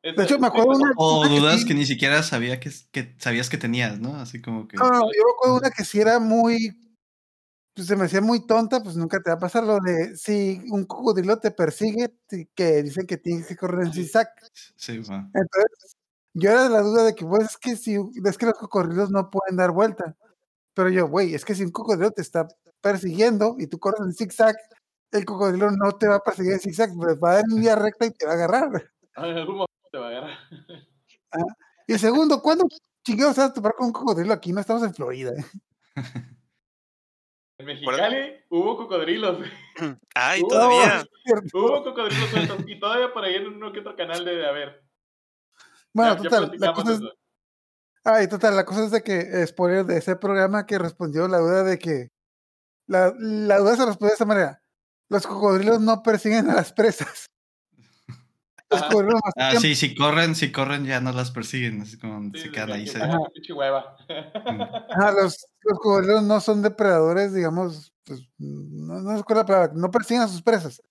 De 0.01 0.23
hecho, 0.23 0.39
me 0.39 0.47
acuerdo 0.47 0.69
una 0.71 0.91
O 0.95 1.25
duda 1.25 1.39
dudas 1.39 1.61
sí- 1.61 1.67
que 1.67 1.73
ni 1.73 1.85
siquiera 1.85 2.23
sabía 2.23 2.59
que, 2.59 2.71
que 2.91 3.15
sabías 3.19 3.49
que 3.49 3.57
tenías, 3.57 3.99
¿no? 3.99 4.15
Así 4.15 4.41
como 4.41 4.67
que... 4.67 4.77
No, 4.77 4.89
no, 4.89 4.99
yo 5.01 5.23
me 5.25 5.31
acuerdo 5.35 5.57
una 5.57 5.71
que 5.71 5.83
si 5.83 5.99
era 5.99 6.19
muy, 6.19 6.79
pues 7.73 7.87
se 7.87 7.95
me 7.97 8.05
hacía 8.05 8.21
muy 8.21 8.45
tonta, 8.45 8.81
pues 8.81 8.95
nunca 8.95 9.19
te 9.21 9.29
va 9.29 9.35
a 9.35 9.39
pasar 9.39 9.63
lo 9.65 9.79
de 9.79 10.15
si 10.15 10.61
un 10.69 10.85
cocodrilo 10.85 11.39
te 11.39 11.51
persigue, 11.51 12.13
que 12.55 12.81
dicen 12.83 13.05
que 13.07 13.17
tienes 13.17 13.47
que 13.47 13.57
correr 13.57 13.87
en 13.87 13.93
zigzag. 13.93 14.29
Sí, 14.75 14.99
va. 14.99 15.29
Entonces, 15.33 15.97
yo 16.33 16.51
era 16.51 16.63
de 16.63 16.69
la 16.69 16.81
duda 16.81 17.03
de 17.03 17.15
que, 17.15 17.25
pues, 17.25 17.43
es 17.51 17.57
que 17.57 17.75
si, 17.75 17.97
es 18.23 18.37
que 18.37 18.45
los 18.45 18.55
cocodrilos 18.57 19.11
no 19.11 19.29
pueden 19.29 19.57
dar 19.57 19.71
vuelta. 19.71 20.15
Pero 20.73 20.89
yo, 20.89 21.07
güey, 21.09 21.33
es 21.35 21.43
que 21.43 21.55
si 21.55 21.63
un 21.63 21.71
cocodrilo 21.71 22.11
te 22.11 22.21
está 22.21 22.47
persiguiendo 22.79 23.57
y 23.59 23.67
tú 23.67 23.79
corres 23.79 23.99
en 24.01 24.13
zigzag, 24.13 24.55
el 25.11 25.25
cocodrilo 25.25 25.71
no 25.71 25.91
te 25.93 26.07
va 26.07 26.15
a 26.15 26.23
perseguir 26.23 26.53
en 26.53 26.59
zigzag, 26.61 26.93
pues 26.95 27.17
va 27.21 27.31
a 27.31 27.33
dar 27.35 27.43
en 27.49 27.59
vía 27.59 27.75
recta 27.75 28.05
y 28.05 28.11
te 28.11 28.25
va 28.25 28.31
a 28.31 28.35
agarrar. 28.35 28.69
En 29.17 29.23
algún 29.37 29.55
momento 29.55 29.78
te 29.91 29.97
va 29.97 30.07
a 30.07 30.09
agarrar. 30.09 30.37
Y 31.87 31.97
segundo, 31.97 32.41
¿cuándo 32.41 32.65
chingados 33.05 33.37
vas 33.37 33.49
a 33.49 33.53
topar 33.53 33.73
con 33.75 33.87
un 33.87 33.93
cocodrilo 33.93 34.33
aquí? 34.33 34.51
No 34.53 34.61
estamos 34.61 34.83
en 34.83 34.93
Florida. 34.93 35.31
En 37.59 37.65
Mexicali 37.65 38.35
hubo 38.49 38.77
cocodrilos. 38.77 39.39
¡Ay, 40.15 40.41
Uh, 40.43 40.47
todavía! 40.47 41.03
Hubo 41.53 41.83
cocodrilos 41.83 42.29
sueltos. 42.29 42.57
Y 42.67 42.79
todavía 42.79 43.13
por 43.13 43.23
ahí 43.23 43.35
en 43.35 43.47
uno 43.47 43.71
que 43.73 43.79
otro 43.81 43.95
canal 43.95 44.23
debe 44.23 44.37
de 44.41 44.47
haber. 44.47 44.83
Bueno, 45.93 46.15
Ya- 46.17 46.23
ya 46.23 46.29
total, 46.29 46.51
la 46.59 46.73
cosa 46.73 46.93
es, 46.93 46.99
ay, 48.05 48.27
total, 48.29 48.55
la 48.55 48.65
cosa 48.65 48.85
es 48.85 48.91
de 48.91 49.01
que, 49.03 49.19
eh, 49.19 49.47
spoiler 49.47 49.85
de 49.85 49.97
ese 49.97 50.15
programa 50.15 50.65
que 50.65 50.77
respondió 50.77 51.27
la 51.27 51.39
duda 51.39 51.63
de 51.63 51.79
que, 51.79 52.09
la, 52.87 53.13
la 53.17 53.57
duda 53.57 53.75
se 53.75 53.85
respondió 53.85 54.07
de 54.09 54.13
esta 54.13 54.25
manera, 54.25 54.61
los 55.09 55.25
cocodrilos 55.27 55.81
no 55.81 56.01
persiguen 56.03 56.49
a 56.49 56.55
las 56.55 56.71
presas. 56.71 57.25
Los 58.69 58.83
Ah, 59.35 59.55
sí, 59.59 59.73
si 59.75 59.95
corren, 59.95 60.35
si 60.35 60.51
corren 60.51 60.85
ya 60.85 61.01
no 61.01 61.11
las 61.11 61.31
persiguen, 61.31 61.81
así 61.81 61.97
como 61.97 62.31
Sí, 62.35 62.41
se 62.41 62.51
quedan 62.51 62.71
ahí. 62.73 62.85
se- 62.85 63.01
ah, 63.01 63.17
hueva. 63.55 63.97
Ajá, 64.91 65.11
los, 65.11 65.47
los 65.63 65.79
cocodrilos 65.79 66.23
no 66.23 66.39
son 66.39 66.61
depredadores, 66.61 67.33
digamos, 67.33 67.91
pues, 68.05 68.21
no, 68.37 69.01
no 69.01 69.11
es 69.15 69.23
la 69.27 69.45
palabra, 69.45 69.71
no 69.73 69.89
persiguen 69.89 70.23
a 70.23 70.27
sus 70.27 70.41
presas. 70.43 70.81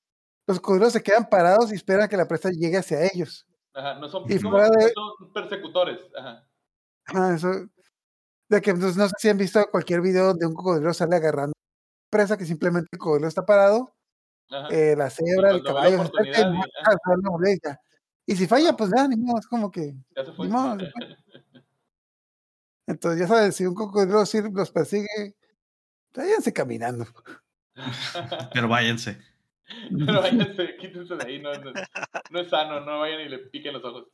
Los 0.46 0.58
cocodrilos 0.60 0.92
se 0.92 1.02
quedan 1.02 1.28
parados 1.28 1.70
y 1.70 1.76
esperan 1.76 2.02
a 2.04 2.08
que 2.08 2.16
la 2.16 2.26
presa 2.26 2.50
llegue 2.50 2.78
hacia 2.78 3.04
ellos. 3.04 3.46
Ajá, 3.74 3.94
no 3.94 4.08
son, 4.08 4.24
Y 4.30 4.38
fuera 4.38 4.68
de- 4.70 4.92
son 4.92 5.32
persecutores. 5.32 5.98
Ajá. 6.18 6.48
Ajá, 7.06 7.34
eso. 7.34 7.48
De 8.48 8.60
que 8.60 8.70
entonces 8.70 8.96
no 8.96 9.06
sé 9.08 9.14
si 9.18 9.28
han 9.28 9.38
visto 9.38 9.64
cualquier 9.70 10.00
video 10.00 10.34
de 10.34 10.46
un 10.46 10.54
cocodrilo 10.54 10.92
sale 10.94 11.14
agarrando 11.16 11.52
presa 12.10 12.38
que 12.38 12.46
simplemente 12.46 12.88
el 12.90 12.98
cocodrilo 12.98 13.28
está 13.28 13.44
parado. 13.44 13.92
Eh, 14.70 14.94
la 14.96 15.10
cebra, 15.10 15.50
el 15.50 15.62
caballo, 15.62 16.04
se 16.04 16.30
acerca 16.30 17.80
y 18.30 18.36
si 18.36 18.46
falla, 18.46 18.76
pues 18.76 18.90
ya, 18.94 19.08
ni 19.08 19.16
modo, 19.16 19.38
es 19.38 19.46
como 19.46 19.70
que, 19.70 19.94
Ya 20.14 20.22
se 20.22 20.32
fue. 20.32 20.46
ni 20.46 20.52
modo, 20.52 20.78
se 20.78 20.90
fue. 20.90 21.16
Entonces, 22.86 23.20
ya 23.20 23.26
sabes, 23.26 23.56
si 23.56 23.64
un 23.64 23.74
cocodrilo 23.74 24.22
los 24.52 24.70
persigue, 24.70 25.34
váyanse 26.14 26.52
caminando. 26.52 27.06
Pero 28.52 28.68
váyanse. 28.68 29.18
Pero 29.90 30.20
váyanse, 30.20 30.76
quítense 30.76 31.16
de 31.16 31.26
ahí. 31.26 31.40
No, 31.40 31.54
no, 31.54 31.72
no 32.30 32.40
es 32.40 32.50
sano, 32.50 32.80
no 32.80 33.00
vayan 33.00 33.22
y 33.22 33.28
le 33.30 33.38
piquen 33.38 33.72
los 33.72 33.84
ojos. 33.84 34.08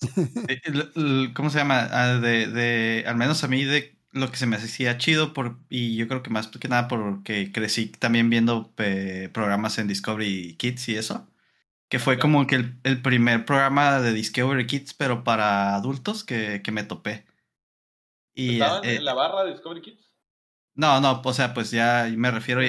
Eh, 0.48 1.32
¿Cómo 1.34 1.50
se 1.50 1.58
llama? 1.58 1.88
Ah, 1.90 2.18
de, 2.20 2.46
de, 2.46 3.04
al 3.06 3.16
menos 3.16 3.42
a 3.42 3.48
mí, 3.48 3.64
de 3.64 3.97
lo 4.12 4.30
que 4.30 4.36
se 4.36 4.46
me 4.46 4.56
hacía 4.56 4.98
chido, 4.98 5.32
por, 5.34 5.58
y 5.68 5.96
yo 5.96 6.08
creo 6.08 6.22
que 6.22 6.30
más 6.30 6.48
que 6.48 6.68
nada 6.68 6.88
porque 6.88 7.52
crecí 7.52 7.88
también 7.88 8.30
viendo 8.30 8.72
eh, 8.78 9.30
programas 9.32 9.78
en 9.78 9.88
Discovery 9.88 10.56
Kids 10.56 10.88
y 10.88 10.96
eso, 10.96 11.28
que 11.88 11.98
fue 12.00 12.18
como 12.18 12.46
que 12.46 12.56
el, 12.56 12.80
el 12.84 13.02
primer 13.02 13.44
programa 13.46 14.00
de 14.00 14.12
Discovery 14.14 14.66
Kids, 14.66 14.94
pero 14.94 15.24
para 15.24 15.74
adultos 15.76 16.24
que, 16.24 16.62
que 16.62 16.72
me 16.72 16.84
topé. 16.84 17.26
Y, 18.34 18.60
¿Estaban 18.60 18.82
eh, 18.82 18.98
en 18.98 19.04
la 19.04 19.14
barra 19.14 19.44
de 19.44 19.52
Discovery 19.52 19.80
Kids? 19.80 20.12
no, 20.74 21.00
no, 21.00 21.20
o 21.24 21.32
sea, 21.32 21.54
pues 21.54 21.70
ya 21.70 22.08
me 22.16 22.30
refiero, 22.30 22.60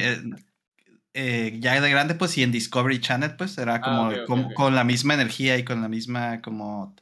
eh, 1.13 1.57
ya 1.59 1.79
de 1.81 1.89
grande, 1.89 2.15
pues, 2.15 2.37
y 2.37 2.43
en 2.43 2.51
Discovery 2.51 2.99
Channel, 3.01 3.35
pues, 3.35 3.57
era 3.57 3.81
como, 3.81 4.09
ok, 4.09 4.13
como- 4.25 4.53
ok. 4.53 4.53
con 4.53 4.75
la 4.75 4.83
misma 4.83 5.13
energía 5.15 5.57
y 5.57 5.65
con 5.65 5.81
la 5.81 5.89
misma, 5.89 6.41
como, 6.41 6.95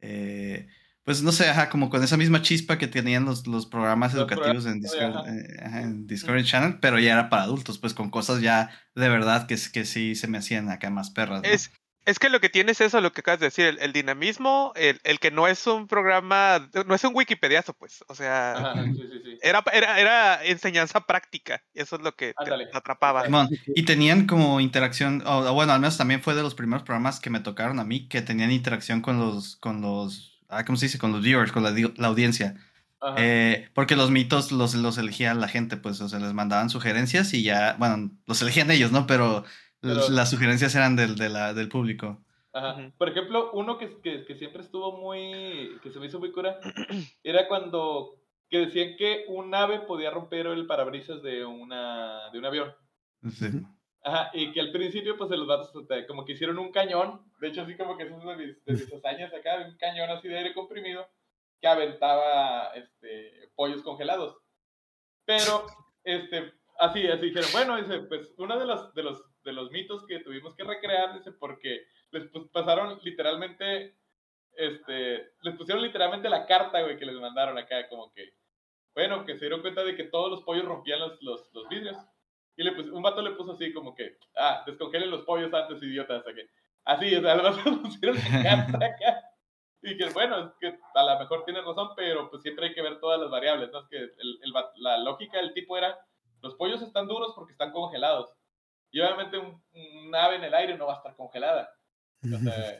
eh, 0.00 0.68
pues, 1.04 1.22
no 1.22 1.32
sé, 1.32 1.48
ajá, 1.48 1.68
como 1.70 1.90
con 1.90 2.02
esa 2.04 2.16
misma 2.16 2.42
chispa 2.42 2.78
que 2.78 2.86
tenían 2.86 3.24
los, 3.24 3.46
los 3.46 3.66
programas 3.66 4.14
Los 4.14 4.20
educativos 4.22 4.66
en, 4.66 4.80
programas, 4.80 5.26
ajá. 5.26 5.34
eh, 5.34 5.56
ajá, 5.64 5.80
en 5.82 6.06
Discovery 6.06 6.44
Channel, 6.44 6.78
pero 6.80 6.98
ya 6.98 7.12
era 7.12 7.28
para 7.30 7.42
adultos, 7.42 7.78
pues, 7.78 7.94
con 7.94 8.10
cosas 8.10 8.40
ya 8.40 8.70
de 8.94 9.08
verdad 9.08 9.46
que, 9.46 9.56
que 9.72 9.84
sí 9.84 10.14
se 10.14 10.28
me 10.28 10.38
hacían 10.38 10.68
acá 10.70 10.90
más 10.90 11.10
perras, 11.10 11.42
¿no? 11.42 11.48
Es, 11.48 11.72
Es 12.06 12.18
que 12.18 12.30
lo 12.30 12.40
que 12.40 12.48
tiene 12.48 12.72
es 12.72 12.80
eso, 12.80 13.00
lo 13.00 13.12
que 13.12 13.20
acabas 13.20 13.40
de 13.40 13.46
decir, 13.46 13.66
el, 13.66 13.78
el 13.78 13.92
dinamismo, 13.92 14.72
el, 14.74 15.00
el 15.04 15.18
que 15.20 15.30
no 15.30 15.46
es 15.46 15.66
un 15.66 15.86
programa, 15.86 16.68
no 16.86 16.94
es 16.94 17.04
un 17.04 17.14
Wikipediazo, 17.14 17.74
pues. 17.74 18.02
O 18.08 18.14
sea, 18.14 18.52
Ajá, 18.52 18.84
sí, 18.84 18.94
sí, 18.94 19.20
sí. 19.22 19.38
era, 19.42 19.62
era, 19.72 20.00
era 20.00 20.44
enseñanza 20.44 21.00
práctica. 21.06 21.62
Y 21.74 21.80
eso 21.80 21.96
es 21.96 22.02
lo 22.02 22.14
que 22.16 22.32
te 22.44 22.76
atrapaba. 22.76 23.24
Y 23.74 23.84
tenían 23.84 24.26
como 24.26 24.60
interacción, 24.60 25.22
o 25.26 25.40
o 25.50 25.52
bueno, 25.54 25.72
al 25.72 25.80
menos 25.80 25.98
también 25.98 26.22
fue 26.22 26.34
de 26.34 26.42
los 26.42 26.54
primeros 26.54 26.84
programas 26.84 27.20
que 27.20 27.30
me 27.30 27.40
tocaron 27.40 27.78
a 27.80 27.84
mí, 27.84 28.08
que 28.08 28.22
tenían 28.22 28.50
interacción 28.50 29.02
con 29.02 29.18
los, 29.18 29.56
con 29.56 29.82
los, 29.82 30.29
ah, 30.50 30.64
¿cómo 30.64 30.76
se 30.76 30.86
dice? 30.86 30.98
Con 30.98 31.12
los 31.12 31.22
viewers, 31.22 31.52
con 31.52 31.62
la, 31.62 31.72
di- 31.72 31.92
la 31.96 32.08
audiencia. 32.08 32.54
Ajá. 33.00 33.14
Eh, 33.18 33.68
porque 33.74 33.96
los 33.96 34.10
mitos 34.10 34.52
los, 34.52 34.74
los 34.74 34.98
elegía 34.98 35.32
la 35.34 35.48
gente, 35.48 35.76
pues, 35.76 36.00
o 36.00 36.08
sea, 36.08 36.18
les 36.18 36.34
mandaban 36.34 36.68
sugerencias 36.70 37.32
y 37.32 37.42
ya, 37.42 37.76
bueno, 37.78 38.10
los 38.26 38.42
elegían 38.42 38.70
ellos, 38.70 38.92
¿no? 38.92 39.06
Pero, 39.06 39.44
Pero- 39.80 40.08
las 40.10 40.28
sugerencias 40.30 40.74
eran 40.74 40.96
del, 40.96 41.16
de 41.16 41.28
la, 41.30 41.54
del 41.54 41.68
público. 41.68 42.22
Ajá. 42.52 42.90
Por 42.98 43.08
ejemplo, 43.08 43.52
uno 43.52 43.78
que, 43.78 44.00
que, 44.02 44.24
que 44.24 44.34
siempre 44.34 44.62
estuvo 44.62 45.00
muy. 45.00 45.78
que 45.82 45.90
se 45.92 46.00
me 46.00 46.06
hizo 46.06 46.18
muy 46.18 46.32
cura, 46.32 46.58
era 47.24 47.46
cuando. 47.48 48.16
que 48.50 48.58
decían 48.58 48.96
que 48.98 49.24
un 49.28 49.54
ave 49.54 49.78
podía 49.80 50.10
romper 50.10 50.48
el 50.48 50.66
parabrisas 50.66 51.22
de, 51.22 51.44
una, 51.44 52.28
de 52.32 52.38
un 52.40 52.44
avión. 52.44 52.72
Sí. 53.32 53.46
Ajá, 54.02 54.30
y 54.32 54.50
que 54.52 54.60
al 54.60 54.72
principio, 54.72 55.16
pues, 55.16 55.30
los 55.30 55.46
vatos 55.46 55.74
o 55.76 55.84
sea, 55.84 56.06
como 56.06 56.24
que 56.24 56.32
hicieron 56.32 56.58
un 56.58 56.72
cañón. 56.72 57.30
De 57.38 57.48
hecho, 57.48 57.62
así 57.62 57.76
como 57.76 57.96
que 57.96 58.04
eso 58.04 58.16
es 58.16 58.24
de 58.24 58.46
mis, 58.46 58.64
de 58.64 58.72
mis 58.72 58.92
hazañas 58.94 59.32
acá, 59.34 59.66
un 59.66 59.76
cañón 59.76 60.10
así 60.10 60.28
de 60.28 60.38
aire 60.38 60.54
comprimido 60.54 61.06
que 61.60 61.68
aventaba 61.68 62.72
este, 62.74 63.50
pollos 63.54 63.82
congelados. 63.82 64.38
Pero, 65.26 65.66
este, 66.04 66.54
así, 66.78 67.06
así 67.06 67.26
dijeron, 67.26 67.50
bueno, 67.52 67.76
dice, 67.76 68.00
pues, 68.00 68.32
uno 68.38 68.58
de 68.58 68.66
los, 68.66 68.94
de 68.94 69.02
los, 69.02 69.22
de 69.42 69.52
los 69.52 69.70
mitos 69.70 70.06
que 70.06 70.20
tuvimos 70.20 70.54
que 70.54 70.64
recrear, 70.64 71.18
dice, 71.18 71.32
porque 71.32 71.86
les 72.10 72.28
pues, 72.30 72.48
pasaron 72.50 72.98
literalmente, 73.02 73.96
este, 74.56 75.32
les 75.42 75.56
pusieron 75.56 75.82
literalmente 75.82 76.30
la 76.30 76.46
carta, 76.46 76.80
güey, 76.80 76.96
que 76.96 77.06
les 77.06 77.16
mandaron 77.16 77.58
acá, 77.58 77.86
como 77.88 78.10
que, 78.12 78.32
bueno, 78.94 79.26
que 79.26 79.34
se 79.34 79.40
dieron 79.40 79.60
cuenta 79.60 79.84
de 79.84 79.94
que 79.94 80.04
todos 80.04 80.30
los 80.30 80.42
pollos 80.42 80.64
rompían 80.64 81.00
los, 81.00 81.22
los, 81.22 81.52
los 81.52 81.68
vidrios. 81.68 81.96
Y 82.60 82.62
le 82.62 82.72
pus- 82.72 82.90
un 82.92 83.00
vato 83.02 83.22
le 83.22 83.30
puso 83.30 83.52
así 83.52 83.72
como 83.72 83.94
que, 83.94 84.18
ah, 84.36 84.62
descongelen 84.66 85.10
los 85.10 85.22
pollos 85.22 85.52
antes, 85.54 85.82
idiotas. 85.82 86.20
o 86.20 86.24
sea 86.24 86.34
que- 86.34 86.48
Así, 86.84 87.14
o 87.16 87.20
sea, 87.22 87.34
vatos 87.64 87.78
pusieron 87.78 88.16
la 88.18 88.42
carta 88.42 88.78
acá. 88.86 89.24
Y 89.82 89.96
que 89.96 90.10
bueno, 90.10 90.38
es 90.40 90.52
que 90.60 90.78
a 90.94 91.02
lo 91.02 91.18
mejor 91.20 91.44
tiene 91.46 91.62
razón, 91.62 91.90
pero 91.96 92.28
pues 92.28 92.42
siempre 92.42 92.66
hay 92.66 92.74
que 92.74 92.82
ver 92.82 93.00
todas 93.00 93.18
las 93.18 93.30
variables, 93.30 93.70
¿no? 93.72 93.78
Es 93.80 93.88
que 93.88 93.96
el, 93.96 94.40
la 94.76 94.98
lógica 94.98 95.38
del 95.38 95.54
tipo 95.54 95.78
era, 95.78 95.98
los 96.42 96.54
pollos 96.56 96.82
están 96.82 97.08
duros 97.08 97.32
porque 97.34 97.52
están 97.52 97.72
congelados. 97.72 98.30
Y 98.90 99.00
obviamente 99.00 99.38
un, 99.38 99.62
un 99.72 100.14
ave 100.14 100.36
en 100.36 100.44
el 100.44 100.54
aire 100.54 100.76
no 100.76 100.86
va 100.86 100.94
a 100.94 100.96
estar 100.98 101.16
congelada. 101.16 101.70
O 102.22 102.38
sea, 102.38 102.76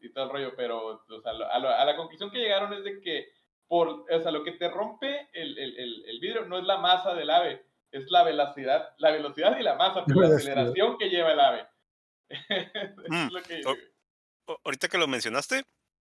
y, 0.00 0.06
y 0.06 0.12
todo 0.12 0.24
el 0.24 0.30
rollo, 0.30 0.52
pero 0.56 1.00
o 1.08 1.20
sea, 1.20 1.32
lo- 1.32 1.46
a, 1.48 1.58
lo- 1.60 1.68
a 1.68 1.84
la 1.84 1.94
conclusión 1.96 2.30
que 2.32 2.38
llegaron 2.38 2.72
es 2.72 2.82
de 2.82 3.00
que 3.00 3.28
por, 3.68 3.88
o 4.10 4.20
sea, 4.20 4.32
lo 4.32 4.42
que 4.42 4.52
te 4.52 4.68
rompe 4.68 5.28
el, 5.32 5.56
el, 5.58 6.04
el 6.06 6.20
vidrio 6.20 6.44
no 6.46 6.58
es 6.58 6.64
la 6.64 6.78
masa 6.78 7.14
del 7.14 7.30
ave, 7.30 7.64
es 7.92 8.10
la 8.10 8.24
velocidad, 8.24 8.90
la 8.98 9.10
velocidad 9.12 9.56
y 9.58 9.62
la 9.62 9.74
masa, 9.76 10.04
pero 10.06 10.20
la 10.22 10.34
aceleración 10.36 10.96
que 10.98 11.08
lleva 11.10 11.32
el 11.32 11.40
ave. 11.40 11.66
Mm, 13.08 13.28
lo 13.30 13.42
que-. 13.42 13.62
O- 13.66 14.58
Ahorita 14.64 14.88
que 14.88 14.98
lo 14.98 15.06
mencionaste, 15.06 15.64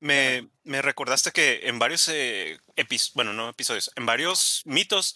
me, 0.02 0.50
me 0.64 0.82
recordaste 0.82 1.32
que 1.32 1.68
en 1.68 1.78
varios 1.78 2.10
eh, 2.10 2.58
episodios, 2.76 3.14
bueno, 3.14 3.34
no 3.34 3.50
episodios, 3.50 3.92
en 3.96 4.06
varios 4.06 4.62
mitos 4.66 5.16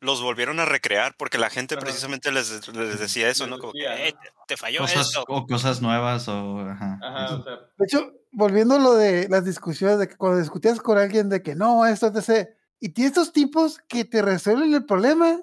los 0.00 0.22
volvieron 0.22 0.60
a 0.60 0.64
recrear 0.64 1.16
porque 1.18 1.38
la 1.38 1.50
gente 1.50 1.74
Ajá. 1.74 1.84
precisamente 1.84 2.30
les, 2.30 2.68
les 2.72 3.00
decía 3.00 3.28
eso, 3.28 3.44
Les 3.44 3.50
¿no? 3.50 3.58
Como 3.58 3.72
que 3.72 3.80
decía, 3.80 4.06
"Eh, 4.06 4.12
¿no? 4.14 4.20
te, 4.20 4.28
te 4.48 4.56
falló 4.56 4.80
Cosas, 4.80 5.08
esto. 5.08 5.24
o 5.26 5.46
cosas 5.46 5.82
nuevas, 5.82 6.28
o, 6.28 6.60
ajá. 6.60 6.98
Ajá, 7.02 7.34
o 7.34 7.42
sea, 7.42 7.56
De 7.78 7.84
hecho, 7.84 8.12
volviendo 8.30 8.76
a 8.76 8.78
lo 8.78 8.94
de 8.94 9.28
las 9.28 9.44
discusiones, 9.44 9.98
de 9.98 10.06
que 10.08 10.16
cuando 10.16 10.38
discutías 10.38 10.80
con 10.80 10.98
alguien 10.98 11.28
de 11.28 11.42
que 11.42 11.54
no, 11.56 11.84
esto, 11.86 12.06
etc. 12.14 12.48
Y 12.78 12.90
tienes 12.90 13.12
estos 13.12 13.32
tipos 13.32 13.78
que 13.88 14.04
te 14.04 14.22
resuelven 14.22 14.72
el 14.74 14.84
problema 14.86 15.40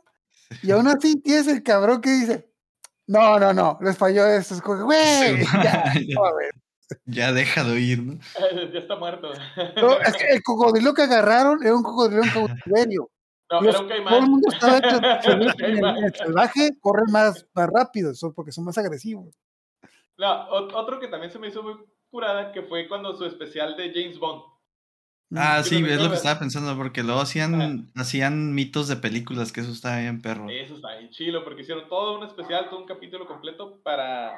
y 0.62 0.72
aún 0.72 0.88
así 0.88 1.20
tienes 1.22 1.48
el 1.48 1.64
cabrón 1.64 2.02
que 2.02 2.10
dice, 2.10 2.50
no, 3.08 3.40
no, 3.40 3.54
no, 3.54 3.78
les 3.82 3.98
falló 3.98 4.26
esto. 4.28 4.54
Es 4.56 4.62
como, 4.62 4.78
que, 4.78 4.84
güey, 4.84 5.44
ya, 5.64 5.94
joder". 6.16 6.52
Ya 7.06 7.32
deja 7.34 7.64
de 7.64 7.72
oír, 7.72 8.04
¿no? 8.04 8.20
ya 8.74 8.80
está 8.80 8.96
muerto. 8.96 9.32
No, 9.78 10.00
es 10.00 10.16
que 10.16 10.28
el 10.30 10.44
cocodrilo 10.44 10.94
que 10.94 11.02
agarraron 11.04 11.64
era 11.64 11.76
un 11.76 11.82
cocodrilo 11.82 12.22
en 12.24 12.30
cautiverio. 12.34 13.10
No, 13.50 13.62
Los- 13.62 13.74
era 13.76 13.84
un 13.84 13.90
caimán. 13.90 14.14
todo 14.14 14.24
el 14.24 14.30
mundo 14.30 14.50
estaba 14.52 14.78
hecho 14.78 15.00
el, 15.66 16.14
salvaje, 16.16 16.70
corren 16.80 17.12
más, 17.12 17.48
más 17.56 17.70
rápido, 17.70 18.14
son 18.14 18.34
porque 18.34 18.52
son 18.52 18.66
más 18.66 18.78
agresivos. 18.78 19.34
No, 20.18 20.50
ot- 20.50 20.74
otro 20.76 21.00
que 21.00 21.08
también 21.08 21.32
se 21.32 21.40
me 21.40 21.48
hizo 21.48 21.64
muy 21.64 21.74
curada, 22.12 22.52
que 22.52 22.62
fue 22.62 22.88
cuando 22.88 23.16
su 23.16 23.26
especial 23.26 23.76
de 23.76 23.92
James 23.92 24.20
Bond. 24.20 24.44
Ah, 25.36 25.64
Sí, 25.64 25.76
es 25.78 26.02
lo 26.02 26.10
que 26.10 26.16
estaba 26.16 26.40
pensando, 26.40 26.76
porque 26.76 27.04
luego 27.04 27.22
hacían, 27.22 27.92
hacían 27.96 28.54
mitos 28.54 28.88
de 28.88 28.96
películas, 28.98 29.52
que 29.52 29.62
eso 29.62 29.72
estaba 29.72 30.00
bien 30.00 30.22
perro. 30.22 30.50
Eso 30.50 30.76
está 30.76 30.96
bien 30.98 31.10
chilo, 31.10 31.44
porque 31.44 31.62
hicieron 31.62 31.88
todo 31.90 32.18
un 32.20 32.26
especial, 32.26 32.70
todo 32.70 32.80
un 32.80 32.86
capítulo 32.86 33.26
completo 33.26 33.82
para, 33.84 34.34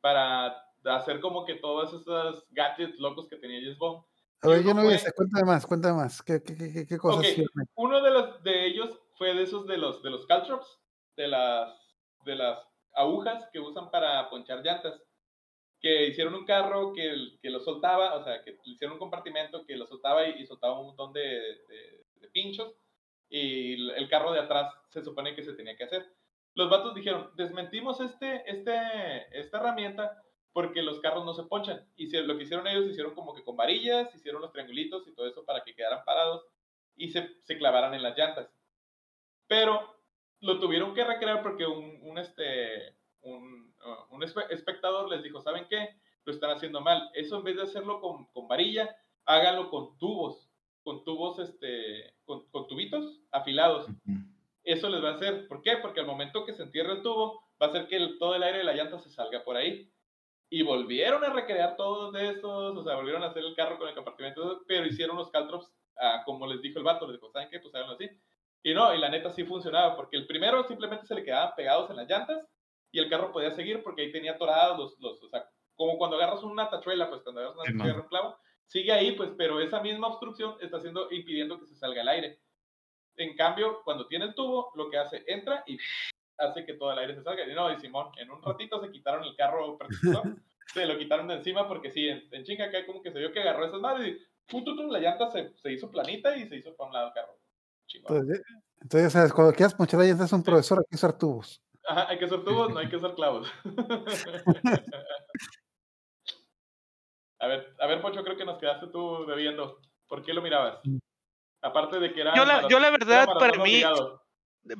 para 0.00 0.56
hacer 0.86 1.20
como 1.20 1.44
que 1.44 1.54
todos 1.56 1.92
esos 2.00 2.44
gadgets 2.50 2.98
locos 2.98 3.28
que 3.28 3.36
tenía 3.36 3.60
James 3.60 3.78
Bond. 3.78 4.04
A 4.42 4.48
ver, 4.48 4.64
yo 4.64 4.74
no 4.74 4.80
vi 4.82 4.86
fue- 4.88 4.94
ese, 4.96 5.12
cuéntame 5.12 5.44
más, 5.46 5.66
cuéntame 5.66 5.94
más. 5.94 6.22
¿Qué, 6.22 6.42
qué, 6.42 6.56
qué, 6.56 6.72
qué- 6.72 6.86
qué 6.86 6.98
cosas? 6.98 7.20
Ok, 7.20 7.26
hicieron? 7.30 7.52
uno 7.76 8.02
de 8.02 8.10
los 8.10 8.42
de 8.42 8.66
ellos 8.66 8.98
fue 9.16 9.34
de 9.34 9.44
esos 9.44 9.66
de 9.68 9.78
los 9.78 10.02
de 10.02 10.10
los 10.10 10.26
caltrops, 10.26 10.66
de 11.16 11.28
las 11.28 11.68
de 12.24 12.34
las 12.36 12.58
agujas 12.94 13.48
que 13.52 13.60
usan 13.60 13.90
para 13.90 14.28
ponchar 14.30 14.62
llantas. 14.64 15.00
Que 15.82 16.06
hicieron 16.08 16.34
un 16.34 16.44
carro 16.46 16.92
que, 16.94 17.12
que 17.42 17.50
lo 17.50 17.60
soltaba, 17.60 18.14
o 18.16 18.22
sea, 18.24 18.42
que 18.44 18.56
hicieron 18.64 18.94
un 18.94 19.00
compartimento 19.00 19.66
que 19.66 19.76
lo 19.76 19.86
soltaba 19.86 20.26
y, 20.28 20.40
y 20.42 20.46
soltaba 20.46 20.78
un 20.80 20.86
montón 20.88 21.12
de, 21.12 21.22
de- 21.68 22.04
de 22.16 22.28
pinchos. 22.28 22.74
Y 23.28 23.90
el, 23.90 24.08
carro 24.08 24.32
de 24.32 24.40
atrás 24.40 24.72
se 24.90 25.02
supone 25.02 25.34
que 25.34 25.42
se 25.42 25.54
tenía 25.54 25.76
que 25.76 25.84
hacer. 25.84 26.06
Los 26.54 26.70
vatos 26.70 26.94
dijeron, 26.94 27.30
desmentimos 27.34 28.00
este, 28.00 28.42
este, 28.50 28.72
esta 29.38 29.58
herramienta 29.58 30.22
porque 30.52 30.82
los 30.82 31.00
carros 31.00 31.24
no 31.24 31.34
se 31.34 31.44
ponchan. 31.44 31.88
Y 31.96 32.06
si- 32.08 32.18
lo 32.22 32.36
que 32.36 32.44
hicieron 32.44 32.66
ellos, 32.68 32.86
hicieron 32.86 33.14
como 33.14 33.34
que 33.34 33.42
con 33.42 33.56
varillas, 33.56 34.14
hicieron 34.14 34.40
los 34.42 34.52
triangulitos 34.52 35.08
y 35.08 35.14
todo 35.14 35.26
eso 35.26 35.44
para 35.44 35.64
que 35.64 35.74
quedaran 35.74 36.04
parados 36.04 36.46
y 36.94 37.08
se, 37.08 37.40
se 37.42 37.58
clavaran 37.58 37.94
en 37.94 38.02
las 38.02 38.16
llantas. 38.16 38.48
Pero 39.46 39.96
lo 40.40 40.58
tuvieron 40.60 40.94
que 40.94 41.04
recrear 41.04 41.42
porque 41.42 41.66
un, 41.66 41.98
un, 42.02 42.18
este, 42.18 42.96
un, 43.22 43.71
un 44.10 44.22
espe- 44.22 44.46
espectador 44.50 45.08
les 45.10 45.22
dijo, 45.22 45.40
¿saben 45.40 45.66
qué? 45.68 45.96
Lo 46.24 46.32
están 46.32 46.50
haciendo 46.50 46.80
mal. 46.80 47.10
Eso 47.14 47.36
en 47.38 47.44
vez 47.44 47.56
de 47.56 47.62
hacerlo 47.62 48.00
con, 48.00 48.26
con 48.26 48.46
varilla, 48.48 48.94
háganlo 49.24 49.70
con 49.70 49.98
tubos, 49.98 50.48
con 50.82 51.04
tubos, 51.04 51.38
este, 51.38 52.14
con, 52.24 52.46
con 52.50 52.66
tubitos 52.66 53.20
afilados. 53.30 53.86
Eso 54.64 54.88
les 54.88 55.02
va 55.02 55.10
a 55.10 55.14
hacer. 55.14 55.48
¿Por 55.48 55.62
qué? 55.62 55.76
Porque 55.78 56.00
al 56.00 56.06
momento 56.06 56.44
que 56.46 56.52
se 56.52 56.62
entierre 56.62 56.92
el 56.92 57.02
tubo, 57.02 57.40
va 57.60 57.66
a 57.66 57.68
hacer 57.70 57.88
que 57.88 57.96
el- 57.96 58.18
todo 58.18 58.34
el 58.36 58.42
aire 58.42 58.58
de 58.58 58.64
la 58.64 58.74
llanta 58.74 58.98
se 58.98 59.10
salga 59.10 59.42
por 59.44 59.56
ahí. 59.56 59.90
Y 60.50 60.62
volvieron 60.62 61.24
a 61.24 61.32
recrear 61.32 61.76
todos 61.76 62.12
de 62.12 62.28
estos, 62.28 62.76
o 62.76 62.84
sea, 62.84 62.94
volvieron 62.96 63.22
a 63.22 63.28
hacer 63.28 63.42
el 63.42 63.54
carro 63.56 63.78
con 63.78 63.88
el 63.88 63.94
compartimento, 63.94 64.62
pero 64.68 64.86
hicieron 64.86 65.16
los 65.16 65.30
caltrops 65.30 65.72
ah, 65.98 66.22
como 66.24 66.46
les 66.46 66.60
dijo 66.60 66.78
el 66.78 66.84
vato, 66.84 67.06
les 67.06 67.16
dijo, 67.16 67.30
¿saben 67.32 67.48
qué? 67.50 67.58
Pues 67.60 67.74
háganlo 67.74 67.94
así. 67.94 68.08
Y 68.62 68.74
no, 68.74 68.94
y 68.94 68.98
la 68.98 69.08
neta 69.08 69.30
sí 69.30 69.44
funcionaba, 69.44 69.96
porque 69.96 70.16
el 70.16 70.26
primero 70.26 70.62
simplemente 70.64 71.06
se 71.06 71.14
le 71.14 71.24
quedaban 71.24 71.54
pegados 71.56 71.90
en 71.90 71.96
las 71.96 72.08
llantas 72.08 72.46
y 72.92 73.00
el 73.00 73.08
carro 73.10 73.32
podía 73.32 73.50
seguir 73.50 73.82
porque 73.82 74.02
ahí 74.02 74.12
tenía 74.12 74.38
torados 74.38 74.78
los, 74.78 75.00
los 75.00 75.22
o 75.22 75.28
sea, 75.28 75.48
como 75.74 75.98
cuando 75.98 76.16
agarras 76.16 76.42
una 76.44 76.68
tachuela, 76.70 77.08
pues 77.08 77.22
cuando 77.22 77.40
agarras 77.40 77.58
una 77.58 77.66
Sí, 77.66 77.76
tachuela 77.76 78.02
un 78.02 78.08
clavo, 78.08 78.38
sigue 78.66 78.92
ahí, 78.92 79.12
pues, 79.12 79.30
pero 79.36 79.60
esa 79.60 79.80
misma 79.80 80.08
obstrucción 80.08 80.56
está 80.60 80.76
haciendo, 80.76 81.10
impidiendo 81.10 81.58
que 81.58 81.66
se 81.66 81.74
salga 81.74 82.02
el 82.02 82.08
aire. 82.08 82.40
En 83.16 83.34
cambio, 83.36 83.82
cuando 83.84 84.06
tiene 84.06 84.26
el 84.26 84.34
tubo, 84.34 84.70
lo 84.74 84.88
que 84.90 84.98
hace, 84.98 85.24
entra 85.26 85.64
y 85.66 85.78
hace 86.38 86.64
que 86.64 86.74
todo 86.74 86.92
el 86.92 86.98
aire 86.98 87.14
se 87.14 87.22
salga. 87.22 87.44
Y 87.46 87.54
no, 87.54 87.72
y 87.72 87.78
Simón, 87.78 88.10
en 88.16 88.30
un 88.30 88.42
ratito 88.42 88.80
se 88.80 88.90
quitaron 88.90 89.24
el 89.24 89.34
carro 89.36 89.76
persecutor, 89.78 90.22
se 90.74 90.86
lo 90.86 90.98
quitaron 90.98 91.28
de 91.28 91.34
encima 91.34 91.66
porque 91.68 91.90
sí, 91.90 92.08
en, 92.08 92.28
en 92.30 92.44
chinga 92.44 92.66
acá 92.66 92.84
como 92.86 93.02
que 93.02 93.10
se 93.12 93.18
vio 93.18 93.32
que 93.32 93.40
agarró 93.40 93.64
esas 93.66 93.80
madres 93.80 94.16
y 94.16 94.26
¡pum, 94.50 94.64
tum, 94.64 94.76
tum! 94.76 94.90
la 94.90 95.00
llanta 95.00 95.30
se, 95.30 95.56
se 95.56 95.72
hizo 95.72 95.90
planita 95.90 96.36
y 96.36 96.46
se 96.46 96.56
hizo 96.56 96.74
para 96.76 96.88
un 96.88 96.94
lado 96.94 97.08
el 97.08 97.14
carro. 97.14 97.38
Chingón. 97.86 98.16
Entonces, 98.16 98.42
entonces, 98.80 99.02
ya 99.06 99.10
sabes, 99.10 99.32
cuando 99.32 99.52
quieras 99.54 99.74
ponchar 99.74 100.00
la 100.00 100.06
llanta 100.06 100.24
es 100.24 100.32
un 100.32 100.42
profesor, 100.42 100.78
hay 100.78 100.84
que 100.88 100.96
usar 100.96 101.16
tubos. 101.18 101.62
Ajá, 101.88 102.08
hay 102.08 102.18
que 102.18 102.24
hacer 102.26 102.44
tubos, 102.44 102.70
no 102.70 102.78
hay 102.78 102.88
que 102.88 102.96
hacer 102.96 103.14
clavos. 103.14 103.50
a 107.40 107.46
ver, 107.46 107.74
a 107.78 107.86
ver, 107.86 108.00
Pocho, 108.00 108.22
creo 108.22 108.36
que 108.36 108.44
nos 108.44 108.58
quedaste 108.58 108.86
tú 108.88 109.26
bebiendo. 109.26 109.80
¿Por 110.06 110.22
qué 110.24 110.32
lo 110.32 110.42
mirabas? 110.42 110.78
Aparte 111.62 111.98
de 111.98 112.12
que 112.12 112.20
era. 112.20 112.34
Yo 112.34 112.44
la- 112.44 112.54
maratón- 112.62 112.70
yo 112.70 112.80
la 112.80 112.90
verdad, 112.90 113.26
para 113.38 113.52
mí, 113.58 113.60
obligado. 113.60 114.22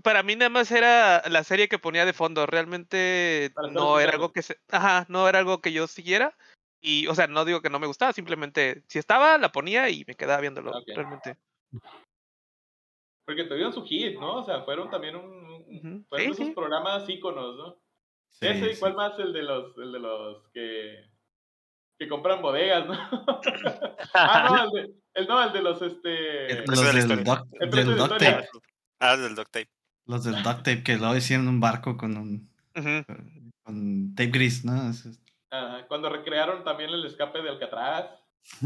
Para 0.04 0.22
mí 0.22 0.36
nada 0.36 0.48
más 0.48 0.70
era 0.70 1.22
la 1.28 1.42
serie 1.42 1.68
que 1.68 1.78
ponía 1.78 2.04
de 2.04 2.12
fondo. 2.12 2.46
Realmente 2.46 3.50
Para 3.54 3.68
no 3.68 3.98
era 3.98 4.12
algo 4.12 4.32
que 4.32 4.42
se, 4.42 4.60
ajá, 4.70 5.06
no 5.08 5.28
era 5.28 5.40
algo 5.40 5.60
que 5.60 5.72
yo 5.72 5.88
siguiera. 5.88 6.36
Y, 6.80 7.06
o 7.08 7.14
sea, 7.14 7.26
no 7.26 7.44
digo 7.44 7.62
que 7.62 7.70
no 7.70 7.78
me 7.80 7.86
gustaba, 7.86 8.12
simplemente 8.12 8.82
si 8.88 8.98
estaba, 8.98 9.38
la 9.38 9.50
ponía 9.52 9.88
y 9.88 10.04
me 10.06 10.14
quedaba 10.14 10.40
viéndolo. 10.40 10.70
Ok. 10.70 10.84
Realmente. 10.94 11.36
Porque 13.34 13.48
tuvieron 13.48 13.72
su 13.72 13.82
hit, 13.84 14.18
¿no? 14.20 14.36
O 14.40 14.44
sea, 14.44 14.62
fueron 14.62 14.90
también 14.90 15.16
un. 15.16 16.04
Fueron 16.08 16.26
Sí, 16.26 16.32
esos 16.32 16.46
sí. 16.48 16.52
programas 16.54 17.08
íconos, 17.08 17.56
¿no? 17.56 17.78
Sí, 18.28 18.46
Ese 18.46 18.70
y 18.70 18.74
sí. 18.74 18.80
cuál 18.80 18.94
más, 18.94 19.18
el 19.18 19.32
de 19.32 19.42
los, 19.42 19.76
el 19.78 19.90
de 19.92 19.98
los 20.00 20.48
que. 20.52 21.04
que 21.98 22.08
compran 22.08 22.42
bodegas, 22.42 22.86
¿no? 22.86 22.92
ah, 24.14 24.48
no, 24.50 24.64
el 24.64 24.70
de, 24.70 24.94
el, 25.14 25.26
no, 25.26 25.42
el 25.42 25.52
de 25.52 25.62
los, 25.62 25.80
este... 25.82 26.66
Los 26.66 26.78
de 26.80 26.84
la 26.86 26.92
del, 26.92 26.98
historia. 26.98 27.24
doc, 27.24 27.46
El 27.60 27.70
precio 27.70 27.90
del 27.90 27.98
de 27.98 28.06
duct 28.08 28.18
tape. 28.20 28.48
Ah, 29.00 29.16
del 29.16 29.34
duct 29.34 29.50
tape. 29.50 29.70
Los 30.06 30.24
del 30.24 30.42
duct 30.42 30.56
tape 30.58 30.82
que 30.82 30.96
lo 30.98 31.16
hicieron 31.16 31.46
en 31.46 31.54
un 31.54 31.60
barco 31.60 31.96
con 31.96 32.16
un 32.16 32.50
con 33.62 34.14
tape 34.14 34.30
gris, 34.30 34.64
¿no? 34.64 34.90
Es- 34.90 35.18
Ajá, 35.50 35.86
Cuando 35.86 36.08
recrearon 36.10 36.64
también 36.64 36.90
el 36.90 37.04
escape 37.06 37.40
de 37.42 37.48
Alcatraz. 37.50 38.10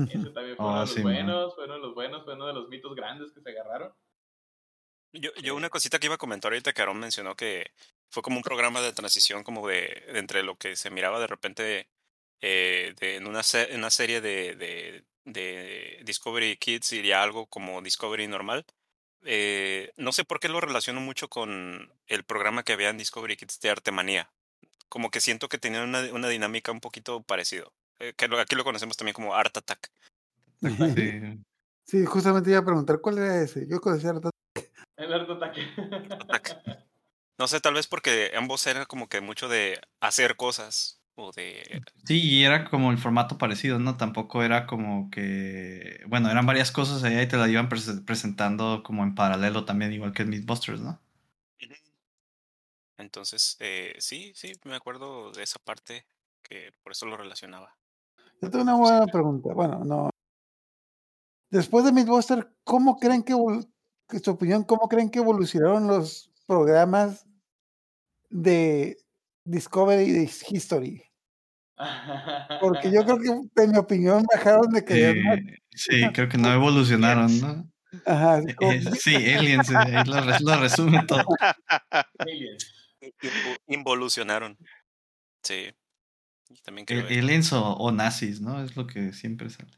Ese 0.09 0.31
también 0.31 0.57
fue 0.57 0.65
uno 0.67 0.69
Oh, 0.69 0.75
de 0.75 0.81
los 0.81 0.91
sí, 0.91 1.03
man. 1.03 1.13
buenos, 1.13 1.55
fue 1.55 1.65
uno 1.67 1.75
de 1.75 1.81
los 1.81 1.95
buenos, 1.95 2.25
fue 2.25 2.35
uno 2.35 2.47
de 2.47 2.53
los 2.55 2.69
mitos 2.69 2.95
grandes 2.95 3.33
que 3.33 3.41
se 3.41 3.51
agarraron. 3.51 3.93
Yo, 5.13 5.31
yo 5.43 5.55
una 5.55 5.71
cosita 5.71 5.99
que 5.99 6.07
iba 6.07 6.17
a 6.17 6.19
comentar 6.19 6.53
ahorita 6.53 6.73
que 6.73 6.83
Aaron 6.83 6.99
mencionó 6.99 7.37
que 7.37 7.71
fue 8.11 8.23
como 8.23 8.37
un 8.37 8.43
programa 8.43 8.81
de 8.81 8.93
transición 8.93 9.43
como 9.45 9.67
de, 9.67 10.05
de 10.13 10.19
entre 10.19 10.43
lo 10.43 10.57
que 10.57 10.77
se 10.77 10.91
miraba 10.91 11.19
de 11.21 11.27
repente 11.27 11.89
eh, 12.41 12.95
de, 13.01 13.17
en, 13.17 13.27
una, 13.27 13.43
se- 13.43 13.73
en 13.73 13.79
una 13.79 13.91
serie 13.91 14.21
de, 14.21 14.55
de, 14.57 15.05
de 15.25 16.01
Discovery 16.05 16.57
Kids 16.57 16.93
y 16.93 17.03
ya 17.03 17.23
algo 17.23 17.47
como 17.47 17.81
Discovery 17.83 18.29
normal. 18.29 18.67
Eh, 19.25 19.91
no 19.97 20.13
sé 20.13 20.25
por 20.25 20.39
qué 20.39 20.49
lo 20.49 20.61
relaciono 20.61 21.01
mucho 21.01 21.29
con 21.29 21.93
el 22.07 22.25
programa 22.25 22.63
que 22.63 22.75
había 22.75 22.91
en 22.91 22.99
Discovery 22.99 23.37
Kids 23.37 23.59
de 23.61 23.71
Artemanía. 23.71 24.31
Como 24.89 25.11
que 25.11 25.21
siento 25.21 25.49
que 25.49 25.59
tenía 25.59 25.83
una, 25.83 26.01
una 26.13 26.29
dinámica 26.29 26.71
un 26.73 26.81
poquito 26.81 27.23
parecido. 27.23 27.73
Eh, 27.99 28.13
que 28.17 28.29
lo- 28.29 28.39
aquí 28.39 28.55
lo 28.55 28.65
conocemos 28.65 28.97
también 28.97 29.15
como 29.15 29.35
Art 29.35 29.57
Attack. 29.57 29.91
sí. 30.95 31.43
Sí, 31.87 32.05
justamente 32.05 32.51
iba 32.51 32.59
a 32.59 32.65
preguntar 32.65 33.01
cuál 33.01 33.19
era 33.19 33.41
ese. 33.43 33.67
Yo 33.69 33.81
conocía 33.81 34.11
a 34.11 34.15
El 35.07 35.15
Art 35.15 35.31
Attack. 35.31 35.57
No 37.39 37.47
sé, 37.49 37.61
tal 37.61 37.75
vez 37.75 37.87
porque 37.87 38.33
ambos 38.37 38.67
eran 38.67 38.85
como 38.87 39.09
que 39.09 39.21
mucho 39.21 39.49
de 39.49 39.81
hacer 40.01 40.37
cosas 40.37 41.03
o 41.15 41.33
de 41.33 41.83
Sí, 42.05 42.21
y 42.23 42.45
era 42.45 42.65
como 42.69 42.91
el 42.91 42.99
formato 42.99 43.39
parecido, 43.39 43.79
¿no? 43.79 43.97
Tampoco 43.97 44.43
era 44.43 44.67
como 44.67 45.11
que, 45.11 46.01
bueno, 46.07 46.31
eran 46.31 46.47
varias 46.47 46.71
cosas 46.73 47.03
allá 47.05 47.23
y 47.23 47.29
te 47.29 47.37
la 47.37 47.49
iban 47.49 47.69
prese- 47.69 48.05
presentando 48.05 48.83
como 48.83 49.03
en 49.03 49.15
paralelo 49.15 49.65
también, 49.65 49.93
igual 49.93 50.13
que 50.13 50.23
en 50.23 50.31
Mythbusters, 50.31 50.81
¿no? 50.81 51.01
Entonces, 52.99 53.57
eh, 53.61 53.95
sí, 53.99 54.33
sí, 54.35 54.53
me 54.65 54.75
acuerdo 54.77 55.31
de 55.33 55.43
esa 55.43 55.59
parte 55.59 56.07
que 56.43 56.73
por 56.83 56.93
eso 56.93 57.07
lo 57.07 57.17
relacionaba. 57.17 57.77
Yo 58.41 58.51
tengo 58.51 58.63
una 58.65 58.77
buena 58.77 59.07
pregunta. 59.07 59.53
Bueno, 59.53 59.85
no. 59.85 60.11
Después 61.51 61.85
de 61.85 61.93
Mythbuster, 61.93 62.55
¿cómo 62.65 62.99
creen 62.99 63.23
que 63.23 63.35
su 64.23 64.31
opinión, 64.31 64.65
cómo 64.65 64.89
creen 64.89 65.11
que 65.11 65.19
evolucionaron 65.19 65.87
los 65.87 66.31
programas 66.47 67.27
de 68.31 68.97
Discovery 69.45 70.05
y 70.05 70.13
de 70.13 70.31
History? 70.49 71.03
Porque 72.61 72.91
yo 72.91 73.05
creo 73.05 73.19
que, 73.19 73.29
en 73.63 73.71
mi 73.71 73.79
opinión, 73.79 74.25
bajaron 74.35 74.71
de 74.73 74.85
calidad. 74.85 75.15
más. 75.25 75.39
Sí, 75.71 76.01
sí, 76.01 76.13
creo 76.13 76.29
que 76.29 76.39
no 76.39 76.49
evolucionaron, 76.53 77.41
¿no? 77.41 77.71
Ajá, 78.05 78.41
Eh, 78.61 78.83
sí, 78.99 79.15
Aliens, 79.33 79.71
eh, 79.71 80.03
lo, 80.07 80.21
lo 80.21 80.61
resume 80.61 81.05
todo. 81.07 81.25
Involucionaron. 83.69 84.59
Sí. 85.43 85.73
También 86.63 86.87
creo 86.87 87.07
Eh, 87.09 87.19
Aliens 87.21 87.53
o, 87.53 87.73
o 87.75 87.93
nazis, 87.93 88.41
¿no? 88.41 88.63
Es 88.63 88.77
lo 88.77 88.87
que 88.87 89.13
siempre 89.13 89.51
sale. 89.51 89.71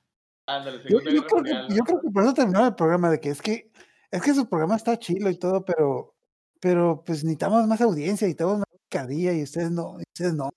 Ándale, 0.47 0.79
yo, 0.89 1.01
creo 1.01 1.43
que, 1.43 1.75
yo 1.75 1.85
creo 1.85 2.01
que 2.01 2.11
por 2.11 2.23
eso 2.23 2.33
terminaron 2.33 2.69
el 2.69 2.75
programa, 2.75 3.11
de 3.11 3.21
que 3.21 3.29
es 3.29 3.43
que 3.43 3.71
es 4.11 4.23
que 4.23 4.35
su 4.35 4.49
programa 4.49 4.77
está 4.77 4.99
chilo 4.99 5.31
y 5.31 5.39
todo, 5.39 5.65
pero 5.65 6.15
pero 6.61 7.03
pues 7.07 7.23
necesitamos 7.23 7.67
más 7.69 7.81
audiencia, 7.81 8.27
necesitamos 8.27 8.59
más 8.59 8.67
picardía 8.89 9.33
y 9.33 9.43
ustedes 9.45 9.71
no, 9.71 9.97
y 10.01 10.03
ustedes 10.13 10.35
no. 10.35 10.51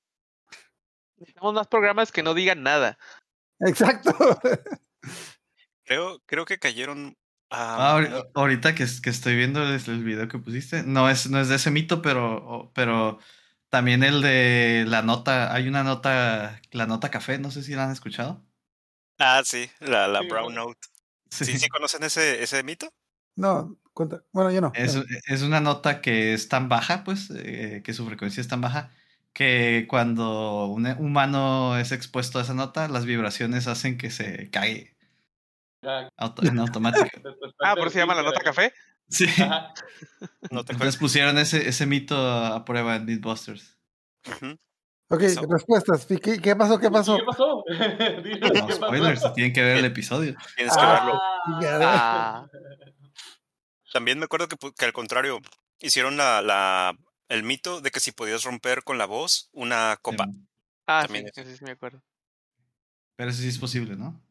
Necesitamos 1.17 1.53
más 1.53 1.67
programas 1.67 2.11
que 2.11 2.23
no 2.23 2.33
digan 2.33 2.63
nada. 2.63 2.97
Exacto. 3.59 4.11
creo, 5.85 6.19
creo 6.25 6.45
que 6.45 6.57
cayeron. 6.59 7.15
Ah, 7.51 7.77
ah, 7.77 7.99
ahori- 7.99 8.29
ahorita 8.33 8.73
que, 8.75 8.83
es- 8.83 9.01
que 9.01 9.09
estoy 9.09 9.35
viendo 9.35 9.61
el, 9.61 9.73
el 9.73 10.03
video 10.03 10.27
que 10.27 10.39
pusiste, 10.39 10.83
no 10.83 11.09
es, 11.09 11.29
no 11.29 11.39
es 11.39 11.49
de 11.49 11.55
ese 11.55 11.69
mito, 11.69 12.01
pero, 12.01 12.71
pero 12.73 13.19
también 13.69 14.03
el 14.03 14.21
de 14.21 14.85
la 14.87 15.01
nota, 15.01 15.53
hay 15.53 15.67
una 15.67 15.83
nota, 15.83 16.61
la 16.71 16.85
nota 16.87 17.11
café, 17.11 17.37
no 17.39 17.51
sé 17.51 17.61
si 17.61 17.73
la 17.75 17.83
han 17.85 17.91
escuchado. 17.91 18.41
ah, 19.19 19.41
sí, 19.45 19.69
la, 19.81 20.07
la 20.07 20.21
Sí, 20.21 20.27
Brown 20.29 20.55
¿no? 20.55 20.65
Note. 20.67 20.79
¿Sí, 21.29 21.57
sí 21.59 21.67
conocen 21.69 22.03
ese, 22.03 22.41
ese 22.41 22.63
mito? 22.63 22.89
No, 23.35 23.77
cuenta. 23.93 24.23
Bueno, 24.31 24.51
yo 24.51 24.61
no. 24.61 24.71
Es, 24.75 24.97
es 25.27 25.41
una 25.41 25.59
nota 25.59 26.01
que 26.01 26.33
es 26.33 26.49
tan 26.49 26.69
baja, 26.69 27.03
pues, 27.03 27.31
eh, 27.35 27.81
que 27.83 27.93
su 27.93 28.05
frecuencia 28.05 28.41
es 28.41 28.47
tan 28.47 28.61
baja, 28.61 28.91
que 29.33 29.85
cuando 29.89 30.65
un 30.67 30.85
humano 30.99 31.77
es 31.77 31.91
expuesto 31.91 32.39
a 32.39 32.41
esa 32.41 32.53
nota, 32.53 32.87
las 32.87 33.05
vibraciones 33.05 33.67
hacen 33.67 33.97
que 33.97 34.11
se 34.11 34.49
Ya, 35.81 36.09
auto- 36.17 36.45
en 36.45 36.59
automático. 36.59 37.05
Ah, 37.63 37.75
por 37.75 37.83
eso 37.87 37.93
se 37.93 37.99
llama 37.99 38.15
la 38.15 38.23
nota 38.23 38.39
café. 38.41 38.73
Sí. 39.09 39.25
Ajá. 39.25 39.73
No 40.51 40.65
te 40.65 40.73
Entonces 40.73 40.97
pusieron 40.97 41.37
ese, 41.37 41.69
ese 41.69 41.85
mito 41.85 42.15
a 42.17 42.65
prueba 42.65 42.95
en 42.97 43.05
Mythbusters. 43.05 43.77
Ujú. 44.27 44.57
Ok, 45.09 45.21
eso. 45.21 45.41
respuestas. 45.49 46.05
¿Qué, 46.05 46.39
qué 46.41 46.55
pasó? 46.55 46.79
¿Qué 46.79 46.89
pasó? 46.91 47.17
¿Qué 47.19 47.23
pasó? 47.25 47.63
No 47.67 48.67
¿qué 48.67 48.73
spoilers, 48.73 49.21
pasó? 49.21 49.33
tienen 49.33 49.53
que 49.53 49.61
ver 49.61 49.77
el 49.77 49.85
episodio. 49.85 50.35
Tienes 50.55 50.75
que 50.75 50.81
Ah. 50.81 50.93
verlo. 50.93 51.21
Ah, 51.83 52.47
También 53.91 54.19
me 54.19 54.25
acuerdo 54.25 54.47
que, 54.47 54.55
pu- 54.57 54.73
que 54.75 54.85
al 54.85 54.93
contrario, 54.93 55.39
hicieron 55.79 56.17
la, 56.17 56.41
la, 56.41 56.97
el 57.27 57.43
mito 57.43 57.81
de 57.81 57.91
que 57.91 57.99
si 57.99 58.11
podías 58.11 58.43
romper 58.43 58.83
con 58.83 58.97
la 58.97 59.05
voz 59.05 59.49
una 59.51 59.97
copa. 60.01 60.25
ah 60.87 61.03
También 61.03 61.29
sí, 61.33 61.43
sí, 61.43 61.57
sí, 61.57 61.63
me 61.63 61.71
acuerdo. 61.71 62.01
Pero 63.15 63.29
eso 63.29 63.41
sí 63.41 63.49
es 63.49 63.57
posible, 63.59 63.95
¿no? 63.95 64.21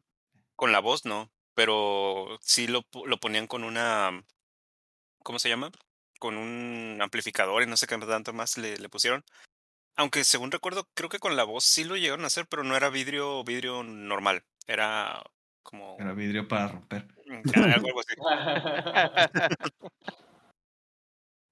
Con 0.55 0.71
la 0.71 0.79
voz 0.79 1.05
no, 1.05 1.31
pero 1.55 2.37
sí 2.41 2.67
lo, 2.67 2.85
lo 3.05 3.19
ponían 3.19 3.47
con 3.47 3.63
una, 3.63 4.23
¿cómo 5.23 5.39
se 5.39 5.49
llama? 5.49 5.71
Con 6.19 6.37
un 6.37 6.99
amplificador 7.01 7.63
y 7.63 7.67
no 7.67 7.77
sé 7.77 7.87
qué 7.87 7.97
tanto 7.97 8.33
más 8.33 8.57
le, 8.57 8.77
le 8.77 8.89
pusieron. 8.89 9.23
Aunque 9.95 10.23
según 10.23 10.51
recuerdo, 10.51 10.89
creo 10.93 11.09
que 11.09 11.19
con 11.19 11.35
la 11.35 11.43
voz 11.43 11.65
sí 11.65 11.83
lo 11.83 11.97
llegaron 11.97 12.23
a 12.23 12.27
hacer, 12.27 12.47
pero 12.47 12.63
no 12.63 12.75
era 12.75 12.89
vidrio, 12.89 13.43
vidrio 13.43 13.83
normal. 13.83 14.43
Era 14.67 15.23
como 15.63 15.97
Era 15.99 16.13
vidrio 16.13 16.47
para 16.47 16.67
romper. 16.67 17.07
algo 17.75 17.99
así. 17.99 18.15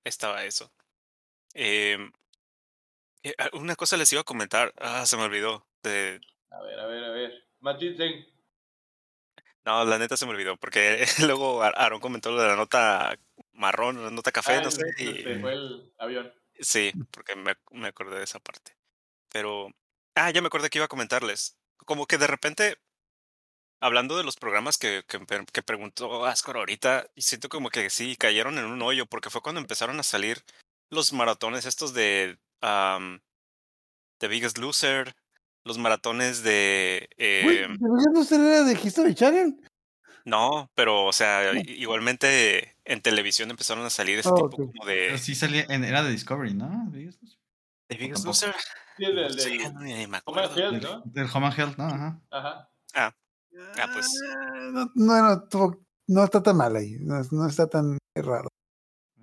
Estaba 0.04 0.43
eso. 0.45 0.72
Em, 1.54 2.12
eh, 3.24 3.34
ah, 3.38 3.50
una 3.54 3.76
cosa 3.76 3.98
les 3.98 4.12
iba 4.13 4.22
a 4.22 4.26
comentar. 4.26 4.74
Ah, 4.78 5.06
se 5.06 5.17
me 5.17 5.24
olvidó. 5.24 5.65
De, 5.84 6.19
A 6.52 6.62
ver, 6.62 6.80
a 6.80 6.86
ver, 6.88 7.04
a 7.04 7.10
ver. 7.10 7.48
Majid 7.60 7.98
Zen. 7.98 8.26
no, 9.65 9.84
la 9.86 9.98
neta 9.98 10.17
se 10.17 10.26
me 10.26 10.32
olvidó. 10.32 10.58
Porque 10.58 11.06
luego 11.38 11.62
Ar- 11.62 11.76
Aaron 11.78 12.00
comentó 12.00 12.32
lo 12.32 12.41
de 12.41 12.48
la 12.48 12.56
nota 12.56 13.17
marrón, 13.54 14.02
la 14.04 14.10
nota 14.12 14.32
café, 14.32 14.56
Ah, 14.58 14.62
no 14.62 14.72
sé. 14.72 14.82
se 14.98 15.04
Y, 15.04 15.24
te 15.24 15.39
fue 15.39 15.54
el 15.54 15.93
avión. 15.98 16.34
Sí, 16.60 16.91
porque 17.12 17.36
me, 17.36 17.54
me 17.72 17.88
acordé 17.89 18.17
de 18.17 18.24
esa 18.24 18.39
parte. 18.39 18.76
Pero, 19.32 19.69
ah, 20.15 20.32
ya 20.32 20.41
me 20.41 20.48
acordé 20.48 20.69
que 20.69 20.78
iba 20.80 20.86
a 20.86 20.89
comentarles. 20.89 21.58
Como 21.86 22.06
que 22.08 22.17
de 22.17 22.28
repente, 22.28 22.78
hablando 23.80 24.18
de 24.18 24.24
los 24.24 24.36
programas 24.36 24.78
que, 24.78 25.04
que, 25.08 25.20
que 25.52 25.63
preguntó 25.63 26.26
Ascor 26.26 26.58
ahorita, 26.58 27.08
y 27.15 27.22
siento 27.22 27.50
como 27.50 27.70
que 27.70 27.89
sí, 27.89 28.15
cayeron 28.15 28.58
en 28.58 28.65
un 28.65 28.82
hoyo, 28.82 29.06
porque 29.06 29.30
fue 29.30 29.42
cuando 29.42 29.62
empezaron 29.62 30.00
a 30.00 30.04
salir 30.04 30.44
los 30.89 31.13
maratones 31.13 31.65
estos 31.65 31.94
de 31.94 32.38
um, 32.62 33.20
The 34.20 34.28
Biggest 34.28 34.58
Loser, 34.58 35.15
los 35.63 35.78
maratones 35.78 36.44
de... 36.44 37.10
Eh, 37.18 37.68
¿pero 37.80 37.94
ya 37.98 38.12
no 38.13 38.20
usted 38.22 38.39
era 38.44 38.63
de 38.63 38.74
History 38.74 39.15
Channel? 39.15 39.56
no, 40.26 40.70
pero, 40.76 41.06
o 41.06 41.13
sea, 41.13 41.54
No. 41.54 41.62
igualmente 41.65 42.76
en 42.86 43.02
televisión 43.02 43.50
empezaron 43.50 43.86
a 43.86 43.89
salir 43.89 44.20
ese 44.20 44.30
Ah, 44.30 44.36
tipo 44.36 44.46
ok. 44.48 44.56
como 44.56 44.72
Pero 44.86 45.13
de... 45.13 45.18
sí 45.18 45.34
salía, 45.36 45.65
en, 45.70 45.84
era 45.84 46.04
de 46.04 46.12
Discovery, 46.12 46.54
¿no? 46.54 46.89
¿The 46.92 47.96
Biggest. 47.96 48.26
Loser? 48.26 48.54
Sí, 48.98 49.06
es 49.06 49.15
del, 49.15 49.39
Sí, 49.39 49.58
del 49.58 49.76
ni 49.76 50.08
me. 50.08 50.18
Health, 50.28 50.54
Del, 50.54 50.82
¿no? 50.82 51.02
del 51.06 51.28
Home 51.34 51.48
and 51.48 51.60
Health, 51.60 51.78
¿no? 51.78 51.86
Ajá. 51.86 52.22
Ajá. 52.30 52.70
Ah, 52.94 53.15
pues. 53.93 54.07
Ah, 54.35 54.69
No, 54.71 54.91
no, 54.95 55.21
no, 55.21 55.47
tuvo- 55.49 55.85
no 56.07 56.23
está 56.23 56.41
tan 56.41 56.57
mal 56.57 56.75
ahí. 56.75 56.97
No, 56.99 57.21
no 57.31 57.47
está 57.47 57.67
tan 57.67 57.97
raro. 58.15 58.49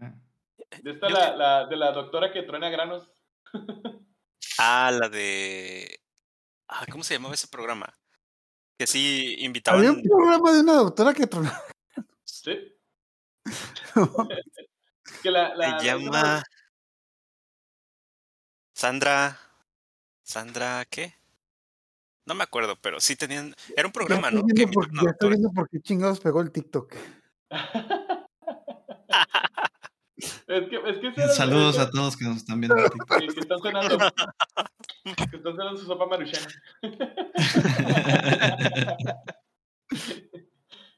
Eh, 0.01 0.13
De 0.83 0.91
esta, 0.93 1.09
la, 1.09 1.67
de 1.67 1.77
la 1.77 1.93
doctora 1.93 2.33
que 2.33 2.43
truena 2.43 2.69
granos. 2.71 3.11
Ah, 4.59 4.91
la 4.91 5.09
de. 5.11 6.01
Ah, 6.69 6.87
¿cómo 6.91 7.05
se 7.05 7.13
llamaba 7.15 7.35
ese 7.35 7.47
programa? 7.49 7.93
Que 8.79 8.87
sí 8.87 9.37
invitaban. 9.41 9.81
Había 9.81 9.93
un 9.93 10.03
programa 10.03 10.51
de 10.53 10.61
una 10.61 10.73
doctora 10.75 11.13
que 11.13 11.27
tronaba. 11.27 11.63
Sí. 12.25 12.75
Que 15.23 15.31
la, 15.31 15.55
la, 15.55 15.79
Se 15.81 15.87
la 15.87 15.97
llama. 15.99 16.43
Sandra. 18.75 19.39
Sandra, 20.23 20.85
¿qué? 20.87 21.15
No 22.27 22.35
me 22.35 22.43
acuerdo, 22.43 22.77
pero 22.81 23.01
sí 23.01 23.17
tenían. 23.17 23.55
Era 23.77 23.87
un 23.87 23.93
programa, 23.93 24.31
¿no? 24.31 24.43
Que 24.45 24.67
por- 24.67 24.91
ya 24.93 25.11
estoy 25.11 25.31
viendo 25.31 25.51
por 25.53 25.69
qué 25.69 25.81
chingados 25.81 26.21
pegó 26.21 26.41
el 26.41 26.51
TikTok. 26.51 26.95
Es 30.47 30.69
que, 30.69 30.77
es 30.77 30.99
que 30.99 31.13
Saludos 31.29 31.79
a 31.79 31.91
todos 31.91 32.17
que 32.17 32.25
nos 32.25 32.39
están 32.39 32.61
viendo. 32.61 32.77
en 32.79 32.89
TikTok. 32.89 33.21
Sí, 33.21 33.27
que 33.27 33.41
están 33.41 33.61
cenando. 33.61 33.99
que 33.99 35.37
están 35.37 35.53
cenando 35.53 35.77
su 35.77 35.87
sopa 35.87 36.07
maruchan. 36.07 36.43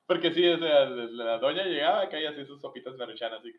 Porque 0.06 0.32
sí, 0.32 0.46
o 0.48 0.58
sea, 0.58 0.86
la 0.86 1.38
doña 1.38 1.64
llegaba, 1.64 2.08
caía 2.08 2.30
así 2.30 2.44
sus 2.46 2.60
sopitas 2.60 2.96
maruchanas 2.96 3.40
así 3.40 3.52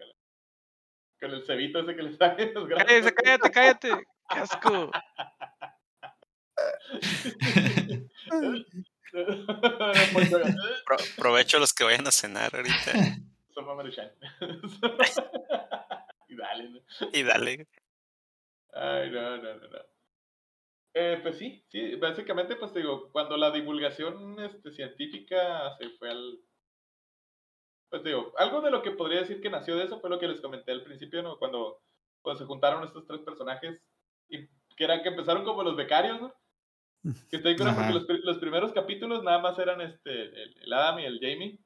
con, 1.20 1.32
el 1.32 1.46
cebito 1.46 1.80
ese 1.80 1.96
que 1.96 2.04
le 2.04 2.14
sale. 2.14 2.54
Cállate, 2.78 3.14
cállate, 3.14 3.52
cállate. 3.52 3.90
Qué 4.30 4.40
asco. 4.40 4.92
Pro- 10.86 10.98
provecho 11.18 11.60
los 11.60 11.74
que 11.74 11.84
vayan 11.84 12.08
a 12.08 12.12
cenar 12.12 12.56
ahorita. 12.56 12.92
Y 16.30 16.36
dale, 16.36 16.70
¿no? 16.70 16.80
Y 17.12 17.24
dale. 17.24 17.68
Ay, 18.72 19.10
no, 19.10 19.38
no, 19.38 19.56
no, 19.56 19.68
no. 19.68 19.80
Eh, 20.94 21.20
pues 21.22 21.38
sí, 21.38 21.66
sí, 21.70 21.96
básicamente, 21.96 22.56
pues 22.56 22.74
digo, 22.74 23.12
cuando 23.12 23.36
la 23.36 23.52
divulgación 23.52 24.40
este, 24.40 24.72
científica 24.72 25.76
se 25.78 25.90
fue 25.98 26.10
al... 26.12 26.40
Pues 27.90 28.04
digo, 28.04 28.32
algo 28.38 28.62
de 28.62 28.70
lo 28.70 28.84
que 28.84 28.92
podría 28.92 29.22
decir 29.22 29.42
que 29.42 29.50
nació 29.50 29.76
de 29.76 29.86
eso 29.86 30.00
fue 30.00 30.10
lo 30.10 30.20
que 30.20 30.28
les 30.28 30.40
comenté 30.40 30.72
al 30.72 30.84
principio, 30.84 31.24
¿no? 31.24 31.38
Cuando, 31.40 31.82
cuando 32.22 32.40
se 32.40 32.46
juntaron 32.46 32.84
estos 32.84 33.08
tres 33.08 33.22
personajes, 33.22 33.82
y 34.30 34.48
que 34.76 34.84
eran 34.84 35.02
que 35.02 35.10
empezaron 35.10 35.44
como 35.44 35.64
los 35.64 35.76
becarios, 35.76 36.22
¿no? 36.22 36.34
Que 37.30 37.38
estoy 37.38 37.56
con 37.56 37.74
porque 37.74 37.94
los, 37.94 38.06
los 38.24 38.38
primeros 38.40 38.74
capítulos 38.74 39.24
nada 39.24 39.40
más 39.40 39.58
eran 39.58 39.80
este, 39.82 40.12
el, 40.12 40.56
el 40.62 40.74
Adam 40.74 41.00
y 41.00 41.06
el 41.06 41.20
Jamie, 41.22 41.58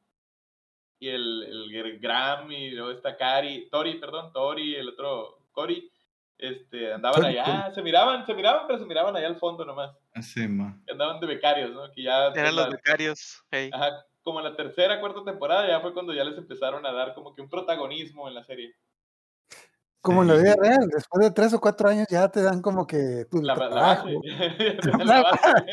y 0.99 1.09
el, 1.09 1.43
el 1.71 1.99
Graham, 1.99 2.51
y 2.51 2.71
luego 2.71 2.91
está 2.91 3.17
Cari, 3.17 3.67
Tori, 3.69 3.95
perdón, 3.99 4.31
Tori, 4.31 4.75
el 4.75 4.89
otro 4.89 5.39
Cory, 5.51 5.91
este, 6.37 6.93
andaban 6.93 7.21
Tori, 7.21 7.37
allá, 7.37 7.71
se 7.73 7.81
miraban, 7.81 8.25
se 8.25 8.33
miraban, 8.33 8.67
pero 8.67 8.79
se 8.79 8.85
miraban 8.85 9.15
allá 9.15 9.27
al 9.27 9.35
fondo 9.37 9.65
nomás, 9.65 9.91
Así, 10.13 10.47
ma. 10.47 10.79
andaban 10.89 11.19
de 11.19 11.27
becarios, 11.27 11.71
¿no? 11.71 11.91
Que 11.91 12.03
ya, 12.03 12.27
Eran 12.27 12.55
la- 12.55 12.61
los 12.65 12.71
becarios. 12.71 13.43
hey. 13.51 13.69
ajá, 13.73 14.05
como 14.21 14.39
en 14.39 14.45
la 14.45 14.55
tercera, 14.55 14.99
cuarta 15.01 15.23
temporada, 15.25 15.67
ya 15.67 15.81
fue 15.81 15.93
cuando 15.93 16.13
ya 16.13 16.23
les 16.23 16.37
empezaron 16.37 16.85
a 16.85 16.91
dar 16.93 17.13
como 17.13 17.35
que 17.35 17.41
un 17.41 17.49
protagonismo 17.49 18.27
en 18.29 18.35
la 18.35 18.43
serie. 18.45 18.73
Como 20.03 20.21
en 20.21 20.27
la 20.27 20.35
vida 20.35 20.55
real, 20.59 20.87
después 20.93 21.25
de 21.25 21.31
tres 21.31 21.53
o 21.53 21.61
cuatro 21.61 21.87
años 21.89 22.05
ya 22.09 22.29
te 22.29 22.41
dan 22.43 22.61
como 22.61 22.85
que 22.85 23.25
tu 23.31 23.41
La, 23.41 23.55
la 23.55 23.69
trabajo. 23.69 24.07
base. 24.07 24.77
La 25.05 25.21
base. 25.23 25.65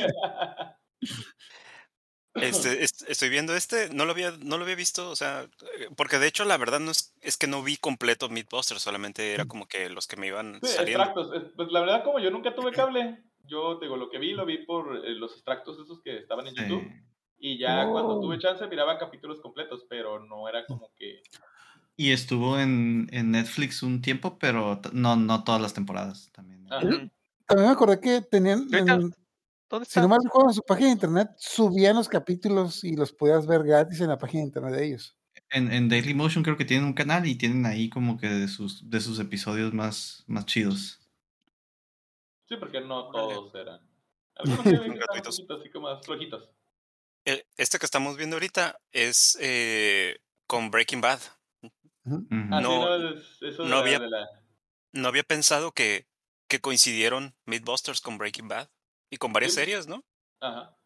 Este, 2.34 2.84
est- 2.84 3.02
estoy 3.08 3.28
viendo 3.28 3.56
este, 3.56 3.88
no 3.92 4.04
lo 4.04 4.12
había, 4.12 4.30
no 4.30 4.56
lo 4.56 4.62
había 4.62 4.76
visto, 4.76 5.10
o 5.10 5.16
sea, 5.16 5.42
eh, 5.42 5.88
porque 5.96 6.18
de 6.20 6.28
hecho 6.28 6.44
la 6.44 6.56
verdad 6.58 6.78
no 6.78 6.92
es, 6.92 7.12
es 7.22 7.36
que 7.36 7.48
no 7.48 7.60
vi 7.64 7.76
completo 7.76 8.28
Mythbusters, 8.28 8.80
solamente 8.82 9.34
era 9.34 9.46
como 9.46 9.66
que 9.66 9.90
los 9.90 10.06
que 10.06 10.16
me 10.16 10.28
iban 10.28 10.60
Sí, 10.62 10.68
saliendo. 10.68 11.02
extractos. 11.04 11.34
Es- 11.36 11.52
Pues 11.56 11.72
la 11.72 11.80
verdad, 11.80 12.04
como 12.04 12.20
yo 12.20 12.30
nunca 12.30 12.54
tuve 12.54 12.70
cable, 12.70 13.24
yo 13.46 13.80
digo, 13.80 13.96
lo 13.96 14.08
que 14.10 14.18
vi, 14.18 14.32
lo 14.32 14.46
vi 14.46 14.58
por 14.64 14.96
eh, 15.04 15.10
los 15.16 15.32
extractos 15.32 15.80
esos 15.80 16.00
que 16.02 16.18
estaban 16.18 16.46
en 16.46 16.54
Sí. 16.54 16.62
YouTube. 16.62 16.84
Y 17.42 17.58
ya 17.58 17.88
cuando 17.90 18.18
Oh. 18.18 18.20
tuve 18.20 18.38
chance 18.38 18.64
miraba 18.68 18.96
capítulos 18.98 19.40
completos, 19.40 19.84
pero 19.88 20.20
no 20.20 20.48
era 20.48 20.64
como 20.66 20.92
que... 20.96 21.22
Y 22.00 22.12
estuvo 22.12 22.58
en, 22.58 23.08
en 23.12 23.30
Netflix 23.32 23.82
un 23.82 24.00
tiempo, 24.00 24.38
pero 24.38 24.80
no, 24.94 25.16
no 25.16 25.44
todas 25.44 25.60
las 25.60 25.74
temporadas 25.74 26.30
también. 26.32 26.64
Ajá. 26.72 26.80
También 26.80 27.10
me 27.68 27.72
acordé 27.74 28.00
que 28.00 28.22
tenían, 28.22 28.66
en- 28.72 28.86
¿Dónde 29.68 29.84
si 29.84 29.90
está? 29.90 30.00
no 30.00 30.08
mal 30.08 30.20
recuerdo, 30.24 30.48
en 30.48 30.54
su 30.54 30.62
página 30.62 30.86
de 30.86 30.94
internet 30.94 31.28
subían 31.36 31.96
los 31.96 32.08
capítulos 32.08 32.84
y 32.84 32.96
los 32.96 33.12
podías 33.12 33.46
ver 33.46 33.64
gratis 33.64 34.00
en 34.00 34.08
la 34.08 34.16
página 34.16 34.40
de 34.40 34.46
internet 34.46 34.72
de 34.76 34.86
ellos. 34.86 35.14
En, 35.50 35.70
en 35.70 35.90
Dailymotion 35.90 36.42
creo 36.42 36.56
que 36.56 36.64
tienen 36.64 36.86
un 36.86 36.94
canal 36.94 37.26
y 37.26 37.34
tienen 37.34 37.66
ahí 37.66 37.90
como 37.90 38.16
que 38.16 38.28
de 38.30 38.48
sus, 38.48 38.88
de 38.88 38.98
sus 39.02 39.18
episodios 39.20 39.74
más, 39.74 40.24
más 40.26 40.46
chidos. 40.46 41.06
Sí, 42.48 42.56
porque 42.58 42.80
no 42.80 43.10
todos 43.10 43.54
eran. 43.54 43.78
Algunos 44.36 44.64
un 44.64 44.64
Gratuitos. 44.96 45.36
poquito 45.36 45.54
así 45.60 45.68
como 45.70 45.88
más 45.90 46.02
flojitos. 46.06 46.48
Eh, 47.26 47.44
Este 47.58 47.78
que 47.78 47.84
estamos 47.84 48.16
viendo 48.16 48.36
ahorita 48.36 48.78
es 48.90 49.36
eh, 49.38 50.16
con 50.46 50.70
Breaking 50.70 51.02
Bad. 51.02 51.20
Ujú. 51.62 51.72
Ujú. 51.72 51.72
Ah, 51.72 51.72
sí, 51.72 51.89
No- 52.04 53.76
había- 53.76 54.00
No 54.92 55.08
pensado 55.24 55.72
que, 55.72 56.06
que 56.48 56.60
coincidieron 56.60 57.34
Mythbusters 57.46 58.00
con 58.00 58.18
Breaking 58.18 58.48
Bad 58.48 58.68
y 59.10 59.16
con 59.18 59.32
varias 59.32 59.52
Sí. 59.52 59.60
series, 59.60 59.86
¿no? 59.86 60.04
Ajá. 60.40 60.76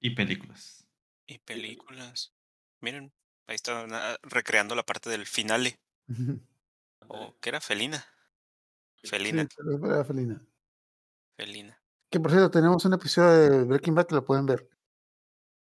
Y 0.00 0.10
películas. 0.10 0.86
Y 1.26 1.38
películas. 1.38 2.34
Miren, 2.80 3.12
ahí 3.46 3.54
están 3.56 3.92
ah, 3.92 4.16
recreando 4.22 4.74
la 4.74 4.82
parte 4.84 5.10
del 5.10 5.26
finale. 5.26 5.78
O 7.08 7.34
que 7.40 7.48
era 7.48 7.60
Felina. 7.60 8.04
Felina, 9.04 9.46
era 9.84 10.04
felina. 10.04 10.40
Felina. 11.36 11.80
Que 12.10 12.18
por 12.20 12.30
cierto, 12.30 12.50
tenemos 12.50 12.84
un 12.84 12.94
episodio 12.94 13.50
de 13.50 13.64
Breaking 13.64 13.94
Bad 13.94 14.06
que 14.06 14.14
lo 14.16 14.24
pueden 14.24 14.46
ver. 14.46 14.68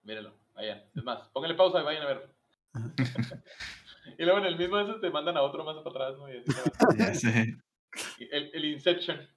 Míralo, 0.02 0.36
allá. 0.54 0.86
Es 0.94 1.02
más, 1.04 1.28
pónganle 1.28 1.56
pausa 1.56 1.80
y 1.80 1.84
vayan 1.84 2.02
a 2.02 2.06
verlo. 2.06 2.34
y 4.18 4.24
luego 4.24 4.38
en 4.38 4.46
el 4.46 4.58
mismo 4.58 4.78
ese 4.78 4.94
te 5.00 5.10
mandan 5.10 5.36
a 5.36 5.42
otro 5.42 5.64
más 5.64 5.76
para 5.82 6.08
atrás, 6.08 6.18
¿no? 6.18 6.32
Y 6.32 7.02
así 7.02 7.28
el, 8.30 8.50
el 8.54 8.64
Inception. 8.64 9.28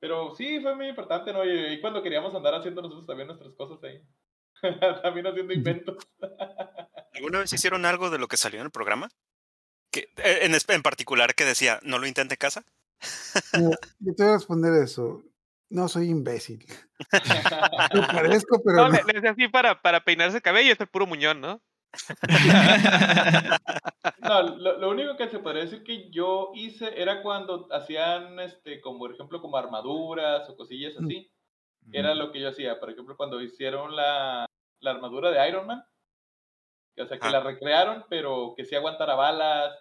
Pero 0.00 0.34
sí, 0.34 0.60
fue 0.60 0.74
muy 0.76 0.88
importante, 0.88 1.32
¿no? 1.32 1.44
Y, 1.44 1.74
y 1.74 1.80
cuando 1.80 2.02
queríamos 2.02 2.34
andar 2.34 2.54
haciendo 2.54 2.82
nosotros 2.82 3.06
también 3.06 3.26
nuestras 3.26 3.52
cosas 3.54 3.82
ahí. 3.82 4.00
también 5.02 5.26
haciendo 5.26 5.52
inventos. 5.52 5.96
¿Alguna 7.14 7.40
vez 7.40 7.52
hicieron 7.52 7.84
algo 7.84 8.10
de 8.10 8.18
lo 8.18 8.28
que 8.28 8.36
salió 8.36 8.60
en 8.60 8.66
el 8.66 8.72
programa? 8.72 9.08
Que, 9.90 10.12
eh, 10.16 10.40
en, 10.42 10.54
en 10.54 10.82
particular 10.82 11.34
que 11.34 11.44
decía, 11.44 11.80
no 11.82 11.98
lo 11.98 12.06
intente 12.06 12.34
en 12.34 12.38
casa. 12.38 12.64
Mira, 13.54 13.76
Yo 14.00 14.14
te 14.14 14.22
voy 14.22 14.32
a 14.32 14.36
responder 14.36 14.82
eso. 14.82 15.24
No 15.70 15.88
soy 15.88 16.08
imbécil. 16.08 16.64
Me 17.94 18.02
parezco, 18.06 18.62
pero 18.62 18.76
No, 18.76 18.88
no. 18.88 18.94
le, 18.94 19.04
le 19.04 19.12
decía 19.14 19.30
así 19.30 19.48
para, 19.48 19.82
para 19.82 20.04
peinarse 20.04 20.36
el 20.38 20.42
cabello, 20.42 20.72
es 20.72 20.80
el 20.80 20.86
puro 20.88 21.06
muñón, 21.06 21.40
¿no? 21.40 21.60
No, 24.20 24.42
lo, 24.56 24.78
lo 24.78 24.90
único 24.90 25.16
que 25.16 25.28
se 25.28 25.38
podría 25.38 25.64
decir 25.64 25.82
que 25.84 26.10
yo 26.10 26.50
hice 26.54 27.00
era 27.00 27.22
cuando 27.22 27.66
hacían, 27.72 28.38
este, 28.40 28.80
como 28.80 28.98
por 28.98 29.12
ejemplo, 29.12 29.40
como 29.40 29.56
armaduras 29.56 30.48
o 30.48 30.56
cosillas 30.56 30.94
así. 30.96 31.30
Era 31.92 32.14
lo 32.14 32.30
que 32.32 32.40
yo 32.40 32.50
hacía. 32.50 32.78
Por 32.80 32.90
ejemplo, 32.90 33.16
cuando 33.16 33.40
hicieron 33.40 33.96
la, 33.96 34.44
la 34.80 34.90
armadura 34.90 35.30
de 35.30 35.48
Iron 35.48 35.66
Man. 35.66 35.82
O 37.00 37.06
sea, 37.06 37.18
que 37.18 37.26
Ah. 37.28 37.30
la 37.30 37.40
recrearon, 37.40 38.04
pero 38.10 38.54
que 38.56 38.64
sí 38.64 38.74
aguantara 38.74 39.14
balas, 39.14 39.72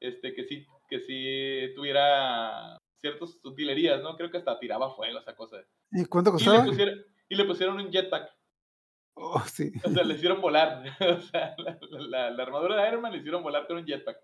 este, 0.00 0.32
que 0.34 0.44
sí, 0.44 0.66
que 0.88 1.00
sí 1.00 1.74
tuviera 1.74 2.78
ciertas 3.00 3.38
utilerías, 3.44 4.00
¿no? 4.02 4.16
Creo 4.16 4.30
que 4.30 4.38
hasta 4.38 4.58
tiraba 4.58 4.94
fuego 4.94 5.18
esa 5.18 5.34
cosa. 5.34 5.56
¿Y 5.90 6.04
cuánto 6.06 6.30
Y 6.30 6.32
le 6.34 6.44
costaba? 6.44 6.64
pusieron, 6.64 7.04
y 7.28 7.34
le 7.34 7.44
pusieron 7.44 7.80
un 7.80 7.90
jetpack. 7.90 8.30
Oh, 9.14 9.40
sí. 9.46 9.70
O 9.84 9.90
sea, 9.90 10.02
le 10.04 10.14
hicieron 10.14 10.40
volar. 10.40 10.82
O 11.18 11.20
sea, 11.20 11.54
la, 11.58 11.78
la- 11.90 12.30
la 12.30 12.42
armadura 12.42 12.80
de 12.82 12.88
Iron 12.88 13.02
Man 13.02 13.12
le 13.12 13.18
hicieron 13.18 13.42
volar 13.42 13.66
con 13.66 13.76
un 13.76 13.84
jetpack. 13.86 14.16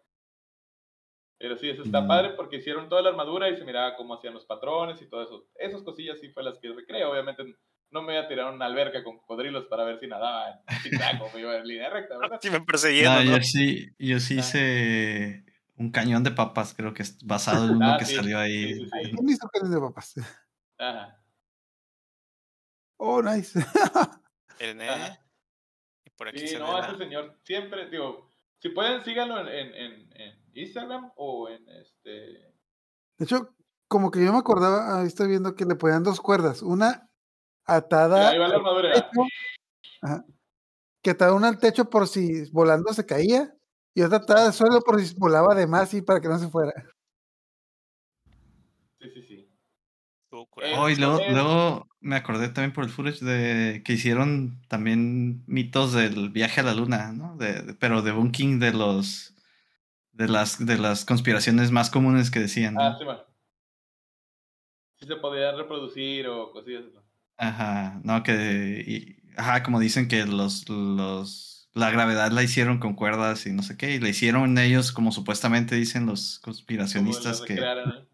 Pero 1.39 1.57
sí, 1.59 1.69
eso 1.69 1.83
está 1.83 2.01
Mm. 2.01 2.09
padre 2.09 2.31
porque 2.31 2.57
hicieron 2.57 2.89
toda 2.89 3.03
la 3.03 3.11
armadura 3.11 3.49
y 3.51 3.57
se 3.57 3.65
miraba 3.65 3.95
cómo 3.97 4.15
hacían 4.15 4.33
los 4.35 4.47
patrones 4.47 5.01
y 5.03 5.07
todo 5.09 5.23
eso. 5.23 5.47
Esas 5.57 5.83
cosillas 5.83 6.19
sí 6.21 6.31
fue 6.31 6.43
las 6.43 6.59
que 6.59 6.73
recreé. 6.73 7.05
Obviamente 7.05 7.45
no 7.91 8.01
me 8.03 8.15
voy 8.15 8.17
a 8.25 8.27
tirar 8.29 8.49
a 8.49 8.53
una 8.53 8.65
alberca 8.67 9.05
con 9.05 9.19
cocodrilos 9.19 9.67
para 9.67 9.85
ver 9.85 10.01
si 10.01 10.07
nadaba 10.07 10.49
en 10.51 10.79
zigzag 10.83 11.23
o 11.23 11.31
me 11.35 11.41
iba 11.41 11.57
en 11.57 11.67
línea 11.67 11.91
recta, 11.91 12.17
¿verdad? 12.19 12.39
Sí, 12.41 12.49
me 12.51 12.61
persiguieron, 12.63 13.15
No, 13.17 13.25
¿no? 13.25 13.37
yo 13.37 13.43
sí, 13.43 13.87
yo 13.99 14.19
sí 14.19 14.37
Ah. 14.37 14.41
hice 14.41 15.45
un 15.77 15.91
cañón 15.93 16.25
de 16.25 16.31
papas, 16.31 16.73
creo 16.75 16.95
que 16.95 17.03
es 17.03 17.19
basado 17.23 17.67
en 17.67 17.77
uno 17.77 17.93
Ah, 17.93 17.97
que 17.99 18.07
sí, 18.07 18.15
salió 18.17 18.39
ahí. 18.39 18.73
sí, 18.75 18.81
sí, 18.81 18.91
sí. 19.05 19.11
¿Quién 19.13 19.29
hizo 19.29 19.47
carne 19.49 19.75
de 19.75 19.81
papas? 19.81 20.15
Ajá. 20.79 21.23
Oh, 22.99 23.21
nice. 23.23 23.61
En- 24.59 24.81
eh, 24.81 24.89
Ajá. 24.89 25.21
y 26.05 26.11
por 26.11 26.29
aquí 26.29 26.39
Sí, 26.41 26.49
se 26.49 26.59
no, 26.59 26.79
ese 26.79 26.93
la- 26.93 26.99
señor 26.99 27.39
siempre, 27.45 27.89
digo, 27.91 28.29
si 28.59 28.71
pueden 28.71 29.05
síganlo 29.05 29.41
en, 29.41 29.49
en, 29.49 29.75
en, 29.75 30.21
en 30.21 30.43
Instagram 30.55 31.13
o 31.17 31.49
en 31.49 31.69
este... 31.69 32.11
De 33.19 33.25
hecho, 33.25 33.55
como 33.89 34.11
que 34.11 34.25
yo 34.25 34.33
me 34.33 34.39
acordaba, 34.39 35.01
ahí 35.01 35.07
estoy 35.07 35.29
viendo 35.29 35.55
que 35.55 35.65
le 35.65 35.75
ponían 35.77 36.03
dos 36.03 36.21
cuerdas. 36.21 36.63
Una 36.63 37.09
atada 37.65 38.31
Ahí 38.31 38.39
va 38.39 38.49
la 38.49 38.57
armadura. 38.57 38.93
techo, 38.93 39.23
ajá, 40.03 40.25
que 41.03 41.11
ataba 41.11 41.35
una 41.35 41.49
al 41.49 41.59
techo 41.59 41.89
por 41.89 42.09
si 42.09 42.51
volando 42.51 42.93
se 42.93 43.07
caía, 43.07 43.55
y 43.95 44.03
otra 44.03 44.19
atada 44.19 44.47
al 44.47 44.53
suelo 44.53 44.81
por 44.81 45.01
si 45.01 45.15
volaba 45.19 45.55
de 45.55 45.67
más 45.67 45.95
y 45.95 46.03
para 46.03 46.21
que 46.21 46.29
no 46.29 46.39
se 46.39 46.49
fuera. 46.49 46.73
Sí, 49.01 49.11
sí, 49.11 49.23
sí. 49.23 49.35
Eh, 50.63 50.75
Oh, 50.77 50.89
y 50.91 50.97
luego, 50.97 51.19
luego 51.31 51.87
me 52.07 52.17
acordé 52.17 52.49
también 52.49 52.73
por 52.73 52.85
el 52.85 52.91
footage 52.91 53.21
de 53.21 53.83
que 53.85 53.95
hicieron 53.95 54.61
también 54.69 55.43
mitos 55.47 55.93
del 55.93 56.31
viaje 56.31 56.61
a 56.61 56.65
la 56.65 56.75
luna, 56.75 57.13
¿no? 57.13 57.37
De, 57.37 57.63
de- 57.63 57.75
pero 57.75 58.03
debunking 58.03 58.59
de 58.61 58.73
los 58.73 59.35
de 60.13 60.29
las 60.29 60.65
de 60.65 60.79
las 60.79 61.05
conspiraciones 61.05 61.71
más 61.73 61.91
comunes 61.91 62.31
que 62.31 62.41
decían. 62.41 62.75
¿no? 62.75 62.81
Ah, 62.83 62.97
sí, 62.99 63.05
man. 63.05 63.19
Sí 64.99 65.07
se 65.07 65.17
podía 65.17 65.53
reproducir 65.53 66.27
o 66.29 66.51
cosillas. 66.53 66.85
¿no? 66.95 67.03
Ajá, 67.37 68.01
no 68.05 68.23
que 68.23 68.85
y- 68.87 69.17
ajá, 69.37 69.63
como 69.63 69.81
dicen 69.81 70.09
que 70.09 70.25
los 70.25 70.69
los 70.69 71.69
la 71.75 71.91
gravedad 71.91 72.31
la 72.33 72.43
hicieron 72.43 72.79
con 72.79 72.95
cuerdas 72.95 73.45
y 73.47 73.53
no 73.53 73.63
sé 73.63 73.77
qué, 73.77 73.95
y 73.95 73.99
la 74.01 74.09
hicieron 74.09 74.57
ellos 74.57 74.93
como 74.93 75.13
supuestamente 75.13 75.75
dicen 75.77 76.07
los 76.07 76.39
conspiracionistas 76.39 77.43
que... 77.43 77.57
¿no? 77.57 78.07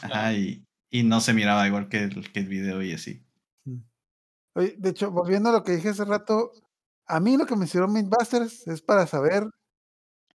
Ajá, 0.00 0.32
y, 0.32 0.64
y 0.90 1.02
no 1.02 1.20
se 1.20 1.34
miraba 1.34 1.66
igual 1.66 1.88
que 1.90 2.04
el, 2.04 2.32
que 2.32 2.40
el 2.40 2.46
video 2.48 2.82
y 2.82 2.92
así. 2.92 3.22
Oye, 4.54 4.74
de 4.78 4.90
hecho, 4.90 5.10
volviendo 5.10 5.48
a 5.50 5.52
lo 5.52 5.62
que 5.62 5.72
dije 5.72 5.90
hace 5.90 6.04
rato, 6.04 6.52
a 7.06 7.20
mí 7.20 7.36
lo 7.36 7.46
que 7.46 7.56
me 7.56 7.64
hicieron 7.66 7.92
Mythbusters 7.92 8.66
es 8.66 8.82
para 8.82 9.06
saber 9.06 9.44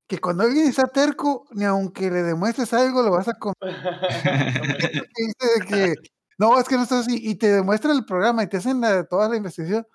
que 0.07 0.20
cuando 0.20 0.43
alguien 0.43 0.68
está 0.68 0.88
terco, 0.88 1.45
ni 1.51 1.66
aunque 1.66 2.11
le 2.11 2.24
demuestres 2.24 2.74
algo, 2.74 3.01
lo 3.03 3.11
vas 3.11 3.28
a 3.28 3.34
comer. 3.34 3.55
dice 5.18 5.66
que, 5.68 5.93
no, 6.38 6.59
es 6.59 6.68
que 6.68 6.76
no 6.78 6.84
estás 6.84 7.07
así, 7.07 7.18
y 7.22 7.36
te 7.36 7.47
demuestran 7.51 7.95
el 7.97 8.05
programa 8.05 8.43
y 8.43 8.47
te 8.49 8.57
hacen 8.57 8.82
la- 8.82 9.05
toda 9.05 9.30
la 9.30 9.38
investigación. 9.38 9.88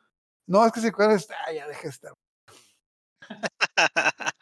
No, 0.47 0.67
es 0.67 0.73
que 0.73 0.81
se 0.81 0.93
cuadra, 0.93 1.17
ah, 1.47 1.53
ya 1.53 1.67
deja 1.69 1.83
de 1.83 1.89
estar. 1.89 2.13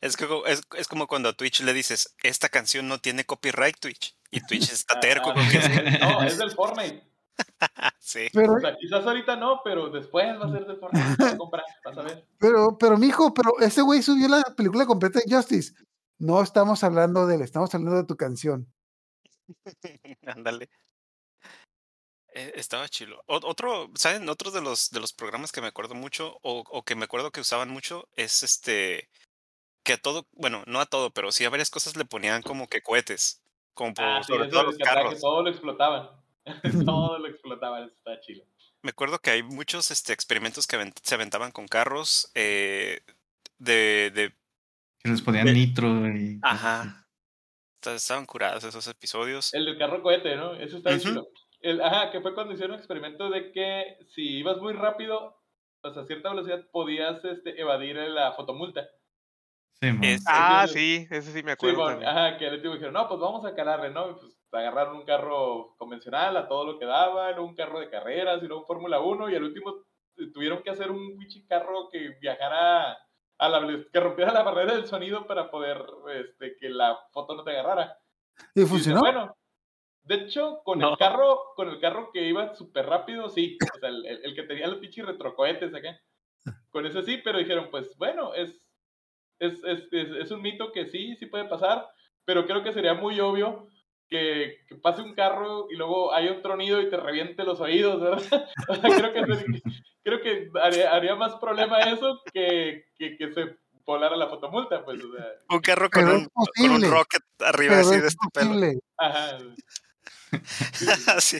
Es, 0.00 0.16
que, 0.16 0.28
es, 0.46 0.62
es 0.76 0.86
como 0.86 1.08
cuando 1.08 1.28
a 1.28 1.32
Twitch 1.32 1.60
le 1.62 1.72
dices, 1.72 2.14
esta 2.22 2.48
canción 2.48 2.86
no 2.86 3.00
tiene 3.00 3.24
copyright 3.24 3.80
Twitch. 3.80 4.16
Y 4.30 4.40
Twitch 4.46 4.70
está 4.70 5.00
terco 5.00 5.32
Ah. 5.34 5.98
No, 6.00 6.22
es 6.22 6.38
del 6.38 6.52
Fortnite. 6.52 7.02
Sí. 7.98 8.28
Pero, 8.32 8.54
O 8.54 8.60
sea, 8.60 8.76
quizás 8.76 9.04
ahorita 9.06 9.36
no, 9.36 9.60
pero 9.62 9.90
después 9.90 10.26
va 10.40 10.46
a 10.46 10.50
ser 10.50 10.66
del 10.66 10.78
a 10.82 11.36
comprar, 11.36 11.64
vas 11.84 11.98
a 11.98 12.02
ver. 12.02 12.26
pero, 12.38 12.78
pero, 12.78 12.96
mijo, 12.96 13.34
pero 13.34 13.58
ese 13.60 13.82
güey 13.82 14.02
subió 14.02 14.28
la 14.28 14.42
película 14.56 14.86
completa 14.86 15.20
de 15.24 15.34
Justice. 15.34 15.74
No 16.18 16.40
estamos 16.42 16.82
hablando 16.84 17.26
de 17.26 17.34
él, 17.36 17.42
estamos 17.42 17.74
hablando 17.74 17.96
de 17.98 18.04
tu 18.04 18.16
canción. 18.16 18.66
Ándale. 20.26 20.70
Eh, 22.34 22.52
estaba 22.56 22.88
chilo. 22.88 23.22
O- 23.26 23.40
otro, 23.46 23.90
¿saben? 23.94 24.28
Otro 24.28 24.50
de 24.50 24.60
los, 24.60 24.90
de 24.90 25.00
los 25.00 25.12
programas 25.12 25.52
que 25.52 25.60
me 25.60 25.66
acuerdo 25.68 25.94
mucho, 25.94 26.38
o, 26.42 26.64
o 26.70 26.82
que 26.84 26.94
me 26.94 27.04
acuerdo 27.04 27.30
que 27.30 27.40
usaban 27.40 27.68
mucho, 27.70 28.08
es 28.16 28.42
este, 28.42 29.08
que 29.82 29.94
a 29.94 29.98
todo, 29.98 30.26
bueno, 30.32 30.62
no 30.66 30.80
a 30.80 30.86
todo, 30.86 31.10
pero 31.10 31.32
sí 31.32 31.44
a 31.44 31.50
varias 31.50 31.70
cosas 31.70 31.96
le 31.96 32.04
ponían 32.04 32.42
como 32.42 32.68
que 32.68 32.82
cohetes. 32.82 33.42
Como 33.74 33.94
por, 33.94 34.04
Ah, 34.04 34.22
sí, 34.22 34.32
sobre 34.32 34.48
todo 34.48 34.62
los 34.64 34.76
que 34.76 34.82
atrás 34.82 34.96
que 34.96 35.04
carros. 35.04 35.20
todo 35.20 35.42
lo 35.42 35.50
explotaban. 35.50 36.10
todo 36.84 37.18
lo 37.18 37.28
explotaban, 37.28 37.84
eso 37.84 37.94
está 37.96 38.20
chido. 38.20 38.44
Me 38.82 38.90
acuerdo 38.90 39.18
que 39.18 39.30
hay 39.30 39.42
muchos 39.42 39.90
este, 39.90 40.12
experimentos 40.12 40.66
que 40.66 40.76
avent- 40.76 40.98
se 41.02 41.14
aventaban 41.14 41.50
con 41.50 41.66
carros 41.66 42.30
eh, 42.34 43.00
de, 43.58 44.10
de... 44.14 44.32
Que 45.02 45.10
les 45.10 45.22
ponían 45.22 45.46
nitro 45.52 46.06
y... 46.08 46.38
Ajá. 46.42 47.06
Esta- 47.80 47.94
Estaban 47.94 48.26
curados 48.26 48.64
esos 48.64 48.86
episodios. 48.86 49.52
El 49.54 49.64
del 49.64 49.78
carro 49.78 50.02
cohete, 50.02 50.36
¿no? 50.36 50.54
Eso 50.54 50.76
está 50.78 50.98
chido. 50.98 51.28
El, 51.60 51.80
ajá, 51.80 52.10
que 52.12 52.20
fue 52.20 52.34
cuando 52.34 52.52
hicieron 52.54 52.74
un 52.74 52.78
experimento 52.78 53.30
de 53.30 53.50
que 53.50 53.98
si 54.14 54.38
ibas 54.38 54.58
muy 54.58 54.72
rápido, 54.74 55.42
o 55.82 55.92
sea, 55.92 56.02
a 56.02 56.06
cierta 56.06 56.30
velocidad, 56.30 56.64
podías 56.70 57.24
este, 57.24 57.60
evadir 57.60 57.96
la 57.96 58.32
fotomulta. 58.34 58.86
Sí. 59.80 59.88
Es- 60.02 60.24
Ah, 60.26 60.66
sí, 60.68 60.74
sí, 60.74 61.06
ese 61.10 61.32
sí 61.32 61.42
me 61.42 61.50
Sí, 61.50 61.54
acuerdo 61.54 61.78
bueno, 61.78 62.00
también. 62.00 62.10
ajá, 62.10 62.38
que 62.38 62.46
el 62.46 62.54
último 62.54 62.74
dijeron, 62.74 62.94
no, 62.94 63.08
pues 63.08 63.20
vamos 63.20 63.44
a 63.44 63.54
calarle, 63.56 63.90
¿no? 63.90 64.16
Pues 64.18 64.37
agarraron 64.52 64.96
un 64.96 65.04
carro 65.04 65.74
convencional 65.76 66.36
a 66.36 66.48
todo 66.48 66.64
lo 66.64 66.78
que 66.78 66.86
daba, 66.86 67.30
luego 67.32 67.46
un 67.46 67.54
carro 67.54 67.80
de 67.80 67.90
carreras, 67.90 68.42
y 68.42 68.46
luego 68.46 68.62
un 68.62 68.66
Fórmula 68.66 69.00
1, 69.00 69.30
y 69.30 69.34
al 69.34 69.44
último 69.44 69.84
tuvieron 70.34 70.62
que 70.62 70.70
hacer 70.70 70.90
un 70.90 71.16
pinche 71.18 71.46
carro 71.46 71.88
que 71.90 72.16
viajara 72.20 72.98
a 73.40 73.48
la 73.48 73.84
que 73.92 74.00
rompiera 74.00 74.32
la 74.32 74.42
barrera 74.42 74.74
del 74.74 74.86
sonido 74.86 75.26
para 75.26 75.50
poder 75.50 75.84
este, 76.14 76.56
que 76.56 76.68
la 76.70 76.98
foto 77.12 77.36
no 77.36 77.44
te 77.44 77.50
agarrara. 77.52 77.96
¿Y 78.54 78.60
Y 78.60 78.62
dice, 78.62 78.66
funcionó? 78.68 79.00
bueno, 79.00 79.36
de 80.02 80.14
hecho, 80.16 80.60
con 80.64 80.78
No. 80.80 80.90
el 80.92 80.96
carro, 80.98 81.52
con 81.54 81.68
el 81.68 81.78
carro 81.80 82.10
que 82.12 82.26
iba 82.26 82.54
súper 82.54 82.86
rápido, 82.86 83.28
sí. 83.28 83.56
O 83.74 83.78
sea, 83.78 83.90
el, 83.90 84.04
el- 84.06 84.24
el 84.24 84.34
que 84.34 84.42
tenía 84.42 84.66
los 84.66 84.78
pinches 84.78 85.06
retrocohetes 85.06 85.72
acá. 85.74 86.00
Con 86.70 86.86
ese 86.86 87.02
sí, 87.02 87.18
pero 87.22 87.38
dijeron, 87.38 87.68
pues 87.70 87.96
bueno, 87.96 88.34
es, 88.34 88.50
es, 89.38 89.62
es, 89.64 89.92
es, 89.92 90.08
es 90.10 90.30
un 90.32 90.42
mito 90.42 90.72
que 90.72 90.86
sí, 90.86 91.14
sí 91.16 91.26
puede 91.26 91.44
pasar, 91.44 91.86
pero 92.24 92.44
creo 92.46 92.62
que 92.64 92.72
sería 92.72 92.94
muy 92.94 93.20
obvio 93.20 93.68
que, 94.08 94.64
que 94.68 94.74
pase 94.76 95.02
un 95.02 95.14
carro 95.14 95.66
y 95.70 95.76
luego 95.76 96.14
haya 96.14 96.32
un 96.32 96.42
tronido 96.42 96.80
y 96.80 96.88
te 96.90 96.96
reviente 96.96 97.44
los 97.44 97.60
oídos, 97.60 98.00
¿verdad? 98.00 98.48
O 98.68 98.74
sea, 98.74 99.12
creo 99.12 99.12
que, 99.12 99.22
creo 100.02 100.20
que 100.22 100.48
haría, 100.62 100.92
haría 100.94 101.14
más 101.14 101.34
problema 101.36 101.78
eso 101.80 102.20
que, 102.32 102.86
que, 102.98 103.16
que 103.16 103.32
se 103.32 103.56
volara 103.84 104.16
la 104.16 104.28
fotomulta, 104.28 104.84
pues, 104.84 105.02
o 105.02 105.12
sea, 105.16 105.26
Un 105.50 105.60
carro 105.60 105.88
con 105.90 106.08
un, 106.08 106.28
con 106.34 106.70
un 106.70 106.90
rocket 106.90 107.22
arriba 107.40 107.76
Pero 107.76 107.86
así 107.88 107.94
es 107.96 108.02
de 108.02 108.08
este 108.08 108.28
pelo. 108.32 108.80
ajá. 108.98 109.38
Así. 111.16 111.38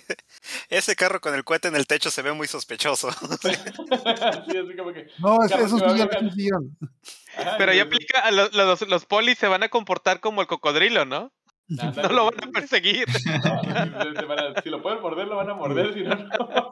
Ese 0.70 0.96
carro 0.96 1.20
con 1.20 1.34
el 1.34 1.44
cohete 1.44 1.68
en 1.68 1.76
el 1.76 1.86
techo 1.86 2.10
se 2.10 2.22
ve 2.22 2.32
muy 2.32 2.46
sospechoso. 2.46 3.10
sí, 3.12 3.48
así 3.50 4.76
como 4.78 4.92
que. 4.94 5.08
No, 5.18 5.44
es, 5.44 5.50
Carro 5.50 5.66
es 5.66 5.72
Pero 7.58 7.70
ahí 7.72 7.76
y- 7.76 7.80
aplica, 7.80 8.20
a 8.20 8.30
los, 8.30 8.54
los, 8.54 8.88
los 8.88 9.04
polis 9.04 9.36
se 9.38 9.46
van 9.46 9.62
a 9.62 9.68
comportar 9.68 10.20
como 10.20 10.40
el 10.40 10.46
cocodrilo, 10.46 11.04
¿no? 11.04 11.32
No 11.68 12.08
lo 12.08 12.24
van 12.26 12.48
a 12.48 12.52
perseguir. 12.52 13.06
No, 14.48 14.62
si 14.62 14.70
lo 14.70 14.80
pueden 14.82 15.00
morder, 15.02 15.28
lo 15.28 15.36
van 15.36 15.50
a 15.50 15.54
morder, 15.54 15.92
si 15.94 16.02
no, 16.02 16.14
no. 16.14 16.70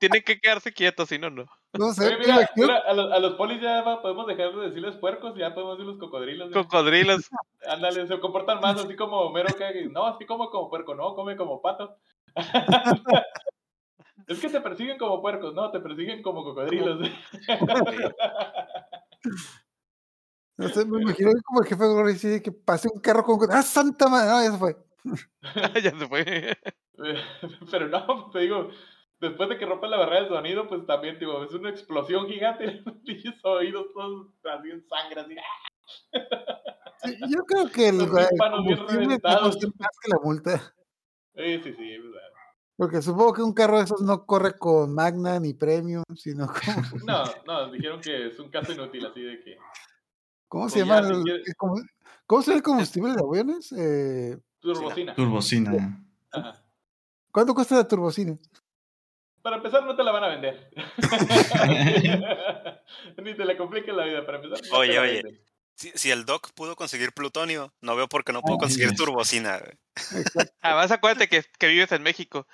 Tienen 0.00 0.22
que 0.22 0.38
quedarse 0.40 0.72
quietos, 0.72 1.08
si 1.08 1.18
no, 1.18 1.30
no. 1.30 1.44
No 1.74 1.92
sé, 1.92 2.06
Oye, 2.06 2.16
me 2.16 2.20
mira, 2.20 2.34
imagino- 2.36 2.66
mira, 2.66 2.78
a, 2.78 2.92
los, 2.94 3.12
a 3.12 3.18
los 3.18 3.34
polis 3.34 3.60
ya 3.60 3.82
va- 3.82 4.00
podemos 4.02 4.26
dejar 4.26 4.52
de 4.54 4.66
decirles 4.68 4.96
puercos 4.96 5.34
y 5.36 5.40
ya 5.40 5.52
podemos 5.54 5.76
decirles 5.78 5.98
cocodrilos. 6.00 6.50
güey. 6.50 6.62
Cocodrilos. 6.64 7.28
Ándale, 7.68 8.06
se 8.06 8.18
comportan 8.20 8.60
más 8.60 8.82
así 8.82 8.96
como 8.96 9.18
Homero 9.20 9.54
que 9.54 9.86
no, 9.90 10.06
así 10.06 10.24
como 10.26 10.48
como 10.50 10.70
puerco, 10.70 10.94
no, 10.94 11.14
come 11.14 11.36
como 11.36 11.60
pato. 11.60 11.96
es 14.26 14.40
que 14.40 14.48
te 14.48 14.60
persiguen 14.60 14.98
como 14.98 15.20
puercos, 15.20 15.54
no, 15.54 15.70
te 15.70 15.80
persiguen 15.80 16.22
como 16.22 16.44
cocodrilos. 16.44 17.08
no 20.56 20.68
sé, 20.68 20.84
me 20.84 21.02
imagino 21.02 21.30
que 21.30 21.42
como 21.42 21.62
el 21.62 21.68
jefe 21.68 21.82
de 21.84 21.94
Gorri, 21.94 22.14
sí, 22.16 22.40
que 22.42 22.52
pase 22.52 22.88
un 22.92 23.00
carro 23.00 23.24
con. 23.24 23.50
¡Ah, 23.50 23.62
santa 23.62 24.08
madre! 24.08 24.30
No, 24.30 24.42
ya 24.42 24.50
se 24.52 24.58
fue. 24.58 24.76
ya 25.82 25.98
se 25.98 26.08
fue. 26.08 26.58
Pero 27.70 27.88
no, 27.88 28.30
te 28.30 28.40
digo, 28.40 28.68
después 29.20 29.48
de 29.48 29.58
que 29.58 29.66
rompan 29.66 29.90
la 29.90 29.98
barrera 29.98 30.22
de 30.22 30.28
sonido, 30.28 30.68
pues 30.68 30.84
también, 30.86 31.18
digo, 31.18 31.42
es 31.44 31.52
una 31.52 31.70
explosión 31.70 32.28
gigante. 32.28 32.82
Los 33.04 33.44
oídos 33.44 33.86
todos 33.94 34.28
así 34.44 34.70
en 34.70 34.84
sangre, 34.88 35.20
así. 35.20 35.36
Sí, 37.04 37.16
yo 37.28 37.44
creo 37.44 37.68
que 37.68 37.88
el, 37.88 37.98
Los 37.98 38.08
el 38.08 38.38
combustible 38.38 39.18
más 39.22 39.56
que 39.56 40.10
la 40.10 40.18
multa. 40.22 40.74
Sí, 41.34 41.60
sí, 41.62 41.74
sí. 41.74 41.98
o 41.98 42.12
sea, 42.12 42.20
Porque 42.76 43.02
supongo 43.02 43.32
que 43.32 43.42
un 43.42 43.54
carro 43.54 43.78
de 43.78 43.84
esos 43.84 44.02
no 44.02 44.26
corre 44.26 44.58
con 44.58 44.94
Magna 44.94 45.40
ni 45.40 45.54
Premium, 45.54 46.04
sino 46.14 46.46
como. 46.46 47.04
No, 47.04 47.24
no, 47.46 47.72
dijeron 47.72 48.00
que 48.00 48.28
es 48.28 48.38
un 48.38 48.50
caso 48.50 48.72
inútil, 48.72 49.06
así 49.06 49.22
de 49.22 49.40
que. 49.40 49.56
¿Cómo 50.52 50.68
se 50.68 50.84
Pues 50.84 50.86
llama? 50.86 51.08
el- 51.08 51.24
¿Cómo 52.26 52.42
se 52.42 52.50
llama 52.50 52.56
el 52.58 52.62
combustible 52.62 53.12
de 53.14 53.20
aviones? 53.26 53.72
Eh, 53.72 54.36
Turbocina. 54.60 55.14
Turbocina. 55.14 56.04
Ajá. 56.30 56.62
¿Cuánto 57.32 57.54
cuesta 57.54 57.76
la 57.76 57.88
turbocina? 57.88 58.36
Para 59.40 59.56
empezar, 59.56 59.82
no 59.86 59.96
te 59.96 60.02
la 60.04 60.12
van 60.12 60.24
a 60.24 60.28
vender. 60.28 60.70
Ni 63.24 63.34
te 63.34 63.44
la 63.46 63.56
compliques 63.56 63.94
la 63.94 64.04
vida, 64.04 64.26
para 64.26 64.42
empezar. 64.42 64.60
no 64.70 64.76
Oye, 64.76 64.98
oye. 64.98 65.22
Si, 65.74 65.90
si 65.94 66.10
el 66.10 66.26
Doc 66.26 66.52
pudo 66.52 66.76
conseguir 66.76 67.12
plutonio, 67.12 67.72
no 67.80 67.96
veo 67.96 68.06
por 68.06 68.22
qué 68.22 68.34
no 68.34 68.42
puedo 68.42 68.56
Ah, 68.56 68.60
conseguir 68.60 68.90
yes. 68.90 68.98
turbocina. 68.98 69.58
güey. 69.58 69.72
Además, 70.60 70.90
acuérdate 70.90 71.28
que, 71.30 71.42
que 71.58 71.66
vives 71.68 71.90
en 71.92 72.02
México. 72.02 72.46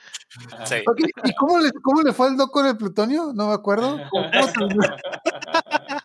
Sí. 0.67 0.77
¿Y 1.25 1.35
cómo 1.35 1.59
le, 1.59 1.73
cómo 1.83 2.03
le 2.03 2.13
fue 2.13 2.29
al 2.29 2.37
doc 2.37 2.53
con 2.53 2.65
el 2.65 2.77
plutonio? 2.77 3.33
No 3.35 3.49
me 3.49 3.55
acuerdo. 3.55 3.99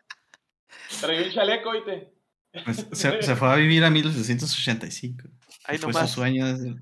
Traía 1.01 1.25
un 1.27 1.31
chaleco, 1.31 1.69
oíste. 1.69 2.13
Pues 2.65 2.87
se, 2.91 3.21
se 3.21 3.35
fue 3.35 3.51
a 3.51 3.55
vivir 3.55 3.83
a 3.83 3.89
1885. 3.89 5.27
Ahí 5.65 5.77
Fue 5.77 5.93
su 5.93 6.07
sueño 6.07 6.45
desde, 6.45 6.75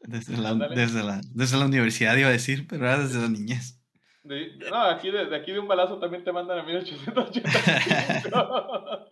desde, 0.00 0.36
la, 0.36 0.54
desde, 0.54 1.02
la, 1.04 1.20
desde 1.32 1.56
la 1.58 1.64
universidad, 1.66 2.16
iba 2.16 2.28
a 2.28 2.32
decir, 2.32 2.66
pero 2.68 2.86
era 2.86 2.98
desde 2.98 3.20
la 3.20 3.28
niñez. 3.28 3.80
De- 4.24 4.56
no, 4.68 4.82
aquí 4.82 5.12
de, 5.12 5.26
de 5.26 5.36
aquí 5.36 5.52
de 5.52 5.60
un 5.60 5.68
balazo 5.68 6.00
también 6.00 6.24
te 6.24 6.32
mandan 6.32 6.58
a 6.58 6.62
1885. 6.64 9.08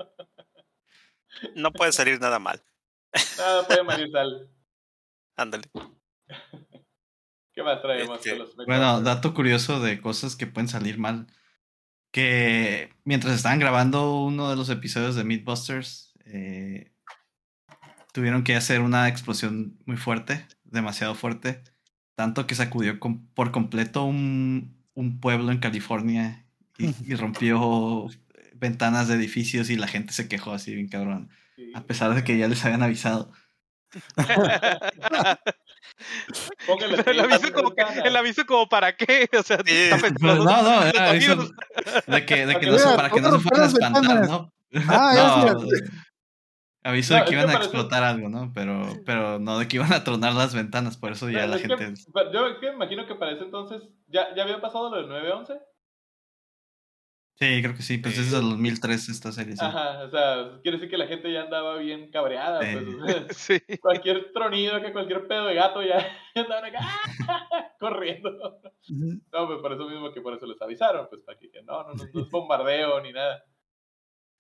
No 1.54 1.72
puede 1.72 1.92
salir 1.92 2.20
nada 2.20 2.38
mal. 2.38 2.60
Nada 3.38 3.66
puede 3.66 3.82
morir 3.82 4.10
tal. 4.12 4.48
Ándale. 5.36 5.64
¿Qué 7.52 7.62
más 7.62 7.80
traemos? 7.82 8.24
Este, 8.24 8.38
Bueno, 8.66 9.00
dato 9.00 9.34
curioso 9.34 9.80
de 9.80 10.00
cosas 10.00 10.34
que 10.36 10.46
pueden 10.48 10.68
salir 10.68 10.98
mal. 10.98 11.26
Que 12.14 12.90
mientras 13.04 13.34
estaban 13.34 13.58
grabando 13.58 14.20
uno 14.22 14.48
de 14.48 14.54
los 14.54 14.68
episodios 14.70 15.16
de 15.16 15.24
Mythbusters, 15.24 16.14
eh, 16.26 16.92
tuvieron 18.12 18.44
que 18.44 18.54
hacer 18.54 18.82
una 18.82 19.08
explosión 19.08 19.80
muy 19.84 19.96
fuerte, 19.96 20.46
demasiado 20.62 21.16
fuerte, 21.16 21.64
tanto 22.14 22.46
que 22.46 22.54
sacudió 22.54 23.00
com- 23.00 23.26
por 23.34 23.50
completo 23.50 24.04
un, 24.04 24.76
un 24.94 25.18
pueblo 25.18 25.50
en 25.50 25.58
California 25.58 26.46
y, 26.78 26.86
y 27.12 27.16
rompió 27.16 28.06
ventanas 28.54 29.08
de 29.08 29.16
edificios 29.16 29.68
y 29.68 29.74
la 29.74 29.88
gente 29.88 30.12
se 30.12 30.28
quejó 30.28 30.52
así 30.52 30.72
bien 30.72 30.86
cabrón, 30.88 31.30
Sí. 31.56 31.72
a 31.74 31.82
pesar 31.82 32.14
de 32.14 32.22
que 32.22 32.38
ya 32.38 32.46
les 32.46 32.64
habían 32.64 32.84
avisado. 32.84 33.32
Póngale 36.66 36.96
el 37.06 37.20
aviso, 37.20 37.52
como 37.52 37.74
que, 37.74 37.84
ventana. 37.84 38.02
el 38.08 38.16
aviso 38.16 38.46
como 38.46 38.68
para 38.68 38.96
qué, 38.96 39.28
o 39.38 39.42
sea, 39.42 39.58
Sí, 39.64 39.72
está 39.72 39.96
Pero 39.96 40.14
pensando 40.14 40.44
no, 40.44 40.62
no, 40.62 40.82
era 40.86 41.10
aviso 41.10 41.32
oídos. 41.32 41.52
de 42.06 42.26
que, 42.26 42.46
de 42.46 42.58
que 42.58 42.66
no 42.66 42.78
se, 42.78 42.88
que 42.90 42.94
para 42.96 43.10
que 43.10 43.20
no 43.20 43.26
se 43.28 43.30
¿cómo 43.36 43.40
fueran 43.42 43.62
a 43.62 43.66
espantar? 43.66 44.28
¿no? 44.28 44.52
Ah, 44.88 45.12
No, 45.54 45.60
sé. 45.60 45.76
aviso 46.82 47.14
No, 47.14 47.20
de 47.20 47.24
que 47.24 47.24
es 47.24 47.30
que 47.30 47.34
iban 47.42 47.50
a 47.50 47.54
explotar 47.54 48.02
algo, 48.02 48.28
¿no? 48.28 48.52
Pero, 48.54 48.82
pero 49.06 49.38
no 49.38 49.58
de 49.58 49.68
que 49.68 49.76
iban 49.76 49.92
a 49.92 50.04
tronar 50.04 50.34
las 50.34 50.54
ventanas, 50.54 50.96
por 50.96 51.12
eso 51.12 51.30
ya 51.30 51.38
Pero 51.40 51.46
la 51.48 51.56
es 51.56 51.62
que, 51.62 51.68
gente... 51.68 52.02
pa- 52.12 52.30
yo 52.32 52.46
es 52.48 52.58
que 52.58 52.68
me 52.68 52.74
imagino 52.74 53.06
que 53.06 53.14
para 53.14 53.32
ese 53.32 53.44
entonces 53.44 53.82
ya, 54.08 54.34
ya 54.34 54.42
había 54.42 54.60
pasado 54.60 54.90
lo 54.90 54.96
del 54.96 55.08
9-11. 55.08 55.58
Sí, 57.36 57.60
creo 57.62 57.74
que 57.74 57.82
sí, 57.82 57.98
pues 57.98 58.16
es 58.16 58.30
del 58.30 58.42
2003 58.42 59.08
esta 59.08 59.32
serie, 59.32 59.56
sí. 59.56 59.64
Ajá, 59.64 60.04
o 60.04 60.10
sea, 60.10 60.60
quiere 60.62 60.78
decir 60.78 60.88
que 60.88 60.96
la 60.96 61.08
gente 61.08 61.32
ya 61.32 61.42
andaba 61.42 61.76
bien 61.78 62.10
cabreada. 62.12 62.62
Sí. 62.62 62.76
Pues, 62.76 62.86
o 62.86 63.06
sea, 63.34 63.58
Sí. 63.58 63.78
cualquier 63.80 64.32
tronido, 64.32 64.80
que 64.80 64.92
cualquier 64.92 65.26
pedo 65.26 65.46
de 65.46 65.54
gato 65.54 65.82
ya 65.82 66.06
andaban 66.36 66.64
acá 66.66 66.78
corriendo. 67.80 68.30
Ujú. 68.88 69.20
No, 69.32 69.46
pues 69.48 69.58
por 69.60 69.72
eso 69.72 69.88
mismo 69.88 70.12
que 70.12 70.20
por 70.20 70.34
eso 70.34 70.46
les 70.46 70.62
avisaron, 70.62 71.08
pues 71.10 71.22
para 71.22 71.36
que 71.38 71.50
no, 71.64 71.82
no, 71.82 71.94
no, 71.94 72.04
no 72.12 72.20
es 72.22 72.30
bombardeo 72.30 73.00
ni 73.02 73.12
nada. 73.12 73.44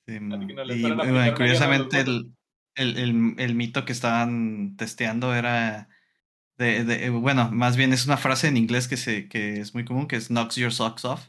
Sí, 0.06 0.12
que 0.14 0.20
no 0.20 0.64
y 0.64 0.82
bueno, 0.82 1.34
curiosamente 1.34 2.00
el, 2.00 2.30
el, 2.76 2.96
el, 2.98 3.34
el 3.38 3.54
mito 3.54 3.84
que 3.84 3.92
estaban 3.92 4.76
testeando 4.76 5.34
era 5.34 5.88
de, 6.58 6.84
de- 6.84 7.06
eh, 7.06 7.10
bueno, 7.10 7.50
más 7.50 7.76
bien 7.76 7.92
es 7.92 8.06
una 8.06 8.18
frase 8.18 8.48
en 8.48 8.56
inglés 8.56 8.86
que 8.86 8.96
se 8.98 9.28
que 9.28 9.58
es 9.60 9.74
muy 9.74 9.84
común 9.84 10.06
que 10.06 10.16
es 10.16 10.28
knocks 10.28 10.56
your 10.56 10.72
socks 10.72 11.04
off, 11.06 11.28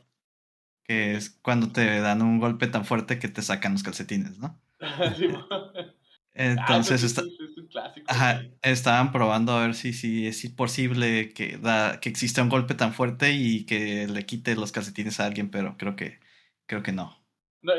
que 0.87 1.15
es 1.15 1.29
cuando 1.41 1.71
te 1.71 1.99
dan 1.99 2.21
un 2.21 2.39
golpe 2.39 2.67
tan 2.67 2.85
fuerte 2.85 3.19
que 3.19 3.27
te 3.27 3.41
sacan 3.41 3.73
los 3.73 3.83
calcetines, 3.83 4.37
¿no? 4.39 4.59
Mo- 4.79 5.47
Entonces 6.37 7.01
ah, 7.01 7.05
está, 7.05 7.21
es 7.21 7.57
un 7.57 7.67
clásico. 7.67 8.05
ajá, 8.09 8.43
estaban 8.61 9.13
probando 9.13 9.53
a 9.53 9.61
ver 9.65 9.73
si, 9.73 9.93
si 9.93 10.27
es 10.27 10.45
posible 10.51 11.33
que 11.33 11.57
da 11.57 11.99
que 12.01 12.09
exista 12.09 12.43
un 12.43 12.49
golpe 12.49 12.75
tan 12.75 12.93
fuerte 12.93 13.31
y 13.31 13.65
que 13.65 14.05
le 14.07 14.25
quite 14.25 14.55
los 14.55 14.73
calcetines 14.73 15.19
a 15.21 15.25
alguien, 15.27 15.49
pero 15.49 15.77
creo 15.77 15.95
que 15.95 16.19
creo 16.67 16.83
que 16.83 16.91
no. 16.91 17.17
No, 17.61 17.73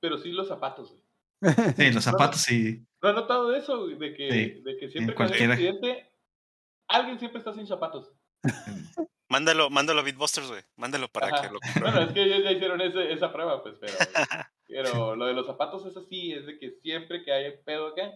pero 0.00 0.18
sí 0.18 0.32
los 0.32 0.48
zapatos. 0.48 0.90
güey. 1.40 1.74
Sí, 1.76 1.92
los 1.92 2.04
zapatos 2.04 2.42
sí. 2.42 2.86
¿No 3.02 3.08
has 3.08 3.14
notado 3.14 3.54
eso? 3.56 3.86
De 3.86 4.14
que, 4.14 4.30
Sí, 4.30 4.62
de 4.62 4.76
que 4.78 4.88
siempre 4.90 5.14
que 5.14 5.22
hay 5.22 5.28
un 5.30 5.36
cualquiera. 5.48 5.54
accidente, 5.54 6.10
alguien 6.88 7.18
siempre 7.18 7.38
está 7.38 7.54
sin 7.54 7.66
zapatos. 7.66 8.12
Mándalo, 9.34 9.68
mándalo 9.68 10.00
a 10.00 10.04
Beatbusters, 10.04 10.48
güey. 10.48 10.62
Mándalo 10.76 11.08
para 11.08 11.26
Ajá. 11.26 11.42
que 11.42 11.52
lo 11.52 11.58
Bueno, 11.80 12.02
es 12.02 12.12
que 12.12 12.22
ellos 12.22 12.44
ya 12.44 12.52
hicieron 12.52 12.80
ese- 12.80 13.12
esa 13.12 13.32
prueba, 13.32 13.62
pues, 13.64 13.74
pero, 13.80 13.92
pero 14.68 15.16
lo 15.16 15.26
de 15.26 15.34
los 15.34 15.44
zapatos 15.46 15.84
es 15.86 15.96
así, 15.96 16.32
es 16.32 16.46
de 16.46 16.56
que 16.58 16.70
siempre 16.70 17.24
que 17.24 17.32
hay 17.32 17.52
pedo 17.64 17.88
acá, 17.88 18.12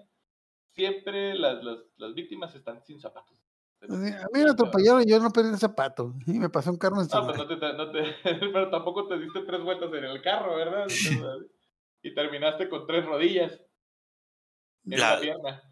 siempre 0.75 1.35
las, 1.35 1.65
las, 1.65 1.79
las 1.97 2.15
víctimas 2.15 2.55
están 2.55 2.85
sin 2.85 3.01
zapatos. 3.01 3.37
A 3.83 3.87
mí 3.97 4.11
me 4.45 4.51
atropellaron 4.51 5.03
y 5.03 5.11
yo 5.11 5.19
no 5.19 5.31
perdí 5.31 5.51
el 5.51 5.59
zapato. 5.59 6.15
Y 6.27 6.39
me 6.39 6.49
pasó 6.51 6.71
un 6.71 6.79
carro 6.79 6.97
No, 6.97 7.03
encima. 7.03 7.27
pues 7.27 7.37
no 7.39 7.47
te, 7.49 7.57
no 7.75 7.91
te- 7.91 8.15
pero 8.53 8.71
tampoco 8.71 9.09
te 9.09 9.19
diste 9.19 9.41
tres 9.41 9.61
vueltas 9.63 9.93
en 9.93 10.05
el 10.05 10.23
carro, 10.23 10.55
¿verdad? 10.57 10.87
Entonces, 10.89 11.51
y 12.03 12.15
terminaste 12.15 12.69
con 12.69 12.87
tres 12.87 13.05
rodillas 13.05 13.53
en 14.87 15.01
La- 15.01 15.13
una 15.13 15.21
pierna. 15.21 15.63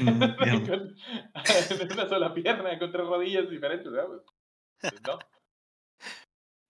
Mm, 0.00 0.22
en 1.80 1.92
una 1.92 2.08
sola 2.08 2.32
pierna, 2.32 2.78
con 2.78 2.90
tres 2.92 3.06
rodillas 3.06 3.50
diferentes, 3.50 3.90
¿verdad? 3.92 4.22
Pues, 4.80 4.92
pues 4.92 5.02
no. 5.02 5.18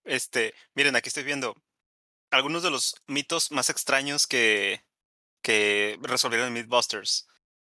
Este, 0.03 0.53
miren, 0.73 0.95
aquí 0.95 1.09
estoy 1.09 1.23
viendo 1.23 1.55
algunos 2.31 2.63
de 2.63 2.71
los 2.71 2.95
mitos 3.07 3.51
más 3.51 3.69
extraños 3.69 4.27
que, 4.27 4.83
que 5.41 5.97
resolvieron 6.01 6.47
en 6.47 6.53
Mythbusters. 6.53 7.27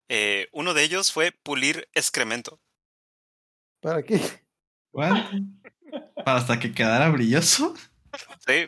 Eh, 0.09 0.47
uno 0.51 0.73
de 0.73 0.83
ellos 0.83 1.11
fue 1.11 1.31
pulir 1.31 1.87
excremento. 1.93 2.59
¿Para 3.81 4.03
qué? 4.03 4.19
What? 4.91 5.31
Para 6.23 6.37
hasta 6.37 6.59
que 6.59 6.73
quedara 6.73 7.09
brilloso. 7.09 7.75
Sí. 8.45 8.67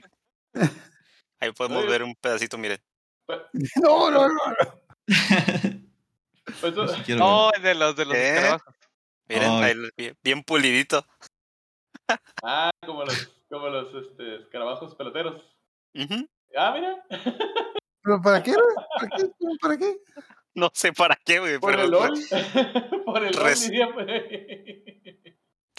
Ahí 1.40 1.52
podemos 1.52 1.80
Oye. 1.84 1.90
ver 1.90 2.04
un 2.04 2.16
pedacito, 2.16 2.58
miren. 2.58 2.82
No, 3.82 4.10
no, 4.10 4.28
no. 4.30 4.36
Pues 5.06 6.74
eso- 6.74 6.76
Yo 6.86 6.88
sí 6.88 7.02
quiero 7.06 7.20
No, 7.20 7.52
ver. 7.52 7.56
el 7.58 7.64
de 7.64 7.76
los 7.76 7.96
de 7.96 8.06
los 8.06 8.16
¿Eh? 8.16 8.58
Miren, 9.30 9.52
ahí 9.98 10.14
bien 10.24 10.44
pulidito. 10.44 11.06
Ah, 12.44 12.70
como 12.86 13.04
los, 13.04 13.28
como 13.50 13.68
los 13.70 14.06
este, 14.06 14.36
escarabajos 14.44 14.96
peloteros. 14.96 15.42
Ujú. 15.96 16.28
Ah, 16.56 16.72
mira, 16.74 17.04
¿Pero 18.04 18.22
para 18.22 18.42
qué? 18.42 18.54
¿Para 19.00 19.10
qué? 19.18 19.30
¿Para 19.62 19.78
qué? 19.78 19.98
No 20.56 20.72
sé 20.74 20.94
para 20.94 21.16
qué, 21.24 21.40
güey, 21.40 21.60
por 21.60 21.72
pero 21.72 21.84
el 21.84 21.92
LOL. 21.92 22.14
por 23.06 23.24
el 23.24 23.34
LOL, 23.36 23.44
Res- 23.44 23.70
diría. 23.70 23.90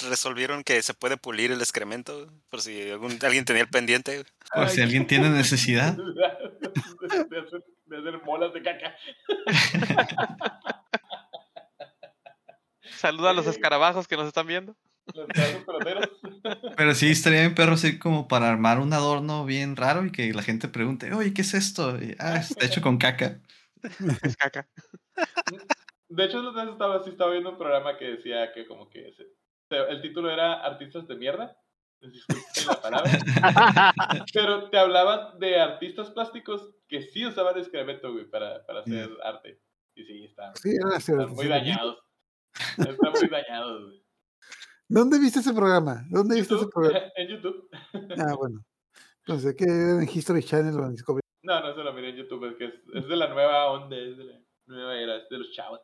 resolvieron 0.09 0.63
que 0.63 0.83
se 0.83 0.95
puede 0.95 1.17
pulir 1.17 1.51
el 1.51 1.61
excremento, 1.61 2.31
por 2.51 2.61
si 2.61 2.91
algún, 2.91 3.19
alguien 3.23 3.45
tenía 3.45 3.63
el 3.63 3.69
pendiente. 3.71 4.13
güey. 4.17 4.27
Por 4.55 4.69
si 4.69 4.83
alguien 4.83 5.07
tiene 5.07 5.31
necesidad. 5.31 5.97
de, 5.97 7.39
hacer, 7.41 7.65
de 7.87 7.97
hacer 7.99 8.19
bolas 8.19 8.53
de 8.53 8.63
caca. 8.63 8.95
Saluda 12.83 13.31
a 13.31 13.35
los 13.35 13.47
escarabajos 13.47 14.07
que 14.09 14.17
nos 14.17 14.27
están 14.27 14.47
viendo. 14.47 14.77
Los 15.15 15.29
escarabajos 15.29 15.65
peloteros. 15.65 16.18
Pero 16.79 16.95
sí 16.95 17.11
estaría 17.11 17.41
bien 17.41 17.57
perro 17.57 17.73
así 17.73 17.99
como 17.99 18.29
para 18.29 18.49
armar 18.49 18.79
un 18.79 18.93
adorno 18.93 19.45
bien 19.45 19.75
raro 19.75 20.07
y 20.07 20.13
que 20.13 20.33
la 20.33 20.43
gente 20.43 20.69
pregunte, 20.69 21.13
oye, 21.13 21.35
¿qué 21.35 21.43
es 21.43 21.53
esto? 21.53 22.01
Y, 22.01 22.15
ah, 22.21 22.37
está 22.37 22.67
hecho 22.67 22.81
con 22.81 22.99
caca. 22.99 23.41
Es 24.23 24.37
caca. 24.37 24.69
De 26.09 26.25
hecho, 26.25 26.39
otra 26.39 26.63
vez 26.63 26.73
estaba, 26.73 27.03
sí 27.03 27.11
estaba 27.11 27.33
viendo 27.33 27.51
un 27.51 27.59
programa 27.59 27.99
que 27.99 28.13
decía 28.13 28.53
que 28.53 28.65
como 28.65 28.89
que 28.89 29.13
el 29.71 30.01
título 30.03 30.31
era 30.31 30.65
Artistas 30.65 31.09
de 31.09 31.17
mierda. 31.17 31.61
Disculpen 32.01 32.67
la 32.69 32.81
palabra. 32.81 33.11
Pero 34.33 34.71
te 34.71 34.79
hablaban 34.79 35.37
de 35.41 35.61
artistas 35.61 36.11
plásticos 36.11 36.77
que 36.87 37.03
sí 37.03 37.27
usaban 37.27 37.59
excremento, 37.59 38.13
güey, 38.13 38.31
para, 38.31 38.65
para 38.65 38.83
hacer 38.83 39.11
arte. 39.25 39.61
Y 39.97 40.05
sí, 40.05 40.25
están, 40.27 40.55
Sí, 40.55 40.77
así, 40.95 41.11
están 41.11 41.31
muy 41.31 41.49
dañados. 41.49 41.99
Están 42.79 43.13
muy 43.13 43.29
dañados, 43.29 43.85
güey. 43.85 44.08
¿Dónde 44.89 45.19
viste 45.19 45.41
ese 45.41 45.53
programa? 45.53 46.07
¿Dónde 46.09 46.37
viste 46.37 46.55
ese 46.55 46.67
programa? 46.67 47.07
en 47.17 47.29
YouTube. 47.29 47.69
Ah, 48.19 48.35
bueno. 48.37 48.65
Pensé 49.25 49.55
que 49.55 49.65
era 49.65 50.03
en 50.03 50.09
History 50.09 50.43
Channel 50.43 50.81
o 50.81 50.87
en 50.87 50.93
Discovery. 50.93 51.21
No, 51.43 51.61
no 51.61 51.75
se 51.75 51.83
lo 51.83 51.93
miré 51.93 52.11
en 52.11 52.17
YouTube, 52.17 52.47
es 52.47 52.57
que 52.57 52.65
es, 52.65 52.75
es 52.95 53.09
de 53.09 53.17
la 53.17 53.29
nueva 53.29 53.71
onda, 53.71 53.97
es 53.97 54.17
de 54.17 54.25
la 54.25 54.41
nueva 54.67 54.97
era, 54.99 55.17
es 55.19 55.29
de 55.29 55.39
los 55.39 55.53
chavos. 55.53 55.81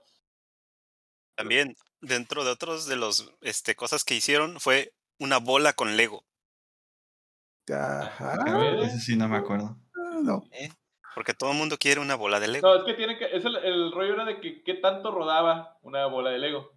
También, 1.36 1.74
dentro 2.00 2.44
de 2.44 2.50
otros 2.50 2.86
de 2.86 2.96
los 2.96 3.30
este, 3.42 3.74
cosas 3.74 4.04
que 4.04 4.14
hicieron, 4.14 4.58
fue 4.60 4.94
una 5.18 5.38
bola 5.38 5.74
con 5.74 5.96
Lego. 5.96 6.24
Ajá. 7.70 8.34
A 8.34 8.58
ver. 8.58 8.78
Ese 8.80 9.00
sí 9.00 9.16
no 9.16 9.28
me 9.28 9.36
acuerdo. 9.36 9.76
Ah, 9.96 10.20
no. 10.22 10.44
Porque 11.14 11.34
todo 11.34 11.52
el 11.52 11.58
mundo 11.58 11.76
quiere 11.78 12.00
una 12.00 12.14
bola 12.14 12.40
de 12.40 12.48
Lego. 12.48 12.66
No, 12.66 12.76
es 12.76 12.84
que 12.84 12.94
tiene 12.94 13.18
que, 13.18 13.26
es 13.26 13.44
el, 13.44 13.56
el 13.56 13.92
rollo 13.92 14.14
era 14.14 14.24
de 14.24 14.40
que 14.40 14.62
qué 14.62 14.74
tanto 14.74 15.10
rodaba 15.10 15.78
una 15.82 16.06
bola 16.06 16.30
de 16.30 16.38
Lego. 16.38 16.73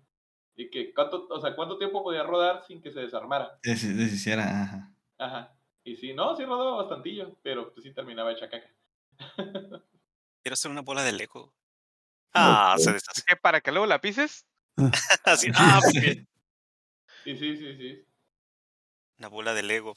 Y 0.59 0.69
que 0.71 0.91
cuánto, 0.93 1.27
o 1.29 1.39
sea, 1.39 1.55
cuánto 1.55 1.77
tiempo 1.77 2.03
podía 2.03 2.23
rodar 2.23 2.65
sin 2.65 2.81
que 2.81 2.91
se 2.91 2.99
desarmara. 3.01 3.59
Des- 3.63 3.95
Deshiciera, 3.95 4.63
ajá. 4.63 4.93
Ajá. 5.19 5.53
Y 5.83 5.95
sí, 5.95 6.13
no, 6.13 6.35
sí 6.35 6.43
rodaba 6.45 6.77
bastantillo, 6.77 7.37
pero 7.43 7.71
pues 7.73 7.83
sí 7.83 7.93
terminaba 7.93 8.31
hecha 8.33 8.49
caca. 8.49 8.69
Quiero 10.43 10.53
hacer 10.53 10.71
una 10.71 10.81
bola 10.81 11.03
de 11.03 11.11
Lego. 11.13 11.53
Ah, 12.33 12.75
se 12.77 12.91
deshace. 12.91 13.21
¿Qué? 13.25 13.35
¿Para 13.35 13.61
que 13.61 13.71
luego 13.71 13.85
la 13.87 14.01
pises? 14.01 14.45
Así, 15.23 15.47
ah, 15.55 15.79
porque 15.83 16.25
Y 17.25 17.37
sí, 17.37 17.57
sí, 17.57 17.75
sí. 17.77 18.05
una 19.19 19.27
bola 19.29 19.53
de 19.53 19.63
Lego. 19.63 19.95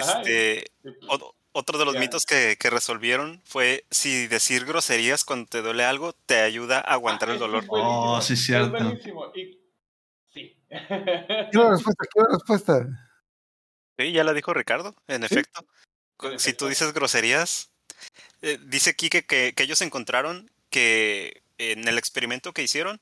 Ajá, 0.00 0.20
Este, 0.20 0.64
Y, 0.84 0.90
pues, 0.90 0.96
o- 1.08 1.34
otro 1.52 1.78
de 1.78 1.84
los 1.84 1.94
Ya. 1.94 2.00
mitos 2.00 2.24
que, 2.24 2.56
que 2.58 2.70
resolvieron 2.70 3.42
fue 3.44 3.84
si 3.90 4.26
decir 4.28 4.64
groserías 4.64 5.24
cuando 5.24 5.48
te 5.48 5.62
duele 5.62 5.84
algo 5.84 6.12
te 6.12 6.40
ayuda 6.40 6.78
a 6.78 6.92
aguantar 6.94 7.30
ah, 7.30 7.32
el 7.32 7.36
eso 7.36 7.46
dolor. 7.46 7.62
es 7.64 7.68
buenísimo, 7.68 8.12
Oh, 8.12 8.20
sí, 8.22 8.32
es 8.34 8.44
cierto. 8.46 8.70
buenísimo. 8.70 9.26
Y 9.34 9.44
sí. 9.44 9.57
Quiero 11.50 11.64
la 11.64 11.70
respuesta, 11.70 12.04
quiero 12.12 12.28
respuesta. 12.30 12.86
Sí, 13.98 14.12
ya 14.12 14.24
la 14.24 14.32
dijo 14.32 14.54
Ricardo, 14.54 14.94
en 15.06 15.24
efecto. 15.24 15.66
En 16.22 16.38
Si 16.38 16.50
efecto. 16.50 16.64
tú 16.64 16.68
dices 16.68 16.92
groserías, 16.92 17.72
eh, 18.42 18.58
dice 18.66 18.90
aquí 18.90 19.08
que, 19.08 19.54
ellos 19.56 19.82
encontraron 19.82 20.50
que 20.70 21.42
en 21.58 21.88
el 21.88 21.98
experimento 21.98 22.52
que 22.52 22.62
hicieron, 22.62 23.00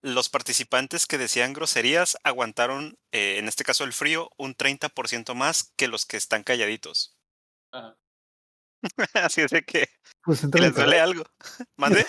los 0.00 0.28
participantes 0.28 1.06
que 1.06 1.18
decían 1.18 1.52
groserías 1.52 2.16
aguantaron, 2.22 2.98
eh, 3.12 3.38
en 3.38 3.48
este 3.48 3.64
caso 3.64 3.84
el 3.84 3.92
frío, 3.92 4.30
un 4.36 4.54
30% 4.54 5.34
más 5.34 5.72
que 5.76 5.88
los 5.88 6.06
que 6.06 6.16
están 6.16 6.44
calladitos. 6.44 7.16
Ajá. 7.72 7.96
Así 9.14 9.40
es 9.40 9.50
de 9.50 9.62
que, 9.62 9.88
Pues 10.22 10.40
que 10.40 10.46
entra 10.46 10.60
les 10.60 10.74
duele 10.74 11.00
algo. 11.00 11.24
¿Mande? 11.76 12.04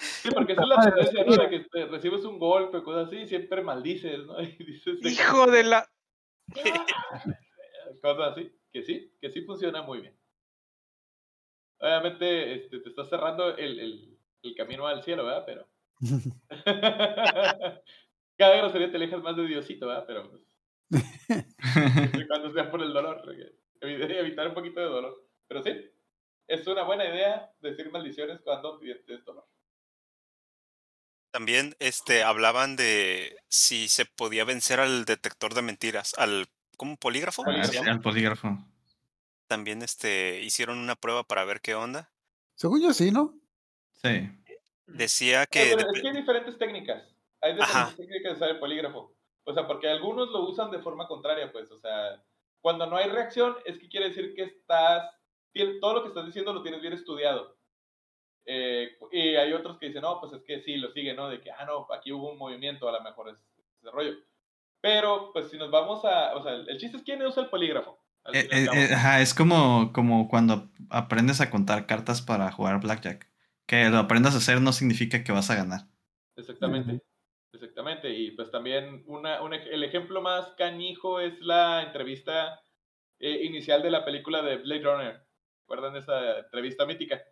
Sí, 0.00 0.30
porque 0.34 0.52
esa 0.52 0.62
es 0.62 0.68
la 0.68 0.80
tendencia, 0.80 1.24
¿no? 1.24 1.36
De 1.36 1.50
que 1.50 1.60
te 1.60 1.86
recibes 1.86 2.24
un 2.24 2.38
golpe 2.38 2.78
o 2.78 2.82
cosas 2.82 3.08
así, 3.08 3.26
siempre 3.26 3.62
maldices, 3.62 4.26
¿no? 4.26 4.36
Y 4.42 4.64
dices 4.64 4.98
¡Hijo 5.04 5.46
de 5.46 5.64
la! 5.64 5.86
cosas 8.02 8.32
así, 8.32 8.52
que 8.72 8.82
sí, 8.82 9.12
que 9.20 9.30
sí 9.30 9.42
funciona 9.42 9.82
muy 9.82 10.00
bien. 10.00 10.16
Obviamente, 11.80 12.54
este, 12.54 12.80
te 12.80 12.88
estás 12.88 13.08
cerrando 13.08 13.56
el, 13.56 13.78
el, 13.78 14.18
el 14.42 14.54
camino 14.54 14.86
al 14.86 15.02
cielo, 15.02 15.24
¿verdad? 15.24 15.44
Pero. 15.46 15.68
Cada 18.38 18.56
grosería 18.56 18.90
te 18.90 18.96
alejas 18.96 19.22
más 19.22 19.36
de 19.36 19.46
Diosito, 19.46 19.86
¿verdad? 19.86 20.04
Pero. 20.06 20.30
Pues, 20.30 20.42
y 22.14 22.26
cuando 22.26 22.50
sea 22.50 22.70
por 22.70 22.82
el 22.82 22.92
dolor. 22.92 23.22
Evitar 23.80 24.48
un 24.48 24.54
poquito 24.54 24.80
de 24.80 24.86
dolor. 24.86 25.26
Pero 25.46 25.62
sí, 25.62 25.72
es 26.46 26.66
una 26.66 26.82
buena 26.82 27.04
idea 27.04 27.50
decir 27.60 27.90
maldiciones 27.90 28.40
cuando 28.40 28.78
tienes 28.78 29.24
dolor. 29.24 29.46
También 31.30 31.76
este, 31.78 32.22
hablaban 32.24 32.76
de 32.76 33.36
si 33.48 33.88
se 33.88 34.04
podía 34.04 34.44
vencer 34.44 34.80
al 34.80 35.04
detector 35.04 35.54
de 35.54 35.62
mentiras, 35.62 36.14
al 36.18 36.48
¿cómo 36.76 36.96
polígrafo? 36.96 37.44
Ah, 37.46 37.62
al 37.86 38.00
polígrafo. 38.00 38.58
También 39.46 39.82
este, 39.82 40.40
hicieron 40.42 40.78
una 40.78 40.96
prueba 40.96 41.24
para 41.24 41.44
ver 41.44 41.60
qué 41.60 41.74
onda. 41.74 42.10
Según 42.54 42.82
yo 42.82 42.92
sí, 42.92 43.10
¿no? 43.10 43.34
Sí. 44.02 44.28
Decía 44.86 45.40
No, 45.40 45.46
que 45.50 45.74
pero 45.76 45.90
es 45.92 46.02
que 46.02 46.08
hay 46.08 46.16
diferentes 46.16 46.58
técnicas. 46.58 47.14
Hay 47.40 47.52
diferentes 47.52 47.76
Ajá. 47.76 47.96
técnicas 47.96 48.32
de 48.32 48.36
usar 48.36 48.50
el 48.50 48.58
polígrafo. 48.58 49.14
O 49.44 49.54
sea, 49.54 49.66
porque 49.66 49.88
algunos 49.88 50.30
lo 50.30 50.48
usan 50.48 50.70
de 50.70 50.80
forma 50.80 51.06
contraria, 51.06 51.50
pues. 51.52 51.70
O 51.70 51.78
sea, 51.78 52.22
cuando 52.60 52.86
no 52.86 52.96
hay 52.96 53.08
reacción, 53.08 53.56
es 53.64 53.78
que 53.78 53.88
quiere 53.88 54.08
decir 54.08 54.34
que 54.34 54.42
estás. 54.42 55.10
Todo 55.80 55.94
lo 55.94 56.02
que 56.02 56.08
estás 56.08 56.26
diciendo 56.26 56.52
lo 56.52 56.62
tienes 56.62 56.80
bien 56.80 56.92
estudiado. 56.92 57.56
Eh, 58.52 58.98
y 59.12 59.36
hay 59.36 59.52
otros 59.52 59.78
que 59.78 59.86
dicen, 59.86 60.02
no, 60.02 60.18
pues 60.20 60.32
es 60.32 60.42
que 60.42 60.60
sí, 60.60 60.76
lo 60.76 60.90
sigue, 60.90 61.14
¿no? 61.14 61.28
De 61.28 61.40
que, 61.40 61.52
ah, 61.52 61.64
no, 61.64 61.86
aquí 61.94 62.10
hubo 62.10 62.32
un 62.32 62.38
movimiento, 62.38 62.88
a 62.88 62.92
lo 62.92 63.00
mejor 63.00 63.28
es 63.28 63.36
ese 63.78 63.90
rollo. 63.92 64.14
Pero, 64.80 65.30
pues 65.32 65.50
si 65.50 65.56
nos 65.56 65.70
vamos 65.70 66.04
a. 66.04 66.34
O 66.34 66.42
sea, 66.42 66.54
el 66.54 66.78
chiste 66.78 66.96
es 66.96 67.04
quién 67.04 67.22
usa 67.22 67.44
el 67.44 67.48
polígrafo. 67.48 67.98
Eh, 68.32 68.48
eh, 68.50 68.66
eh, 68.72 68.94
ajá, 68.94 69.20
es 69.20 69.34
como, 69.34 69.92
como 69.92 70.28
cuando 70.28 70.68
aprendes 70.88 71.40
a 71.40 71.50
contar 71.50 71.86
cartas 71.86 72.22
para 72.22 72.50
jugar 72.50 72.80
Blackjack. 72.80 73.28
Que 73.66 73.88
lo 73.88 73.98
aprendas 73.98 74.34
a 74.34 74.38
hacer 74.38 74.60
no 74.60 74.72
significa 74.72 75.22
que 75.22 75.32
vas 75.32 75.48
a 75.50 75.54
ganar. 75.54 75.82
Exactamente. 76.36 77.00
Exactamente. 77.52 78.10
Y 78.10 78.32
pues 78.32 78.50
también 78.50 79.04
una, 79.06 79.42
un 79.42 79.54
el 79.54 79.84
ejemplo 79.84 80.22
más 80.22 80.52
canijo 80.56 81.20
es 81.20 81.40
la 81.40 81.82
entrevista 81.82 82.60
eh, 83.18 83.44
inicial 83.44 83.82
de 83.82 83.90
la 83.90 84.04
película 84.04 84.42
de 84.42 84.56
Blade 84.56 84.82
Runner. 84.82 85.26
¿Recuerdan 85.62 85.96
esa 85.96 86.38
entrevista 86.40 86.86
mítica? 86.86 87.22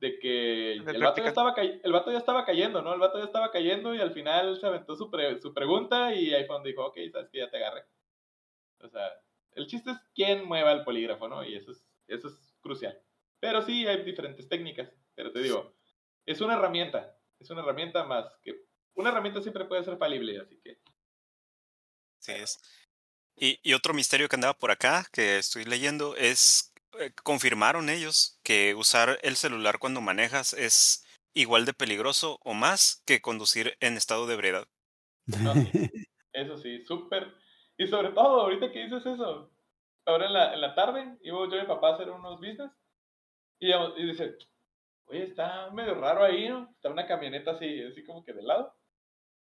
De 0.00 0.18
que 0.20 0.74
el 0.74 1.02
vato, 1.02 1.20
ya 1.20 1.28
estaba 1.28 1.54
el 1.58 1.92
vato 1.92 2.12
ya 2.12 2.18
estaba 2.18 2.44
cayendo, 2.44 2.82
¿no? 2.82 2.94
El 2.94 3.00
vato 3.00 3.18
ya 3.18 3.24
estaba 3.24 3.50
cayendo 3.50 3.96
y 3.96 4.00
al 4.00 4.12
final 4.12 4.58
se 4.60 4.66
aventó 4.66 4.94
su, 4.94 5.10
pre- 5.10 5.40
su 5.40 5.52
pregunta 5.52 6.14
y 6.14 6.32
ahí 6.32 6.44
fue 6.46 6.54
donde 6.54 6.70
dijo, 6.70 6.86
ok, 6.86 6.98
sabes 7.10 7.28
que 7.30 7.38
ya 7.38 7.50
te 7.50 7.56
agarré. 7.56 7.84
O 8.80 8.88
sea, 8.88 9.10
el 9.54 9.66
chiste 9.66 9.90
es 9.90 9.98
quién 10.14 10.44
mueva 10.44 10.70
el 10.70 10.84
polígrafo, 10.84 11.26
¿no? 11.26 11.42
Y 11.44 11.56
eso 11.56 11.72
es, 11.72 11.84
eso 12.06 12.28
es 12.28 12.56
crucial. 12.60 12.96
Pero 13.40 13.60
sí, 13.62 13.88
hay 13.88 14.04
diferentes 14.04 14.48
técnicas. 14.48 14.88
Pero 15.16 15.32
te 15.32 15.42
digo, 15.42 15.74
es 16.26 16.40
una 16.40 16.54
herramienta. 16.54 17.18
Es 17.40 17.50
una 17.50 17.62
herramienta 17.62 18.04
más 18.04 18.38
que... 18.42 18.66
Una 18.94 19.10
herramienta 19.10 19.42
siempre 19.42 19.64
puede 19.64 19.82
ser 19.82 19.96
falible, 19.96 20.38
así 20.40 20.60
que... 20.60 20.80
Sí 22.20 22.32
es. 22.32 22.60
Y, 23.36 23.58
y 23.62 23.74
otro 23.74 23.94
misterio 23.94 24.28
que 24.28 24.36
andaba 24.36 24.54
por 24.54 24.72
acá, 24.72 25.06
que 25.12 25.38
estoy 25.38 25.64
leyendo, 25.64 26.16
es, 26.16 26.67
eh, 26.98 27.12
confirmaron 27.22 27.88
ellos 27.88 28.38
que 28.42 28.74
usar 28.74 29.18
el 29.22 29.36
celular 29.36 29.78
cuando 29.78 30.00
manejas 30.00 30.52
es 30.52 31.04
igual 31.34 31.64
de 31.64 31.74
peligroso 31.74 32.38
o 32.42 32.54
más 32.54 33.02
que 33.06 33.20
conducir 33.20 33.76
en 33.80 33.96
estado 33.96 34.26
de 34.26 34.34
ebriedad. 34.34 34.66
No, 35.26 35.54
sí. 35.54 35.70
Eso 36.32 36.56
sí, 36.58 36.84
súper. 36.84 37.34
Y 37.76 37.86
sobre 37.86 38.10
todo, 38.10 38.42
ahorita 38.42 38.70
que 38.72 38.84
dices 38.84 39.04
eso, 39.06 39.50
ahora 40.04 40.26
en 40.26 40.32
la, 40.32 40.54
en 40.54 40.60
la 40.60 40.74
tarde, 40.74 41.16
iba 41.22 41.38
yo 41.48 41.56
y 41.56 41.60
mi 41.60 41.66
papá 41.66 41.90
a 41.90 41.94
hacer 41.94 42.10
unos 42.10 42.40
business 42.40 42.70
y, 43.60 43.72
y 43.72 44.06
dice, 44.06 44.36
oye, 45.06 45.24
está 45.24 45.70
medio 45.70 45.94
raro 45.94 46.24
ahí, 46.24 46.48
¿no? 46.48 46.70
Está 46.74 46.90
una 46.90 47.06
camioneta 47.06 47.52
así, 47.52 47.82
así 47.82 48.04
como 48.04 48.24
que 48.24 48.32
de 48.32 48.42
lado. 48.42 48.74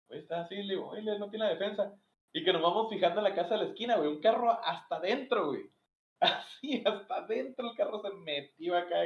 Oye, 0.09 0.19
está 0.19 0.41
así, 0.41 0.55
le 0.55 0.75
digo, 0.75 0.89
oye, 0.89 1.17
no 1.19 1.29
tiene 1.29 1.45
la 1.45 1.51
defensa. 1.51 1.93
Y 2.33 2.43
que 2.43 2.53
nos 2.53 2.61
vamos 2.61 2.89
fijando 2.89 3.19
en 3.19 3.25
la 3.25 3.35
casa 3.35 3.55
de 3.55 3.63
la 3.63 3.69
esquina, 3.69 3.97
güey, 3.97 4.09
un 4.09 4.21
carro 4.21 4.51
hasta 4.63 4.95
adentro, 4.95 5.47
güey. 5.47 5.69
Así, 6.21 6.83
hasta 6.85 7.15
adentro 7.15 7.69
el 7.69 7.75
carro 7.75 7.99
se 7.99 8.11
metió 8.11 8.77
acá, 8.77 8.97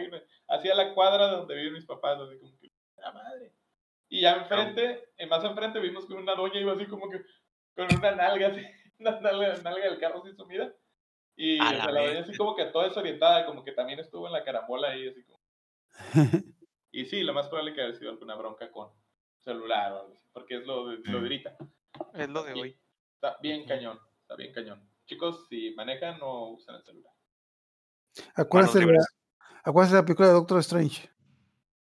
hacia 0.50 0.76
la 0.76 0.94
cuadra 0.94 1.28
donde 1.28 1.56
viven 1.56 1.74
mis 1.74 1.86
papás, 1.86 2.20
así 2.20 2.38
como 2.38 2.60
que, 2.60 2.72
la 2.98 3.12
madre. 3.12 3.54
Y 4.10 4.22
ya 4.22 4.36
enfrente, 4.36 5.10
eh, 5.18 5.26
más 5.26 5.44
enfrente, 5.44 5.80
vimos 5.80 6.06
que 6.06 6.14
una 6.14 6.36
doña 6.36 6.60
iba 6.60 6.74
así 6.74 6.86
como 6.86 7.10
que 7.10 7.22
con 7.76 7.88
una 7.98 8.12
nalga, 8.12 8.48
así, 8.50 8.62
una 9.00 9.20
nalga, 9.22 9.56
nalga 9.64 9.86
del 9.86 10.00
carro 10.00 10.22
así 10.24 10.36
sumida. 10.36 10.72
Y 11.38 11.60
A 11.60 11.70
o 11.70 11.74
la 11.74 11.84
sea, 11.84 11.92
la 11.92 12.02
vez. 12.02 12.10
doña 12.12 12.22
así 12.22 12.38
como 12.38 12.56
que 12.56 12.66
toda 12.66 12.88
desorientada, 12.88 13.46
como 13.46 13.64
que 13.64 13.72
también 13.72 14.00
estuvo 14.00 14.28
en 14.28 14.34
la 14.34 14.44
carambola 14.44 14.90
ahí, 14.90 15.08
así 15.08 15.24
como. 15.24 15.40
Y 16.92 17.04
sí, 17.08 17.24
lo 17.24 17.34
más 17.34 17.50
probable 17.50 17.74
que 17.74 17.82
haya 17.82 17.94
sido 17.94 18.10
alguna 18.12 18.36
bronca 18.36 18.72
con 18.72 18.90
celular 19.40 19.92
o 19.92 20.00
algo 20.00 20.14
así, 20.14 20.26
porque 20.32 20.56
es 20.56 20.66
lo 20.66 20.88
de, 20.88 20.98
lo 21.00 21.12
de 21.12 21.18
ahorita. 21.18 21.58
Es 22.14 22.30
lo 22.30 22.42
de 22.44 22.54
hoy. 22.54 22.80
Está 23.16 23.36
bien 23.42 23.66
cañón, 23.66 24.00
está 24.22 24.38
bien 24.38 24.54
cañón. 24.54 24.95
Chicos, 25.06 25.48
si 25.50 25.74
manejan, 25.76 26.20
no 26.20 26.50
usen 26.52 26.76
el 26.76 26.84
celular. 26.84 27.14
Acuérdense 28.36 28.80
de, 28.80 28.86
la, 28.86 29.06
acuérdense 29.64 29.96
de 29.96 30.02
la 30.02 30.06
película 30.06 30.28
de 30.30 30.34
Doctor 30.34 30.60
Strange. 30.60 31.10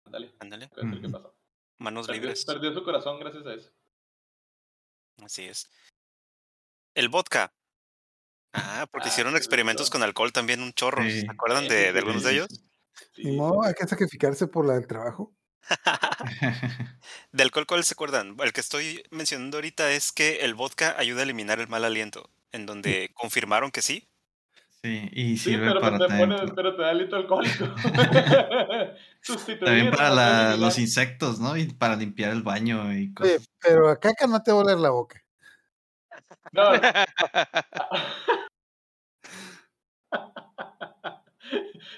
Ándale, 0.05 0.33
Ándale, 0.39 0.69
¿qué 1.01 1.09
pasó? 1.09 1.35
manos 1.77 2.07
Perdió, 2.07 2.21
libres. 2.23 2.45
perdió 2.45 2.73
su 2.73 2.83
corazón 2.83 3.19
gracias 3.19 3.45
a 3.45 3.53
eso. 3.53 3.71
Así 5.23 5.45
es. 5.45 5.69
El 6.93 7.09
vodka. 7.09 7.53
Ah, 8.53 8.87
porque 8.91 9.07
Ah, 9.07 9.11
hicieron 9.11 9.35
experimentos 9.37 9.89
con 9.89 10.01
alcohol 10.03 10.31
también 10.33 10.61
un 10.61 10.73
chorro. 10.73 11.03
Sí. 11.03 11.21
¿Se 11.21 11.31
acuerdan 11.31 11.63
Sí, 11.63 11.69
de, 11.69 11.91
sí, 11.91 11.97
algunos 11.97 12.23
de 12.23 12.31
ellos? 12.33 12.47
Ni 13.17 13.31
modo, 13.37 13.63
hay 13.63 13.73
que 13.75 13.87
sacrificarse 13.87 14.47
por 14.47 14.65
la 14.65 14.73
del 14.73 14.87
trabajo. 14.87 15.33
¿De 17.31 17.43
alcohol 17.43 17.67
cuál 17.67 17.83
se 17.83 17.93
acuerdan? 17.93 18.35
El 18.39 18.53
que 18.53 18.61
estoy 18.61 19.03
mencionando 19.11 19.57
ahorita 19.57 19.91
es 19.91 20.11
que 20.11 20.37
el 20.37 20.55
vodka 20.55 20.95
ayuda 20.97 21.21
a 21.21 21.23
eliminar 21.23 21.59
el 21.59 21.67
mal 21.67 21.85
aliento, 21.85 22.29
en 22.51 22.65
donde 22.65 23.11
confirmaron 23.13 23.71
que 23.71 23.81
sí. 23.81 24.05
Sí, 24.81 25.09
y 25.11 25.37
Sí, 25.37 25.51
sirve 25.51 25.67
pero, 25.67 25.81
para 25.81 25.97
te 25.97 26.07
también, 26.07 26.53
pero 26.55 26.73
te 26.75 26.81
da 26.81 26.93
litro 26.93 27.17
alcohólico. 27.17 27.65
También 29.59 29.91
para 29.91 30.09
la- 30.09 30.55
los 30.55 30.79
insectos, 30.79 31.41
¿no? 31.41 31.57
Y 31.57 31.65
para 31.73 31.97
limpiar 31.97 32.31
el 32.31 32.43
baño 32.43 32.93
y 32.93 33.13
cosas. 33.13 33.45
pero 33.61 33.89
a 33.89 33.99
caca 33.99 34.25
no 34.25 34.41
te 34.41 34.53
va 34.53 34.59
a 34.59 34.63
oler 34.63 34.77
la 34.77 34.91
boca. 34.91 35.21
No. 36.53 36.71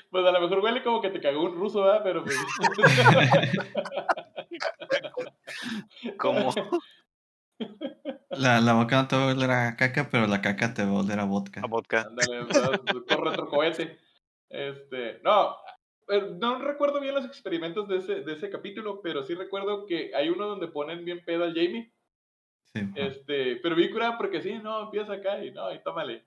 Pues 0.10 0.26
a 0.26 0.32
lo 0.32 0.42
mejor 0.42 0.60
huele 0.60 0.84
como 0.84 1.02
que 1.02 1.10
te 1.10 1.22
cagó 1.22 1.44
un 1.44 1.56
ruso, 1.56 1.84
¿verdad? 1.84 2.02
Pero 2.04 2.24
pues... 2.26 2.36
Como 6.18 6.54
La, 8.32 8.62
la 8.62 8.74
boca 8.74 9.02
no 9.02 9.08
te 9.08 9.16
va 9.16 9.24
a 9.24 9.34
oler 9.34 9.52
a 9.52 9.76
caca, 9.76 10.10
pero 10.10 10.26
la 10.26 10.42
caca 10.42 10.74
te 10.74 10.84
va 10.84 10.92
a 10.92 11.00
oler 11.02 11.20
a 11.20 11.26
vodka. 11.26 11.62
a 11.62 11.68
vodka. 11.68 12.02
Ándale, 12.08 12.44
¿verdad? 12.46 12.82
con 13.08 13.26
retrocohete. 13.26 14.00
Este, 14.50 15.20
no, 15.24 15.58
eh, 16.08 16.36
no 16.38 16.60
recuerdo 16.60 17.00
bien 17.00 17.16
los 17.16 17.26
experimentos 17.26 17.88
de 17.88 17.98
ese, 17.98 18.22
de 18.22 18.34
ese 18.34 18.50
capítulo, 18.50 19.02
pero 19.02 19.24
sí 19.24 19.36
recuerdo 19.36 19.86
que 19.86 20.12
hay 20.16 20.30
uno 20.30 20.48
donde 20.48 20.68
ponen 20.68 21.06
bien 21.06 21.24
pedo 21.24 21.44
al 21.44 21.54
Jamie. 21.54 21.92
Sí. 22.74 22.82
Este, 22.96 23.58
pero 23.58 23.76
vi 23.76 23.92
curada 23.92 24.18
porque 24.18 24.42
sí, 24.42 24.60
no, 24.60 24.84
empieza 24.84 25.14
acá 25.14 25.44
y 25.44 25.52
no, 25.52 25.74
y 25.74 25.84
tómale. 25.84 26.26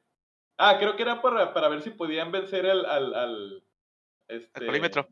Ah, 0.59 0.77
creo 0.79 0.97
que 0.97 1.03
era 1.03 1.21
para, 1.21 1.53
para 1.53 1.69
ver 1.69 1.83
si 1.83 1.91
podían 1.91 2.31
vencer 2.31 2.67
al, 2.67 2.85
al, 2.87 3.15
al 3.15 3.65
este, 4.29 4.61
Alcoholímetro. 4.61 5.09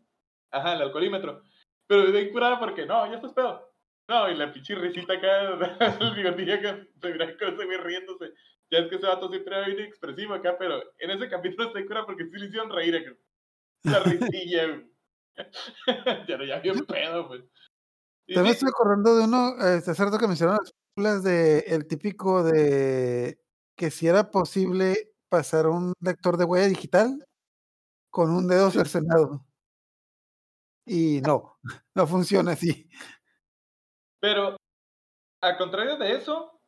Ajá, 0.50 0.74
el 0.74 0.82
alcoholímetro. 0.82 1.42
Pero 1.86 2.12
vi 2.12 2.30
curada 2.30 2.58
porque 2.58 2.86
no, 2.86 3.06
ya 3.06 3.16
estás 3.16 3.32
pedo. 3.32 3.71
No, 4.12 4.28
y 4.28 4.34
la 4.34 4.52
pinche 4.52 4.74
risita 4.74 5.14
acá, 5.14 5.56
el 6.00 6.14
bigotillo 6.14 6.60
que 6.60 6.86
se 7.00 7.12
mira 7.12 7.34
con 7.38 7.54
ese 7.54 7.64
güey 7.64 7.78
riéndose. 7.78 8.34
Ya 8.70 8.80
es 8.80 8.90
que 8.90 8.96
ese 8.96 9.06
vato 9.06 9.30
siempre 9.30 9.56
era 9.56 9.66
bien 9.66 9.80
expresivo 9.80 10.34
acá, 10.34 10.54
pero 10.58 10.82
en 10.98 11.10
ese 11.12 11.30
capítulo 11.30 11.68
estoy 11.68 11.86
cura 11.86 12.04
porque 12.04 12.24
sí 12.26 12.36
le 12.36 12.46
hicieron 12.46 12.70
reír 12.70 12.94
acá. 12.94 13.16
La 13.84 14.00
risilla, 14.00 14.66
güey. 14.66 14.92
ya 16.28 16.36
no, 16.36 16.44
ya 16.44 16.60
bien 16.60 16.84
pedo, 16.84 17.26
pues. 17.26 17.42
También 18.34 18.54
estoy 18.54 18.68
acordando 18.68 19.16
de 19.16 19.24
uno, 19.24 19.56
este, 19.64 19.92
hace 19.92 20.04
rato 20.04 20.18
que 20.18 20.28
mencionaron 20.28 20.60
las 20.62 20.72
películas 20.72 21.22
de 21.24 21.58
el 21.68 21.86
típico 21.86 22.44
de 22.44 23.38
que 23.78 23.90
si 23.90 24.08
era 24.08 24.30
posible 24.30 25.14
pasar 25.30 25.68
un 25.68 25.94
lector 26.00 26.36
de 26.36 26.44
huella 26.44 26.68
digital 26.68 27.26
con 28.10 28.30
un 28.30 28.46
dedo 28.46 28.70
cercenado. 28.70 29.46
Y 30.84 31.22
no, 31.22 31.58
no 31.94 32.06
funciona 32.06 32.52
así. 32.52 32.90
Pero, 34.22 34.56
al 35.42 35.56
contrario 35.58 35.96
de 35.96 36.12
eso, 36.12 36.60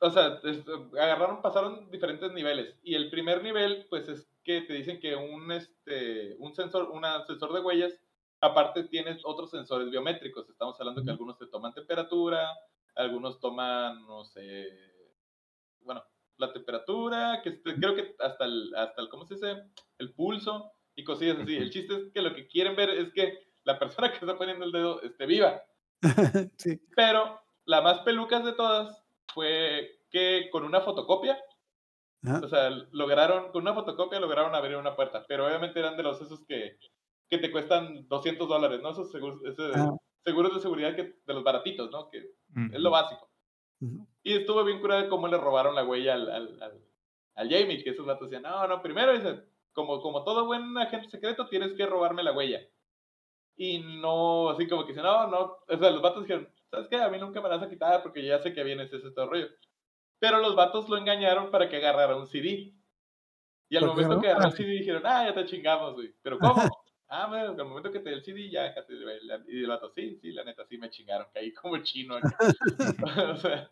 o 0.00 0.10
sea, 0.10 0.40
es- 0.44 0.64
agarraron, 0.98 1.42
pasaron 1.42 1.90
diferentes 1.90 2.32
niveles. 2.32 2.78
Y 2.82 2.94
el 2.94 3.10
primer 3.10 3.42
nivel, 3.42 3.86
pues 3.90 4.08
es 4.08 4.28
que 4.44 4.62
te 4.62 4.72
dicen 4.74 5.00
que 5.00 5.14
un, 5.16 5.52
este, 5.52 6.36
un 6.38 6.54
sensor, 6.54 6.90
una 6.90 7.24
sensor 7.26 7.52
de 7.52 7.60
huellas, 7.60 7.94
aparte 8.40 8.84
tienes 8.84 9.20
otros 9.24 9.50
sensores 9.50 9.90
biométricos. 9.90 10.48
Estamos 10.48 10.80
hablando 10.80 11.04
que 11.04 11.10
algunos 11.10 11.38
te 11.38 11.46
toman 11.48 11.74
temperatura, 11.74 12.48
algunos 12.94 13.40
toman, 13.40 14.06
no 14.06 14.24
sé, 14.24 14.68
bueno, 15.82 16.02
la 16.38 16.52
temperatura, 16.52 17.42
que 17.42 17.62
creo 17.62 17.94
que 17.94 18.16
hasta 18.20 18.44
el, 18.46 18.74
hasta 18.74 19.02
el, 19.02 19.08
¿cómo 19.10 19.26
se 19.26 19.34
dice? 19.34 19.64
El 19.98 20.14
pulso 20.14 20.72
y 20.94 21.04
cosillas 21.04 21.38
así. 21.40 21.56
El 21.56 21.70
chiste 21.70 21.94
es 21.94 22.12
que 22.12 22.22
lo 22.22 22.34
que 22.34 22.48
quieren 22.48 22.76
ver 22.76 22.90
es 22.90 23.12
que 23.12 23.52
la 23.64 23.78
persona 23.78 24.10
que 24.12 24.18
está 24.18 24.38
poniendo 24.38 24.64
el 24.64 24.72
dedo 24.72 25.02
esté 25.02 25.26
viva. 25.26 25.62
sí. 26.56 26.80
Pero 26.96 27.40
la 27.64 27.80
más 27.82 28.00
pelucas 28.00 28.44
de 28.44 28.52
todas 28.52 29.02
fue 29.34 30.00
que 30.10 30.48
con 30.50 30.64
una 30.64 30.80
fotocopia, 30.80 31.38
Ajá. 32.24 32.40
o 32.44 32.48
sea, 32.48 32.70
lograron, 32.92 33.52
con 33.52 33.62
una 33.62 33.74
fotocopia 33.74 34.20
lograron 34.20 34.54
abrir 34.54 34.76
una 34.76 34.96
puerta, 34.96 35.24
pero 35.28 35.46
obviamente 35.46 35.78
eran 35.78 35.96
de 35.96 36.02
los 36.02 36.20
esos 36.20 36.44
que, 36.46 36.78
que 37.28 37.38
te 37.38 37.50
cuestan 37.50 38.08
200 38.08 38.48
dólares, 38.48 38.80
¿no? 38.82 38.90
Esos 38.90 39.10
seguros, 39.10 39.40
ese- 39.44 39.72
Ajá. 39.74 39.92
seguros 40.24 40.54
de 40.54 40.60
seguridad 40.60 40.94
que, 40.96 41.16
de 41.26 41.34
los 41.34 41.44
baratitos, 41.44 41.90
¿no? 41.90 42.08
Que 42.10 42.18
Ujú. 42.18 42.74
es 42.74 42.80
lo 42.80 42.90
básico. 42.90 43.30
Ujú. 43.80 44.06
Y 44.22 44.34
estuvo 44.36 44.64
bien 44.64 44.80
curado 44.80 45.02
de 45.02 45.08
cómo 45.08 45.28
le 45.28 45.38
robaron 45.38 45.74
la 45.74 45.84
huella 45.84 46.14
al, 46.14 46.30
al, 46.30 46.62
al, 46.62 46.84
al 47.36 47.48
Jamie, 47.50 47.82
que 47.82 47.90
esos 47.90 48.04
vatos 48.04 48.28
decían, 48.28 48.42
no, 48.50 48.66
no, 48.66 48.82
primero 48.82 49.12
dice, 49.14 49.44
como, 49.72 50.00
como 50.02 50.24
todo 50.24 50.44
buen 50.46 50.76
agente 50.76 51.08
secreto, 51.08 51.48
tienes 51.48 51.72
que 51.74 51.86
robarme 51.86 52.22
la 52.22 52.32
huella. 52.32 52.60
Y 53.62 53.78
no, 53.78 54.48
así 54.48 54.66
como 54.66 54.84
que 54.86 54.92
dicen, 54.92 55.04
no, 55.04 55.26
no, 55.26 55.58
o 55.68 55.76
sea, 55.78 55.90
los 55.90 56.00
vatos 56.00 56.22
dijeron, 56.22 56.48
¿sabes 56.70 56.88
qué? 56.88 56.96
A 56.96 57.10
mí 57.10 57.18
nunca 57.18 57.42
me 57.42 57.48
la 57.50 57.56
vas 57.56 57.66
a 57.66 57.68
quitar 57.68 58.02
porque 58.02 58.24
ya 58.24 58.38
sé 58.38 58.54
que 58.54 58.64
vienes 58.64 58.90
ese 58.90 59.10
todo 59.10 59.28
rollo. 59.28 59.48
Pero 60.18 60.38
los 60.38 60.56
vatos 60.56 60.88
lo 60.88 60.96
engañaron 60.96 61.50
para 61.50 61.68
que 61.68 61.76
agarrara 61.76 62.16
un 62.16 62.26
CD. 62.26 62.72
Y 63.68 63.76
al 63.76 63.84
¿Por 63.84 63.90
qué 63.90 64.02
momento 64.02 64.14
no? 64.14 64.22
que 64.22 64.28
agarró 64.28 64.46
el 64.46 64.52
CD 64.54 64.70
dijeron, 64.70 65.02
ah, 65.04 65.26
ya 65.26 65.34
te 65.34 65.44
chingamos, 65.44 65.92
güey. 65.92 66.14
¿Pero 66.22 66.38
cómo? 66.38 66.54
ah, 67.08 67.26
bueno, 67.26 67.50
al 67.50 67.68
momento 67.68 67.92
que 67.92 68.00
te 68.00 68.08
dé 68.08 68.16
el 68.16 68.24
CD 68.24 68.48
ya 68.48 68.62
déjate. 68.62 68.94
Y 69.48 69.62
el 69.62 69.68
vato, 69.68 69.90
sí, 69.90 70.16
sí, 70.22 70.32
la 70.32 70.42
neta, 70.42 70.64
sí 70.64 70.78
me 70.78 70.88
chingaron, 70.88 71.26
caí 71.30 71.52
como 71.52 71.76
chino. 71.82 72.16
acá". 72.16 72.34
o 73.34 73.36
sea, 73.36 73.68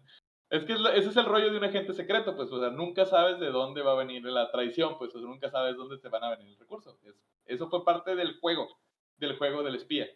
es 0.51 0.65
que 0.65 0.75
ese 0.75 1.09
es 1.09 1.17
el 1.17 1.25
rollo 1.25 1.51
de 1.51 1.57
un 1.57 1.65
agente 1.65 1.95
secreto, 1.95 2.37
pues, 2.37 2.53
o 2.53 2.61
sea, 2.61 2.69
nunca 2.69 3.07
sabes 3.07 3.41
de 3.41 3.51
dónde 3.51 3.81
va 3.81 3.93
a 3.93 4.05
venir 4.05 4.23
la 4.25 4.51
traición, 4.51 4.99
pues, 4.99 5.15
o 5.15 5.19
sea, 5.19 5.27
nunca 5.27 5.49
sabes 5.51 5.79
dónde 5.79 5.97
te 5.97 6.11
van 6.11 6.25
a 6.25 6.37
venir 6.37 6.49
el 6.49 6.59
recurso. 6.59 6.99
Es- 7.07 7.17
eso 7.47 7.71
fue 7.71 7.83
parte 7.87 8.15
del 8.15 8.39
juego, 8.39 8.69
del 9.19 9.37
juego 9.39 9.63
del 9.63 9.75
espía. 9.77 10.07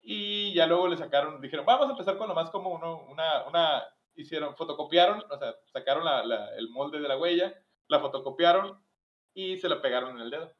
Y 0.00 0.52
ya 0.54 0.66
luego 0.66 0.88
le 0.88 0.96
sacaron, 0.96 1.40
dijeron, 1.40 1.64
vamos 1.66 1.88
a 1.88 1.92
empezar 1.92 2.18
con 2.18 2.28
lo 2.28 2.34
más 2.34 2.50
como 2.50 2.70
uno, 2.70 3.04
una, 3.10 3.44
una, 3.46 3.82
hicieron, 4.14 4.54
fotocopiaron, 4.56 5.22
o 5.30 5.38
sea, 5.38 5.54
sacaron 5.72 6.04
la- 6.04 6.24
la- 6.24 6.54
el 6.56 6.68
molde 6.70 7.00
de 7.00 7.08
la 7.08 7.16
huella, 7.18 7.54
la 7.88 8.00
fotocopiaron 8.00 8.78
y 9.32 9.56
se 9.58 9.68
la 9.68 9.80
pegaron 9.80 10.16
en 10.16 10.22
el 10.22 10.30
dedo. 10.30 10.52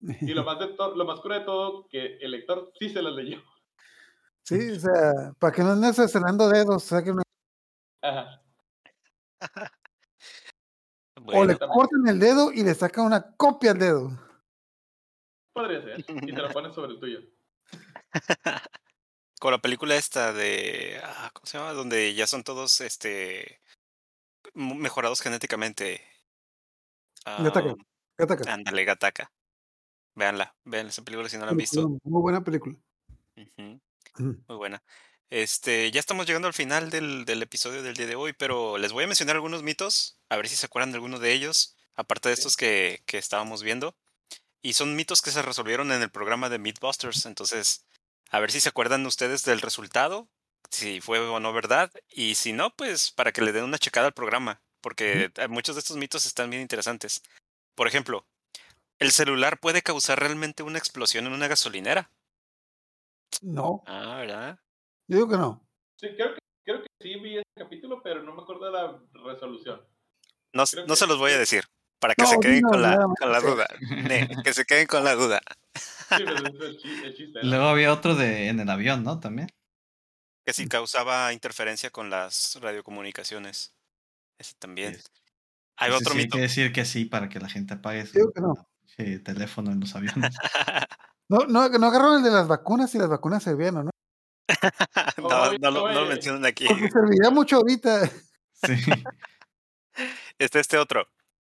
Y 0.00 0.32
lo 0.34 0.44
más, 0.44 0.58
de 0.58 0.68
to- 0.68 0.94
lo 0.94 1.04
más 1.04 1.20
cura 1.20 1.38
de 1.40 1.44
todo, 1.44 1.88
que 1.88 2.18
el 2.20 2.30
lector 2.32 2.70
sí 2.78 2.88
se 2.88 3.02
las 3.02 3.12
leyó. 3.14 3.40
Sí, 4.42 4.70
o 4.70 4.80
sea, 4.80 5.32
para 5.38 5.52
que 5.52 5.62
no 5.62 5.70
andes 5.72 5.98
estrenando 5.98 6.48
dedos, 6.48 6.84
saquen 6.84 7.14
una- 7.14 7.22
Ajá. 8.02 8.42
o 11.26 11.44
le 11.44 11.58
cortan 11.58 12.08
el 12.08 12.18
dedo 12.18 12.52
y 12.52 12.62
le 12.64 12.74
sacan 12.74 13.06
una 13.06 13.34
copia 13.36 13.72
al 13.72 13.78
dedo. 13.78 14.10
Podría 15.58 15.82
ser. 15.82 16.04
Y 16.08 16.32
te 16.32 16.40
lo 16.42 16.50
pones 16.50 16.74
sobre 16.74 16.92
el 16.92 17.00
tuyo. 17.00 17.20
con 19.40 19.52
la 19.52 19.58
película 19.58 19.96
esta 19.96 20.32
de. 20.32 21.00
ah, 21.02 21.30
¿Cómo 21.32 21.46
se 21.46 21.58
llama? 21.58 21.72
Donde 21.72 22.14
ya 22.14 22.26
son 22.26 22.44
todos 22.44 22.80
este 22.80 23.60
mejorados 24.54 25.20
genéticamente. 25.20 26.00
Gataka. 27.24 27.70
Ah, 27.70 27.74
Gataka. 28.16 28.52
ándale, 28.52 28.84
Gataka. 28.84 29.32
Véanla, 30.14 30.54
vean 30.64 30.86
esa 30.88 31.02
película 31.02 31.28
si 31.28 31.36
no 31.38 31.44
la 31.44 31.50
han 31.50 31.56
visto. 31.56 31.88
Muy 32.04 32.22
buena 32.22 32.42
película. 32.42 32.76
Muy 34.16 34.56
buena. 34.56 34.82
Este, 35.30 35.90
ya 35.90 36.00
estamos 36.00 36.26
llegando 36.26 36.48
al 36.48 36.54
final 36.54 36.88
del, 36.90 37.24
del 37.24 37.42
episodio 37.42 37.82
del 37.82 37.94
día 37.94 38.06
de 38.06 38.14
hoy, 38.14 38.32
pero 38.32 38.78
les 38.78 38.92
voy 38.92 39.04
a 39.04 39.06
mencionar 39.06 39.36
algunos 39.36 39.62
mitos, 39.62 40.18
a 40.28 40.36
ver 40.36 40.48
si 40.48 40.56
se 40.56 40.66
acuerdan 40.66 40.90
de 40.90 40.96
alguno 40.96 41.18
de 41.18 41.32
ellos, 41.32 41.76
aparte 41.94 42.28
de 42.30 42.34
estos 42.34 42.56
que, 42.56 43.02
que 43.06 43.18
estábamos 43.18 43.62
viendo. 43.62 43.94
Y 44.62 44.72
son 44.72 44.96
mitos 44.96 45.22
que 45.22 45.30
se 45.30 45.42
resolvieron 45.42 45.92
en 45.92 46.02
el 46.02 46.10
programa 46.10 46.48
de 46.48 46.58
Mythbusters, 46.58 47.26
entonces, 47.26 47.86
a 48.30 48.40
ver 48.40 48.50
si 48.50 48.60
se 48.60 48.68
acuerdan 48.68 49.06
ustedes 49.06 49.44
del 49.44 49.60
resultado, 49.60 50.28
si 50.70 51.00
fue 51.00 51.20
o 51.20 51.38
no 51.40 51.52
verdad, 51.52 51.90
y 52.08 52.34
si 52.34 52.52
no, 52.52 52.74
pues 52.74 53.10
para 53.12 53.32
que 53.32 53.40
le 53.42 53.52
den 53.52 53.64
una 53.64 53.78
checada 53.78 54.08
al 54.08 54.14
programa, 54.14 54.60
porque 54.80 55.30
eh, 55.36 55.48
muchos 55.48 55.76
de 55.76 55.80
estos 55.80 55.96
mitos 55.96 56.26
están 56.26 56.50
bien 56.50 56.62
interesantes. 56.62 57.22
Por 57.74 57.86
ejemplo, 57.86 58.26
¿el 58.98 59.12
celular 59.12 59.60
puede 59.60 59.82
causar 59.82 60.18
realmente 60.18 60.62
una 60.64 60.78
explosión 60.78 61.26
en 61.26 61.32
una 61.32 61.46
gasolinera? 61.48 62.10
No, 63.42 63.82
Ah, 63.86 64.16
¿verdad? 64.18 64.58
yo 65.06 65.16
digo 65.18 65.28
que 65.28 65.36
no. 65.36 65.64
Sí, 65.96 66.08
creo 66.16 66.34
que, 66.34 66.40
creo 66.64 66.82
que 66.82 66.88
sí 67.00 67.14
vi 67.20 67.36
ese 67.36 67.44
capítulo, 67.56 68.02
pero 68.02 68.22
no 68.22 68.34
me 68.34 68.42
acuerdo 68.42 68.66
de 68.66 68.72
la 68.72 69.00
resolución. 69.24 69.80
No, 70.52 70.64
no 70.64 70.86
que- 70.86 70.96
se 70.96 71.06
los 71.06 71.18
voy 71.18 71.32
a 71.32 71.38
decir, 71.38 71.64
para 71.98 72.14
que 72.14 72.22
No, 72.22 72.28
se 72.30 72.38
queden 72.40 72.62
con 72.62 72.80
la, 72.82 72.96
con 73.18 73.32
la 73.32 73.40
duda. 73.40 73.66
Ne, 73.80 74.28
que 74.44 74.52
se 74.52 74.64
queden 74.64 74.86
con 74.86 75.04
la 75.04 75.14
duda. 75.14 75.40
Sí, 75.74 75.84
pero 76.24 76.36
ese 76.36 76.46
es 76.56 76.60
el, 76.62 76.78
chi- 76.78 77.04
el 77.04 77.14
chiste. 77.16 77.40
¿no? 77.42 77.48
Luego 77.50 77.64
había 77.66 77.92
otro 77.92 78.14
de 78.14 78.48
en 78.48 78.60
el 78.60 78.70
avión, 78.70 79.02
¿no? 79.04 79.20
También. 79.20 79.48
Que 80.46 80.52
si 80.54 80.66
causaba 80.68 81.32
interferencia 81.32 81.90
con 81.90 82.08
las 82.10 82.58
radiocomunicaciones. 82.60 83.74
Ese 84.38 84.54
también. 84.58 84.94
Sí. 84.94 85.02
Hay 85.76 85.90
Ese 85.90 85.96
otro 85.98 86.12
sí 86.12 86.18
hay 86.18 86.24
mito. 86.24 86.36
que 86.36 86.42
decir 86.42 86.72
que 86.72 86.84
sí 86.84 87.04
para 87.04 87.28
que 87.28 87.38
la 87.40 87.48
gente 87.48 87.74
apague 87.74 88.06
su 88.06 88.32
que 88.96 89.18
teléfono 89.20 89.70
en 89.72 89.80
los 89.80 89.94
aviones. 89.94 90.34
No, 91.30 91.40
no, 91.40 91.68
no 91.68 91.86
agarraron 91.88 92.16
el 92.16 92.22
de 92.22 92.30
las 92.30 92.48
vacunas 92.48 92.94
y 92.94 92.98
las 92.98 93.10
vacunas 93.10 93.42
servían, 93.42 93.76
¿o 93.76 93.82
no? 93.82 93.90
no, 95.18 95.50
lo- 95.52 95.58
no 95.58 95.70
lo 95.70 96.00
oye. 96.00 96.08
mencionan 96.08 96.46
aquí. 96.46 96.66
Porque 96.66 96.90
serviría 96.90 97.28
mucho 97.28 97.56
ahorita. 97.56 98.06
Sí. 98.06 98.72
Este, 100.38 100.60
este 100.60 100.78
otro. 100.78 101.06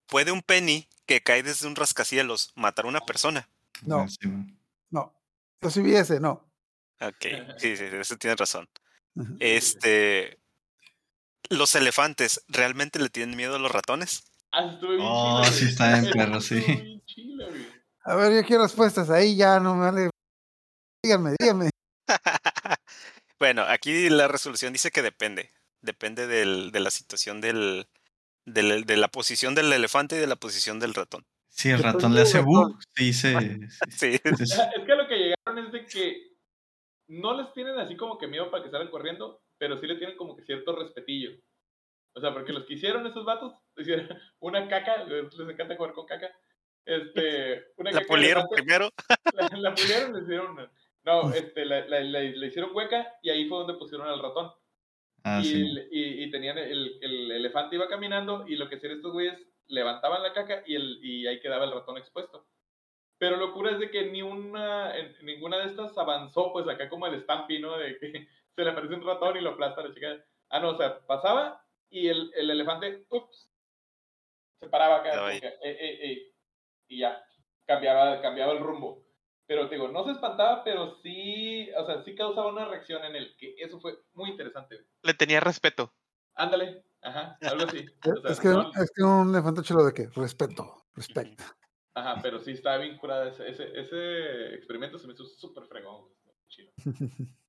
¿Puede 0.09 0.32
un 0.32 0.42
penny 0.42 0.88
que 1.06 1.22
cae 1.22 1.42
desde 1.42 1.66
un 1.66 1.76
rascacielos 1.76 2.52
matar 2.54 2.86
a 2.86 2.88
una 2.88 3.00
persona? 3.00 3.48
No. 3.82 4.06
Bueno. 4.22 4.46
No. 4.90 5.14
Yo 5.61 5.70
sí 5.70 5.82
vi 5.82 5.94
ese, 5.94 6.18
no. 6.20 6.48
Ok, 7.00 7.20
sí, 7.59 7.76
sí, 7.76 7.84
eso 7.84 8.16
tienes 8.16 8.38
razón. 8.38 8.68
Este. 9.40 10.38
¿Los 11.50 11.74
elefantes 11.74 12.44
realmente 12.48 12.98
le 12.98 13.09
tienen 13.09 13.36
miedo 13.36 13.56
a 13.56 13.59
los 13.59 13.70
ratones? 13.70 14.24
Ah, 14.52 14.78
Oh, 15.00 15.44
sí 15.44 15.66
está 15.66 15.92
bien 15.92 16.06
Estuvo 16.06 16.24
perro, 16.24 16.40
sí. 16.40 17.02
A 18.04 18.14
ver, 18.14 18.34
yo 18.34 18.46
quiero 18.46 18.62
respuestas. 18.62 19.11
Ahí 19.11 19.36
ya 19.36 19.61
no 19.61 19.74
me 19.74 19.86
vale. 19.86 20.11
Díganme, 21.02 21.34
díganme. 21.38 21.70
bueno, 23.38 23.62
aquí 23.62 24.09
la 24.09 24.28
resolución 24.28 24.72
dice 24.72 24.90
que 24.90 25.02
depende. 25.02 25.52
Depende 25.80 26.26
del, 26.26 26.72
de 26.72 26.80
la 26.80 26.90
situación 26.90 27.40
del, 27.40 27.86
de 28.53 28.96
la 28.96 29.09
posición 29.09 29.55
del 29.55 29.72
elefante 29.72 30.16
y 30.16 30.18
de 30.18 30.26
la 30.26 30.36
posición 30.36 30.78
del 30.80 30.94
ratón. 30.94 31.24
Si 31.49 31.70
el 31.70 31.82
ratón 31.82 32.14
le 32.14 32.20
hace 32.22 32.40
bu, 32.40 32.78
sí 32.96 33.12
se. 33.12 33.38
sí, 33.38 33.59
Sí. 33.90 34.18
sí, 34.22 34.46
sí. 34.46 34.61
Es 34.76 34.84
que 34.86 34.92
a 34.92 34.96
lo 34.96 35.09
que 35.09 35.16
llegaron 35.16 35.66
es 35.66 35.72
de 35.72 35.86
que 35.86 36.28
no 37.09 37.40
les 37.40 37.53
tienen 37.53 37.78
así 37.78 37.96
como 37.96 38.18
que 38.18 38.26
miedo 38.26 38.51
para 38.51 38.62
que 38.62 38.70
salgan 38.70 38.90
corriendo, 38.90 39.42
pero 39.59 39.80
sí 39.80 39.86
le 39.86 39.96
tienen 39.96 40.16
como 40.16 40.36
que 40.36 40.44
cierto 40.44 40.76
respetillo. 40.76 41.30
O 42.14 42.20
sea, 42.20 42.32
porque 42.32 42.53
los 42.53 42.64
que 42.64 42.74
hicieron 42.74 43.07
esos 43.07 43.24
vatos, 43.24 43.55
hicieron 43.76 44.09
una 44.40 44.68
caca, 44.68 45.05
les 45.05 45.32
les 45.34 45.49
encanta 45.49 45.76
jugar 45.76 45.92
con 45.94 46.07
caca. 46.07 46.30
Este, 46.84 47.66
una 47.76 47.90
La 47.90 48.01
caca 48.01 48.09
pulieron 48.09 48.42
elefante, 48.44 48.55
primero. 48.62 48.90
La, 49.34 49.49
la 49.59 49.74
pulieron, 49.74 50.12
le 50.14 50.22
hicieron. 50.22 50.51
una- 50.53 50.70
No, 51.05 51.32
este, 51.32 51.64
la, 51.64 51.86
la- 51.86 52.01
la- 52.01 52.20
le 52.20 52.46
hicieron 52.46 52.70
hueca 52.74 53.14
y 53.22 53.30
ahí 53.30 53.49
fue 53.49 53.59
donde 53.59 53.74
pusieron 53.74 54.07
al 54.09 54.20
ratón. 54.22 54.53
Ah, 55.37 55.41
y, 55.43 55.45
sí. 55.45 55.61
el- 55.61 55.89
y, 55.91 56.24
y 56.24 56.31
tenían 56.31 56.59
el, 56.59 56.99
el 57.03 57.31
elefante 57.33 57.76
iba 57.76 57.89
caminando 57.89 58.47
y 58.47 58.57
lo 58.57 58.68
que 58.68 58.76
hacían 58.76 58.93
estos 58.93 59.12
güeyes 59.12 59.39
levantaban 59.66 60.22
la 60.22 60.33
caca 60.33 60.62
y, 60.66 60.74
el, 60.74 60.99
y 61.05 61.26
ahí 61.26 61.41
quedaba 61.41 61.64
el 61.64 61.72
ratón 61.72 61.99
expuesto. 61.99 62.47
Pero 63.18 63.37
locura 63.37 63.72
es 63.72 63.81
de 63.81 63.91
que 63.91 64.07
ni 64.07 64.22
una, 64.22 64.97
en- 64.97 65.14
ninguna 65.22 65.59
de 65.59 65.66
estas 65.66 65.97
avanzó, 65.99 66.53
pues 66.53 66.68
acá 66.68 66.89
como 66.89 67.07
el 67.07 67.20
Stampy, 67.20 67.59
¿no? 67.59 67.76
De 67.76 67.99
que 67.99 68.29
se 68.57 68.64
le 68.64 68.70
aparece 68.70 68.95
un 68.95 69.05
ratón 69.07 69.37
y 69.37 69.41
lo 69.41 69.51
aplasta 69.51 69.83
la 69.83 69.95
chica. 69.95 70.24
Ah, 70.51 70.61
no, 70.61 70.70
o 70.70 70.76
sea, 70.76 71.07
pasaba 71.07 71.64
y 71.91 72.09
el, 72.09 72.31
el 72.35 72.51
elefante, 72.51 73.07
ups, 73.11 73.51
se 74.61 74.68
paraba 74.68 74.97
acá, 74.99 75.11
que, 75.41 75.47
"Ey, 75.62 75.76
ey, 75.81 75.99
ey", 76.03 76.35
y 76.89 76.99
ya, 77.01 77.24
cambiaba, 77.66 78.20
cambiaba 78.22 78.53
el 78.53 78.61
rumbo. 78.61 79.07
Pero 79.49 79.66
te 79.66 79.76
digo, 79.76 79.88
no 79.88 80.05
se 80.05 80.12
espantaba, 80.12 80.62
pero 80.62 80.94
sí, 81.03 81.70
o 81.74 81.84
sea, 81.86 82.03
sí 82.05 82.14
causaba 82.14 82.53
una 82.53 82.66
reacción 82.66 83.03
en 83.05 83.16
él, 83.16 83.34
que 83.38 83.55
eso 83.59 83.80
fue 83.80 83.99
muy 84.12 84.30
interesante. 84.30 84.84
Le 85.03 85.14
tenía 85.14 85.40
respeto. 85.40 85.94
Ándale, 86.34 86.84
ajá, 87.01 87.38
algo 87.40 87.64
así. 87.64 87.78
Es, 87.78 88.12
O 88.18 88.20
sea, 88.22 88.30
es 88.32 88.40
que, 88.40 88.49
no- 88.49 88.70
es 88.70 88.90
que 88.94 89.03
un 89.03 89.30
elefante 89.30 89.62
chulo 89.62 89.84
de 89.86 89.94
qué? 89.94 90.07
Respeto, 90.14 90.84
respeto. 90.94 91.42
ajá, 91.94 92.20
pero 92.22 92.38
sí 92.40 92.53
estaba 92.53 92.76
bien 92.76 92.99
curada. 92.99 93.28
Ese, 93.30 93.49
ese, 93.49 93.80
ese 93.80 94.55
experimento 94.55 94.99
se 94.99 95.07
me 95.07 95.14
hizo 95.14 95.24
súper 95.24 95.64
fregón. 95.64 96.09
Chido. 96.49 96.70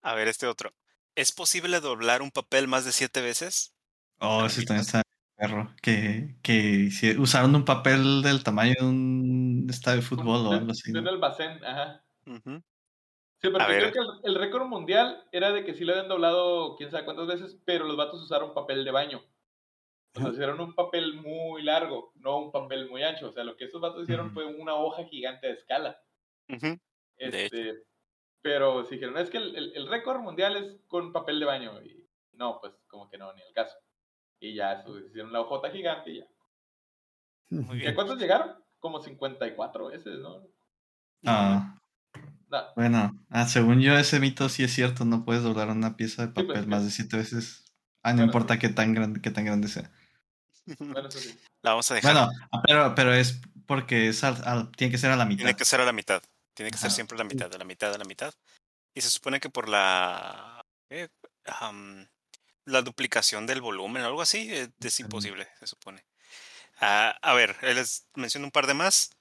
A 0.01 0.15
ver, 0.15 0.29
este 0.29 0.47
otro. 0.47 0.73
¿Es 1.15 1.33
posible 1.33 1.81
doblar 1.81 2.21
un 2.21 2.31
papel 2.31 2.69
más 2.69 2.85
de 2.85 2.93
siete 2.93 3.19
veces? 3.21 3.75
Oh, 4.19 4.45
ese 4.45 4.63
también 4.63 4.85
está 4.85 5.01
perro. 5.39 5.73
Que, 5.81 6.35
que 6.43 6.89
si 6.91 7.17
usaron 7.17 7.55
un 7.55 7.65
papel 7.65 8.21
del 8.21 8.43
tamaño 8.43 8.73
de 8.79 8.85
un 8.85 9.67
estadio 9.69 9.97
de 9.97 10.05
fútbol 10.07 10.47
o 10.47 10.51
algo 10.51 10.71
así. 10.71 10.91
de 10.91 11.01
¿no? 11.01 11.09
el 11.09 11.17
Bacén, 11.17 11.63
ajá. 11.63 12.03
Ujú. 12.25 12.61
Sí, 13.41 13.49
porque 13.49 13.65
creo 13.77 13.91
que 13.93 13.99
el, 13.99 14.07
el 14.23 14.35
récord 14.35 14.65
mundial 14.67 15.23
era 15.31 15.51
de 15.53 15.63
que 15.63 15.73
sí 15.73 15.85
lo 15.85 15.93
habían 15.93 16.09
doblado 16.09 16.75
quién 16.75 16.91
sabe 16.91 17.05
cuántas 17.05 17.27
veces, 17.27 17.57
pero 17.65 17.85
los 17.85 17.95
vatos 17.95 18.21
usaron 18.21 18.53
papel 18.53 18.83
de 18.83 18.91
baño. 18.91 19.19
O 19.19 20.19
sea, 20.19 20.23
Ajá. 20.23 20.33
hicieron 20.33 20.59
un 20.59 20.75
papel 20.75 21.13
muy 21.13 21.61
largo, 21.63 22.11
no 22.15 22.37
un 22.39 22.51
papel 22.51 22.89
muy 22.89 23.03
ancho. 23.03 23.29
O 23.29 23.31
sea, 23.31 23.43
lo 23.45 23.55
que 23.55 23.65
esos 23.65 23.79
vatos 23.79 24.03
hicieron 24.03 24.31
fue 24.31 24.45
una 24.45 24.75
hoja 24.75 25.05
gigante 25.05 25.47
de 25.47 25.53
escala. 25.53 26.01
De 26.47 26.79
Este, 27.17 27.83
Pero 28.41 28.83
si 28.85 28.95
dijeron, 28.95 29.17
es 29.17 29.29
que 29.29 29.37
el, 29.37 29.55
el- 29.55 29.71
el 29.75 29.87
récord 29.87 30.19
mundial 30.19 30.57
es 30.57 30.81
con 30.87 31.13
papel 31.13 31.39
de 31.39 31.45
baño. 31.45 31.81
Y 31.83 32.05
no, 32.33 32.59
pues 32.59 32.73
como 32.87 33.09
que 33.09 33.17
no, 33.17 33.31
ni 33.33 33.41
el 33.41 33.53
caso. 33.53 33.77
Y 34.39 34.55
ya 34.55 34.81
su- 34.83 34.99
hicieron 34.99 35.31
la 35.33 35.41
hojota 35.41 35.69
gigante 35.71 36.11
y 36.11 36.19
ya. 36.19 36.25
Muy 37.49 37.77
¿Y 37.77 37.81
a 37.81 37.83
bien. 37.83 37.95
cuántos 37.95 38.19
llegaron? 38.19 38.55
Como 38.79 39.01
54 39.01 39.87
veces, 39.87 40.19
¿no? 40.19 40.47
Ah, 41.25 41.75
No, 42.49 42.73
bueno, 42.75 43.11
ah, 43.29 43.45
según 43.47 43.81
yo 43.81 43.97
ese 43.97 44.19
mito 44.19 44.47
sí 44.49 44.63
es 44.63 44.73
cierto, 44.73 45.05
no 45.05 45.25
puedes 45.25 45.43
doblar 45.43 45.69
una 45.69 45.95
pieza 45.97 46.25
de 46.27 46.33
pues, 46.33 46.47
papel 46.47 46.67
más 46.67 46.83
de 46.85 46.91
siete 46.91 47.17
veces. 47.17 47.65
Ah, 48.01 48.11
no 48.11 48.17
Bueno, 48.17 48.25
importa 48.27 48.53
sí. 48.53 48.59
qué 48.61 48.69
tan 48.69 48.93
grande, 48.93 49.21
qué 49.21 49.29
tan 49.31 49.45
grande 49.45 49.67
sea. 49.67 49.91
bueno, 50.79 51.07
eso 51.09 51.19
sí. 51.19 51.37
La 51.61 51.71
vamos 51.71 51.91
a 51.91 51.95
dejar. 51.95 52.13
Bueno, 52.13 52.31
ah, 52.51 52.61
pero, 52.65 52.95
pero 52.95 53.13
es 53.13 53.41
porque 53.67 54.07
es 54.07 54.23
al- 54.23 54.41
al- 54.45 54.71
tiene 54.71 54.89
que 54.91 54.97
ser 54.97 55.11
a 55.11 55.17
la 55.17 55.25
mitad. 55.25 55.39
Tiene 55.43 55.55
que 55.55 55.65
ser 55.65 55.81
a 55.81 55.85
la 55.85 55.91
mitad. 55.91 56.23
Tiene 56.53 56.71
que 56.71 56.77
ser 56.77 56.89
siempre 56.91 57.15
a 57.15 57.19
la 57.19 57.23
mitad, 57.25 57.53
a 57.53 57.57
la 57.57 57.65
mitad, 57.65 57.93
a 57.93 57.97
la 57.97 58.05
mitad. 58.05 58.33
Y 58.95 59.01
se 59.01 59.09
supone 59.09 59.39
que 59.39 59.49
por 59.49 59.67
la. 59.69 60.65
eh, 60.89 61.09
la 62.69 62.81
duplicación 62.81 63.45
del 63.45 63.61
volumen, 63.61 64.03
algo 64.03 64.21
así, 64.21 64.51
eh, 64.53 64.69
es 64.79 64.99
imposible, 64.99 65.47
se 65.59 65.67
supone. 65.67 66.05
Ah, 66.79 67.17
a 67.21 67.33
ver, 67.33 67.55
eh, 67.61 67.73
les 67.73 68.05
menciono 68.15 68.47
un 68.47 68.51
par 68.51 68.67
de 68.67 68.73
más. 68.73 69.11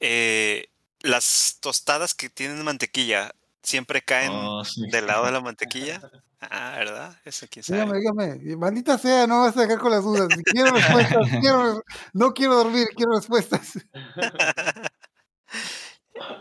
Eh, 0.00 0.68
las 1.00 1.58
tostadas 1.60 2.14
que 2.14 2.30
tienen 2.30 2.62
mantequilla 2.64 3.32
siempre 3.62 4.02
caen 4.02 4.30
Oh, 4.32 4.64
sí. 4.64 4.88
del 4.90 5.06
lado 5.06 5.26
de 5.26 5.32
la 5.32 5.40
mantequilla. 5.40 6.00
Ah, 6.38 6.74
¿verdad? 6.76 7.18
Eso 7.24 7.46
sabe. 7.62 7.98
Dígame, 7.98 8.34
dígame. 8.34 8.56
Maldita 8.56 8.98
sea, 8.98 9.26
no 9.26 9.40
vas 9.40 9.56
a 9.56 9.62
dejar 9.62 9.78
con 9.78 9.90
las 9.90 10.04
dudas. 10.04 10.28
Quiero 10.44 10.70
respuestas. 10.70 11.18
quiero, 11.40 11.82
no 12.12 12.34
quiero 12.34 12.56
dormir, 12.56 12.86
quiero 12.94 13.16
respuestas. 13.16 13.78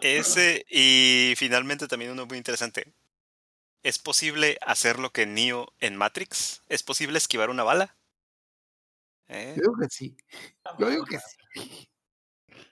Ese, 0.01 0.65
y 0.69 1.33
finalmente 1.37 1.87
también 1.87 2.11
uno 2.11 2.25
muy 2.25 2.37
interesante. 2.37 2.93
¿Es 3.86 3.99
posible 3.99 4.57
hacer 4.65 4.97
lo 4.97 5.11
que 5.11 5.27
Neo 5.27 5.67
en 5.79 5.95
Matrix? 5.95 6.63
¿Es 6.69 6.81
posible 6.81 7.19
esquivar 7.19 7.51
una 7.51 7.61
bala? 7.61 7.95
¿Eh? 9.27 9.53
Yo 9.55 9.61
digo 9.61 9.75
que 9.79 9.89
sí. 9.89 10.17
Yo 10.79 10.89
digo 10.89 11.05
que 11.05 11.19
sí. 11.19 11.88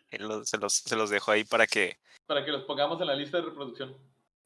Lo- 0.19 0.43
se, 0.43 0.57
los, 0.57 0.73
se 0.73 0.95
los 0.95 1.11
dejo 1.11 1.29
ahí 1.29 1.43
para 1.43 1.67
que... 1.67 1.99
Para 2.25 2.43
que 2.43 2.49
los 2.51 2.63
pongamos 2.63 2.99
en 2.99 3.05
la 3.05 3.15
lista 3.15 3.37
de 3.37 3.43
reproducción. 3.45 3.95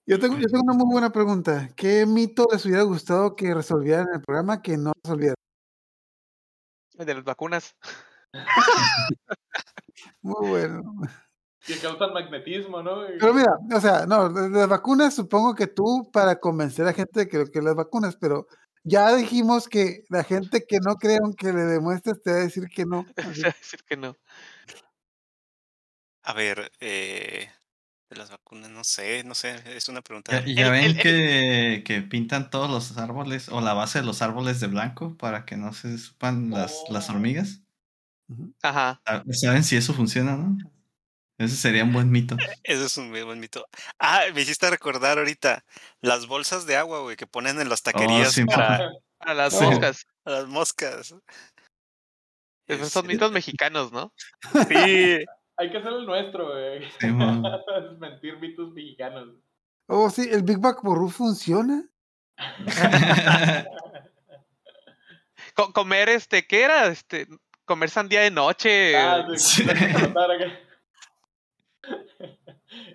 Yo 0.06 0.20
tengo, 0.20 0.38
yo 0.38 0.48
tengo 0.48 0.64
una 0.66 0.74
muy 0.74 0.92
buena 0.92 1.10
pregunta. 1.10 1.70
¿Qué 1.78 2.06
mito 2.06 2.46
les 2.52 2.66
hubiera 2.66 2.84
gustado 2.84 3.34
que 3.38 3.54
resolvieran 3.54 4.08
en 4.10 4.16
el 4.16 4.22
programa 4.22 4.62
que 4.62 4.76
no 4.76 4.92
resolvieran? 5.04 5.36
El 6.98 7.06
de 7.06 7.14
las 7.14 7.24
vacunas. 7.24 7.78
Muy 10.22 10.50
bueno. 10.50 10.82
Que 11.68 11.78
causan 11.78 12.14
magnetismo, 12.14 12.82
¿no? 12.82 13.04
Y- 13.06 13.18
Pero 13.20 13.34
mira, 13.34 13.52
o 13.76 13.80
sea, 13.82 14.06
no, 14.06 14.30
las 14.30 14.68
vacunas 14.70 15.14
supongo 15.16 15.54
que 15.54 15.68
tú 15.68 16.10
para 16.12 16.40
convencer 16.40 16.88
a 16.88 16.94
gente 16.94 17.20
de 17.22 17.28
que, 17.28 17.46
que 17.52 17.62
las 17.62 17.76
vacunas, 17.76 18.16
pero 18.16 18.48
ya 18.84 19.14
dijimos 19.16 19.68
que 19.68 20.04
la 20.10 20.24
gente 20.24 20.64
que 20.68 20.78
no 20.80 20.96
cree 20.96 21.18
aunque 21.22 21.52
le 21.52 21.64
demuestres 21.66 22.22
te 22.24 22.32
va 22.32 22.38
a 22.38 22.42
decir 22.42 22.68
que 22.74 22.86
no. 22.86 23.06
así 23.18 23.30
O 23.30 23.34
sea, 23.36 23.56
decir 23.60 23.84
que 23.88 23.98
no. 23.98 24.16
A 26.24 26.34
ver, 26.34 26.72
eh, 26.80 27.50
de 28.10 28.16
las 28.18 28.30
vacunas, 28.32 28.70
no 28.70 28.84
sé, 28.84 29.24
no 29.26 29.34
sé, 29.36 29.56
es 29.76 29.88
una 29.90 30.02
pregunta... 30.02 30.32
Ya, 30.46 30.46
ya 30.54 30.66
El- 30.68 30.72
ven 30.72 30.84
el- 30.86 30.92
el- 30.98 31.02
que, 31.02 31.84
que 31.86 32.02
pintan 32.02 32.50
todos 32.50 32.70
los 32.70 32.98
árboles 32.98 33.50
o 33.50 33.62
la 33.62 33.74
base 33.74 34.00
de 34.00 34.06
los 34.06 34.22
árboles 34.22 34.60
de 34.60 34.68
blanco 34.68 35.16
para 35.18 35.46
que 35.46 35.58
no 35.58 35.74
se 35.74 35.98
supan 35.98 36.50
las, 36.50 36.74
las 36.90 37.10
Oh. 37.10 37.14
hormigas. 37.14 37.62
Ajá. 38.62 39.02
Ah, 39.06 39.24
¿Saben 39.32 39.64
si 39.64 39.78
eso 39.78 39.94
funciona, 39.94 40.36
no? 40.36 40.58
Ese 41.38 41.56
sería 41.56 41.84
un 41.84 41.94
buen 41.94 42.10
mito. 42.10 42.36
Ese 42.64 42.86
es 42.86 42.98
un 42.98 43.12
buen 43.12 43.40
mito. 43.40 43.68
Ah, 44.00 44.22
me 44.34 44.42
hiciste 44.42 44.70
recordar 44.70 45.20
ahorita 45.20 45.64
las 46.02 46.26
bolsas 46.26 46.66
de 46.66 46.78
agua, 46.78 47.02
güey, 47.02 47.16
que 47.16 47.28
ponen 47.28 47.60
en 47.62 47.70
las 47.70 47.84
taquerías 47.84 48.34
sí, 48.34 48.44
para 48.46 48.92
A 49.20 49.34
las 49.34 49.58
Sí. 49.58 49.64
moscas. 49.66 50.06
a 50.26 50.32
las 50.32 50.48
moscas. 50.48 51.16
Esos 52.68 52.90
son 52.92 53.06
Este, 53.06 53.14
mitos 53.14 53.32
mexicanos, 53.32 53.92
¿no? 53.92 54.12
Sí, 54.68 55.26
Hay 55.60 55.72
que 55.72 55.78
hacer 55.78 55.94
el 55.94 56.06
nuestro, 56.06 56.50
güey. 56.52 56.90
Simón. 57.00 57.44
Desmentir 57.92 58.38
mitos 58.40 58.74
mexicanos. 58.74 59.30
Oh, 59.88 60.10
sí, 60.10 60.28
el 60.32 60.44
Big 60.44 60.60
Mac 60.60 60.80
Ború 60.84 61.10
funciona. 61.10 61.84
Co- 65.56 65.72
comer, 65.74 66.10
este, 66.10 66.46
¿qué 66.46 66.64
era? 66.64 66.88
Este, 66.88 67.28
comer 67.66 67.90
sandía 67.90 68.22
de 68.22 68.32
noche. 68.32 68.96
Ah, 68.98 69.26
Sí. 69.36 69.38
sí, 69.38 69.64
la 69.64 69.74
que 69.74 69.94
contar 69.94 70.32
acá. 70.32 70.46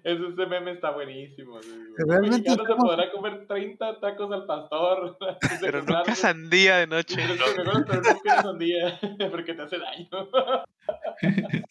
Ese, 0.04 0.26
ese 0.26 0.46
meme 0.46 0.72
está 0.72 0.90
buenísimo. 0.90 1.58
Realmente 1.96 2.50
mexicano 2.50 2.64
se 2.66 2.74
podrá 2.74 3.10
comer 3.10 3.46
30 3.46 4.00
tacos 4.00 4.30
al 4.32 4.44
pastor. 4.46 5.16
pero 5.60 5.82
nunca 5.82 6.14
sandía 6.14 6.76
de 6.78 6.86
noche. 6.86 7.16
Pero 7.16 7.34
que 7.54 7.64
mejor, 7.64 7.84
pero 7.86 8.02
no 8.02 8.18
quieres 8.20 8.44
un 8.44 8.58
día 8.58 9.00
porque 9.30 9.54
te 9.54 9.62
hace 9.62 9.78
daño. 9.78 10.08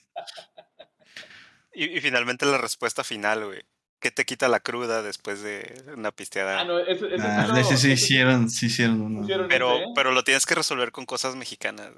Y, 1.74 1.86
y 1.86 2.02
finalmente 2.02 2.46
la 2.46 2.58
respuesta 2.58 3.02
final, 3.02 3.46
güey. 3.46 3.62
¿Qué 4.02 4.12
te 4.12 4.26
quita 4.26 4.50
la 4.50 4.60
cruda 4.60 5.02
después 5.04 5.42
de 5.42 5.82
una 5.96 6.12
pisteada? 6.12 6.60
Ah, 6.60 6.66
no, 6.66 6.80
ese, 6.80 7.06
ese 7.16 7.24
Ah, 7.26 7.46
sí 7.46 7.52
lo- 7.54 7.58
ese 7.60 7.64
sí 7.70 7.74
ese 7.74 7.88
sí 7.88 7.92
hicieron, 7.94 8.50
sí 8.50 8.66
hicieron 8.66 9.24
hicieron 9.24 9.48
pero, 9.48 9.76
ese, 9.76 9.84
¿eh? 9.84 9.88
pero 9.96 10.12
lo 10.12 10.24
tienes 10.24 10.46
que 10.46 10.56
resolver 10.56 10.92
con 10.92 11.06
cosas 11.06 11.36
mexicanas. 11.36 11.92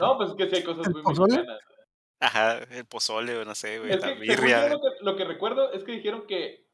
No, 0.00 0.16
pues 0.16 0.30
es 0.30 0.36
que 0.36 0.48
sí 0.50 0.56
hay 0.56 0.64
cosas 0.64 0.92
muy 0.92 1.02
mexicanas. 1.04 1.58
Ajá, 2.20 2.58
el 2.70 2.86
pozole 2.86 3.36
o 3.36 3.44
no 3.44 3.54
sé, 3.54 3.78
güey, 3.78 3.92
Es 3.92 4.00
la 4.00 4.08
que, 4.08 4.14
birria. 4.20 4.68
lo, 4.68 4.80
que, 4.80 4.88
lo 5.02 5.16
que 5.16 5.24
recuerdo 5.24 5.72
es 5.72 5.84
que 5.84 5.92
dijeron 5.92 6.26
que 6.26 6.66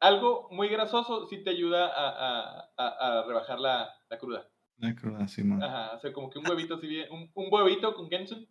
algo 0.00 0.48
muy 0.50 0.68
grasoso 0.68 1.26
sí 1.26 1.42
te 1.42 1.50
ayuda 1.50 1.86
a, 1.86 2.08
a, 2.08 2.70
a, 2.76 3.20
a 3.20 3.26
rebajar 3.26 3.58
la, 3.60 3.94
la 4.08 4.18
cruda. 4.18 4.48
La 4.78 4.94
cruda, 4.94 5.26
Simón. 5.28 5.62
Ajá, 5.62 5.96
o 5.96 5.98
sea, 6.00 6.12
como 6.12 6.28
que 6.30 6.38
un 6.38 6.48
huevito 6.48 6.74
así 6.74 6.86
bien, 6.86 7.10
un, 7.10 7.30
un 7.34 7.48
huevito 7.50 7.94
con 7.94 8.08
Genshin. 8.10 8.46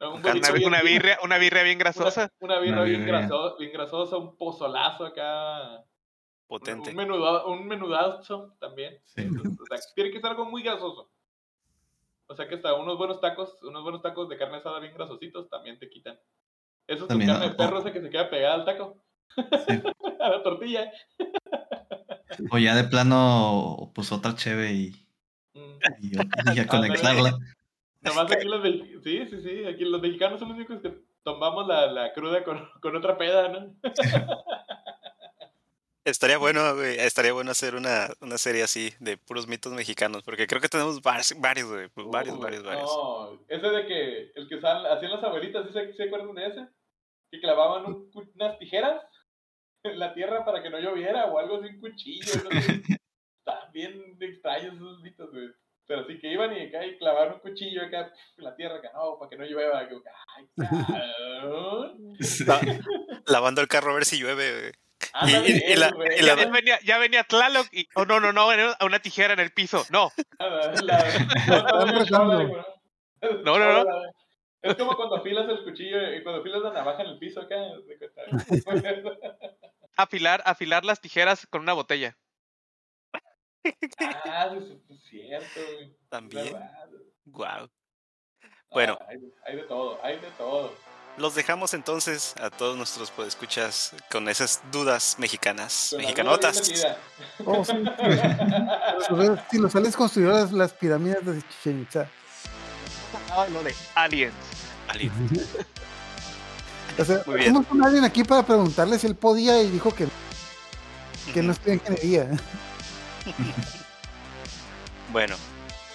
No, 0.00 0.14
un 0.14 0.22
Con 0.22 0.30
huevito 0.32 0.48
Una, 0.48 0.56
bien- 0.58 0.68
una 0.68 0.82
birria, 0.82 1.18
una 1.24 1.38
birria 1.38 1.62
bien 1.62 1.78
grasosa. 1.78 2.30
Una, 2.40 2.54
una 2.54 2.60
birra 2.60 2.76
Una 2.76 2.84
bien, 2.84 3.00
birria. 3.04 3.20
graso- 3.26 3.56
bien 3.58 3.72
grasosa, 3.72 4.16
un 4.16 4.36
pozolazo 4.36 5.04
acá. 5.06 5.84
Potente. 6.46 6.90
Un, 6.90 7.66
menudazo 7.66 8.54
también. 8.58 8.98
Sí. 9.04 9.26
O 9.28 9.66
sea, 9.66 9.78
tiene 9.94 10.10
que 10.10 10.20
ser 10.20 10.30
algo 10.30 10.46
muy 10.46 10.62
grasoso. 10.62 11.10
O 12.28 12.34
sea 12.34 12.46
que 12.46 12.56
hasta 12.56 12.74
unos 12.74 12.96
buenos 12.98 13.20
tacos, 13.20 13.60
unos 13.62 13.82
buenos 13.82 14.02
tacos 14.02 14.28
de 14.28 14.36
carne 14.36 14.58
asada 14.58 14.80
bien 14.80 14.94
grasositos 14.94 15.48
también 15.48 15.78
te 15.78 15.88
quitan. 15.88 16.18
Eso 16.86 17.02
es 17.04 17.08
También, 17.08 17.30
carne 17.30 17.46
de 17.48 17.52
o- 17.52 17.56
perro 17.56 17.78
esa 17.80 17.92
que 17.92 18.00
se 18.02 18.10
queda 18.10 18.30
pegada 18.30 18.54
al 18.54 18.64
taco. 18.64 19.02
Sí. 19.34 19.82
a 20.20 20.28
la 20.30 20.42
tortilla. 20.42 20.92
O 22.50 22.58
ya 22.58 22.74
de 22.76 22.84
plano, 22.84 23.90
pues 23.94 24.12
otra 24.12 24.34
cheve 24.34 24.72
y, 24.72 24.92
Mm. 25.54 25.78
y, 26.00 26.16
y 26.56 26.60
a 26.60 26.66
conectarla. 26.68 27.38
Nomás 28.02 28.30
aquí 28.30 28.44
los 28.48 28.62
sí, 28.62 29.26
sí, 29.26 29.40
sí, 29.42 29.64
aquí 29.64 29.84
los 29.84 30.00
mexicanos 30.00 30.38
son 30.38 30.48
los 30.50 30.56
únicos 30.58 30.80
que 30.80 31.02
tomamos 31.24 31.66
la, 31.66 31.86
la 31.90 32.12
cruda 32.12 32.44
con, 32.44 32.68
con 32.80 32.94
otra 32.94 33.16
peda, 33.18 33.48
¿no? 33.48 33.74
Estaría 36.04 36.38
bueno, 36.38 36.74
güey, 36.74 36.98
estaría 36.98 37.32
bueno 37.32 37.50
hacer 37.50 37.74
una, 37.74 38.08
una 38.20 38.38
serie 38.38 38.62
así 38.62 38.92
de 38.98 39.18
puros 39.18 39.46
mitos 39.46 39.72
mexicanos, 39.72 40.22
porque 40.22 40.46
creo 40.46 40.60
que 40.60 40.68
tenemos 40.68 41.02
varios, 41.02 41.34
varios, 41.38 41.68
güey, 41.68 41.88
varios, 42.08 42.36
Uh, 42.36 42.40
varios, 42.40 42.62
varios. 42.62 42.84
No, 42.90 43.40
ese 43.48 43.68
de 43.68 43.86
que 43.86 44.32
el 44.34 44.48
que 44.48 44.56
usaban, 44.56 44.86
hacían 44.86 45.12
las 45.12 45.22
abuelitas, 45.22 45.66
¿sí 45.66 45.72
se, 45.72 45.92
se 45.94 46.02
acuerdan 46.04 46.34
de 46.34 46.46
ese? 46.46 46.68
Que 47.30 47.40
clavaban 47.40 47.84
un 47.86 48.10
unas 48.34 48.58
tijeras 48.58 49.02
en 49.82 49.98
la 49.98 50.14
tierra 50.14 50.44
para 50.44 50.62
que 50.62 50.70
no 50.70 50.78
lloviera 50.78 51.26
o 51.26 51.38
algo 51.38 51.56
así, 51.56 51.66
un 51.74 51.80
cuchillo. 51.80 52.32
no 52.44 52.60
sé. 52.60 52.82
Están 53.38 53.72
bien 53.72 54.16
extraños 54.20 54.74
esos 54.74 55.00
mitos, 55.00 55.30
güey. 55.30 55.48
Pero 55.86 56.06
sí 56.06 56.18
que 56.18 56.30
iban 56.30 56.54
y 56.54 56.66
acá 56.66 56.84
y 56.84 56.98
clavaban 56.98 57.34
un 57.34 57.40
cuchillo 57.40 57.82
acá 57.82 58.12
en 58.36 58.44
la 58.44 58.54
tierra, 58.54 58.76
acá, 58.76 58.90
no, 58.94 59.18
para 59.18 59.30
que 59.30 59.36
no 59.38 59.44
llueva. 59.44 59.88
que, 59.88 59.94
Ay, 60.36 60.48
cabrón. 61.40 62.14
Sí. 62.20 62.44
Lavando 63.26 63.62
el 63.62 63.68
carro 63.68 63.92
a 63.92 63.94
ver 63.94 64.04
si 64.04 64.18
llueve, 64.18 64.60
güey. 64.60 64.72
Ándale, 65.12 65.48
y- 65.48 65.72
y 65.72 65.76
la- 65.76 65.86
eso, 65.86 65.96
güey. 65.96 66.18
y 66.18 66.22
la- 66.22 66.34
Ya 66.36 66.48
venía, 66.50 66.80
ya 66.82 66.98
venía 66.98 67.24
Tlaloc 67.24 67.66
y. 67.72 67.88
Oh, 67.94 68.04
no, 68.04 68.18
no, 68.20 68.32
no, 68.32 68.48
venía 68.48 68.72
a 68.78 68.84
una 68.84 68.98
tijera 69.00 69.32
en 69.34 69.40
el 69.40 69.52
piso. 69.52 69.84
No. 69.90 70.10
La- 70.38 70.72
la- 70.82 71.08
están 71.08 71.98
rezando. 71.98 72.64
No, 73.44 73.58
no, 73.58 73.84
no. 73.84 73.90
Es 74.62 74.74
como 74.74 74.96
cuando 74.96 75.16
afilas 75.16 75.48
el 75.48 75.62
cuchillo 75.64 76.14
y 76.14 76.22
cuando 76.22 76.40
afilas 76.40 76.62
la 76.62 76.72
navaja 76.72 77.02
en 77.02 77.08
el 77.10 77.18
piso 77.18 77.40
acá. 77.40 77.56
cuenta. 78.64 78.92
Afilar, 79.96 80.42
afilar 80.44 80.84
las 80.84 81.00
tijeras 81.00 81.46
con 81.48 81.62
una 81.62 81.72
botella. 81.72 82.16
Ah, 84.24 84.50
es 84.56 85.00
cierto, 85.10 85.60
güey. 85.74 85.84
Es 85.90 86.08
También. 86.08 86.54
Wow. 87.24 87.62
No, 87.62 87.70
Bueno. 88.70 88.98
hay, 89.08 89.18
hay 89.44 89.56
de 89.56 89.62
todo, 89.62 89.98
hay 90.02 90.18
de 90.18 90.30
todo. 90.38 90.72
Los 91.18 91.34
dejamos 91.34 91.74
entonces 91.74 92.34
a 92.40 92.48
todos 92.48 92.76
nuestros 92.76 93.10
podescuchas 93.10 93.92
con 94.10 94.28
esas 94.28 94.60
dudas 94.70 95.16
mexicanas, 95.18 95.88
Con 95.90 96.00
mexicanotas. 96.00 96.58
Oh, 97.44 97.64
sí, 97.64 97.72
sí. 97.72 97.82
Los- 99.10 99.40
Si 99.50 99.58
los 99.58 99.74
aliens 99.74 99.96
construyeron 99.96 100.56
las, 100.56 100.72
pirámides 100.72 101.24
de 101.26 101.42
Chichen 101.48 101.82
Itza. 101.82 102.08
lo 103.52 103.62
de 103.64 103.74
aliens. 103.96 104.34
Ali. 104.88 105.10
O 106.98 107.04
sea, 107.04 107.22
Muy 107.26 107.34
bien. 107.36 107.50
fuimos 107.52 107.66
con 107.66 107.84
alguien 107.84 108.04
aquí 108.04 108.22
para 108.24 108.42
preguntarle 108.44 108.98
si 108.98 109.06
él 109.08 109.14
podía 109.16 109.60
y 109.62 109.70
dijo 109.70 109.92
que 109.94 110.04
no. 110.04 110.10
que 111.34 111.42
no 111.42 111.52
estudia 111.52 111.74
ingeniería. 111.74 112.30
Bueno, 115.12 115.36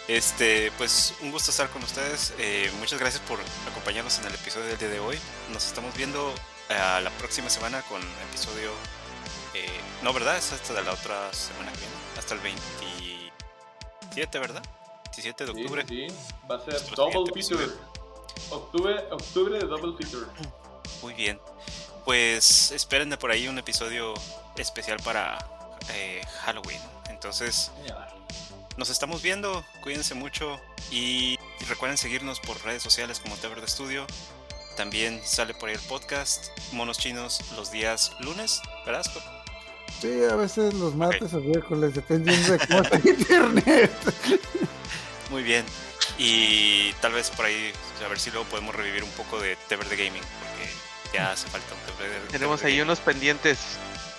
este, 0.07 0.71
pues 0.77 1.13
un 1.21 1.31
gusto 1.31 1.51
estar 1.51 1.69
con 1.69 1.83
ustedes. 1.83 2.33
Eh, 2.37 2.71
muchas 2.79 2.99
gracias 2.99 3.21
por 3.23 3.39
acompañarnos 3.69 4.19
en 4.19 4.25
el 4.25 4.33
episodio 4.33 4.67
del 4.67 4.77
día 4.77 4.89
de 4.89 4.99
hoy. 4.99 5.17
Nos 5.51 5.65
estamos 5.65 5.95
viendo 5.95 6.33
eh, 6.69 7.01
la 7.01 7.09
próxima 7.19 7.49
semana 7.49 7.81
con 7.83 8.01
episodio. 8.29 8.71
eh, 9.53 9.67
no, 10.01 10.11
¿verdad? 10.13 10.37
Es 10.37 10.51
hasta 10.51 10.73
la 10.81 10.91
otra 10.91 11.31
semana 11.33 11.71
que 11.71 11.79
viene. 11.79 11.93
Hasta 12.17 12.33
el 12.35 12.39
27, 12.41 14.39
¿verdad? 14.39 14.63
27 15.05 15.45
de 15.45 15.51
octubre. 15.51 15.85
sí, 15.87 16.07
va 16.49 16.55
a 16.55 16.59
ser 16.59 16.73
Nuestro 16.73 16.95
double 17.09 17.31
feature. 17.33 17.67
Octubre, 18.49 18.95
octubre 19.11 19.59
de 19.59 19.65
double 19.65 19.93
feature. 19.97 20.27
Muy 21.01 21.13
bien. 21.13 21.39
Pues 22.05 22.71
esperen 22.71 23.09
de 23.09 23.17
por 23.17 23.31
ahí 23.31 23.47
un 23.47 23.57
episodio 23.57 24.13
especial 24.57 24.97
para 25.03 25.37
eh, 25.93 26.21
Halloween. 26.43 26.81
Entonces. 27.09 27.71
Nos 28.77 28.89
estamos 28.89 29.21
viendo. 29.21 29.65
Cuídense 29.81 30.13
mucho. 30.15 30.59
Y 30.91 31.37
recuerden 31.67 31.97
seguirnos 31.97 32.39
por 32.39 32.61
redes 32.63 32.83
sociales 32.83 33.19
como 33.19 33.35
Te 33.37 33.47
Verde 33.47 33.67
Studio. 33.67 34.05
También 34.77 35.21
sale 35.23 35.53
por 35.53 35.69
ahí 35.69 35.75
el 35.75 35.81
podcast 35.81 36.47
Monos 36.71 36.97
Chinos 36.97 37.41
los 37.55 37.71
días 37.71 38.11
lunes, 38.19 38.61
¿verdad? 38.85 39.03
Scott? 39.03 39.23
Sí, 40.01 40.23
a 40.29 40.35
veces 40.35 40.73
los 40.73 40.95
martes 40.95 41.33
o 41.33 41.39
miércoles, 41.39 41.93
dependiendo 41.93 42.51
de 42.53 42.59
cómo 42.67 42.81
está 42.81 42.97
el 42.97 43.07
internet. 43.19 43.91
Muy 45.29 45.43
bien. 45.43 45.63
Y 46.17 46.91
tal 46.93 47.13
vez 47.13 47.29
por 47.29 47.45
ahí, 47.45 47.71
a 48.03 48.07
ver 48.07 48.19
si 48.19 48.31
luego 48.31 48.45
podemos 48.49 48.75
revivir 48.75 49.03
un 49.03 49.11
poco 49.11 49.39
de 49.39 49.55
Te 49.67 49.75
Verde 49.75 49.95
Gaming. 49.95 50.21
Porque 50.21 51.17
ya 51.17 51.31
hace 51.31 51.47
falta 51.47 51.67
un 51.73 51.95
Te 51.97 52.03
Verde. 52.09 52.27
Tenemos 52.31 52.63
ahí 52.63 52.71
Gaming. 52.73 52.83
unos 52.87 52.99
pendientes. 52.99 53.59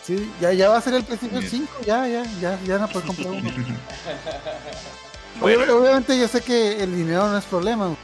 Sí, 0.07 0.31
ya, 0.41 0.53
ya 0.53 0.69
va 0.69 0.77
a 0.77 0.81
ser 0.83 0.95
el 0.95 1.05
PlayStation 1.05 1.41
Bien. 1.41 1.51
5, 1.51 1.73
ya, 1.87 2.07
ya, 2.07 2.25
ya, 2.41 2.61
ya 2.65 2.79
no 2.79 2.89
puedes 2.89 3.07
comprar 3.07 3.29
uno. 3.29 3.51
Bueno, 5.41 5.77
Obviamente 5.79 6.17
yo 6.19 6.29
sé 6.29 6.41
que 6.43 6.83
el 6.83 6.95
dinero 6.95 7.27
no 7.29 7.37
es 7.39 7.45
problema. 7.45 7.97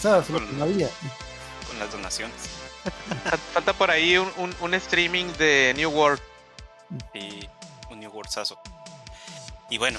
¿Sabes? 0.00 0.26
Que 0.26 0.32
no 0.32 0.64
había. 0.64 0.88
con 1.66 1.78
las 1.78 1.90
donaciones. 1.90 2.36
Fal- 3.24 3.38
Falta 3.54 3.72
por 3.72 3.90
ahí 3.90 4.18
un, 4.18 4.30
un- 4.36 4.54
un 4.60 4.74
streaming 4.74 5.26
de 5.38 5.72
New 5.76 5.90
World. 5.90 6.20
y 7.14 7.48
un 7.90 7.98
New 8.00 8.10
Worldsazo. 8.10 8.58
Y 9.70 9.78
bueno, 9.78 9.98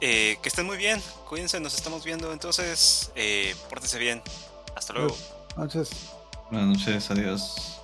eh, 0.00 0.38
que 0.42 0.48
estén 0.48 0.64
muy 0.66 0.78
bien, 0.78 1.02
cuídense, 1.28 1.60
nos 1.60 1.74
estamos 1.74 2.02
viendo, 2.04 2.32
entonces, 2.32 3.10
eh, 3.14 3.54
pórtense 3.68 3.98
bien. 3.98 4.22
Hasta 4.74 4.94
luego. 4.94 5.14
Entonces. 5.50 5.90
Buenas 6.50 6.78
noches, 6.78 7.10
adiós. 7.10 7.80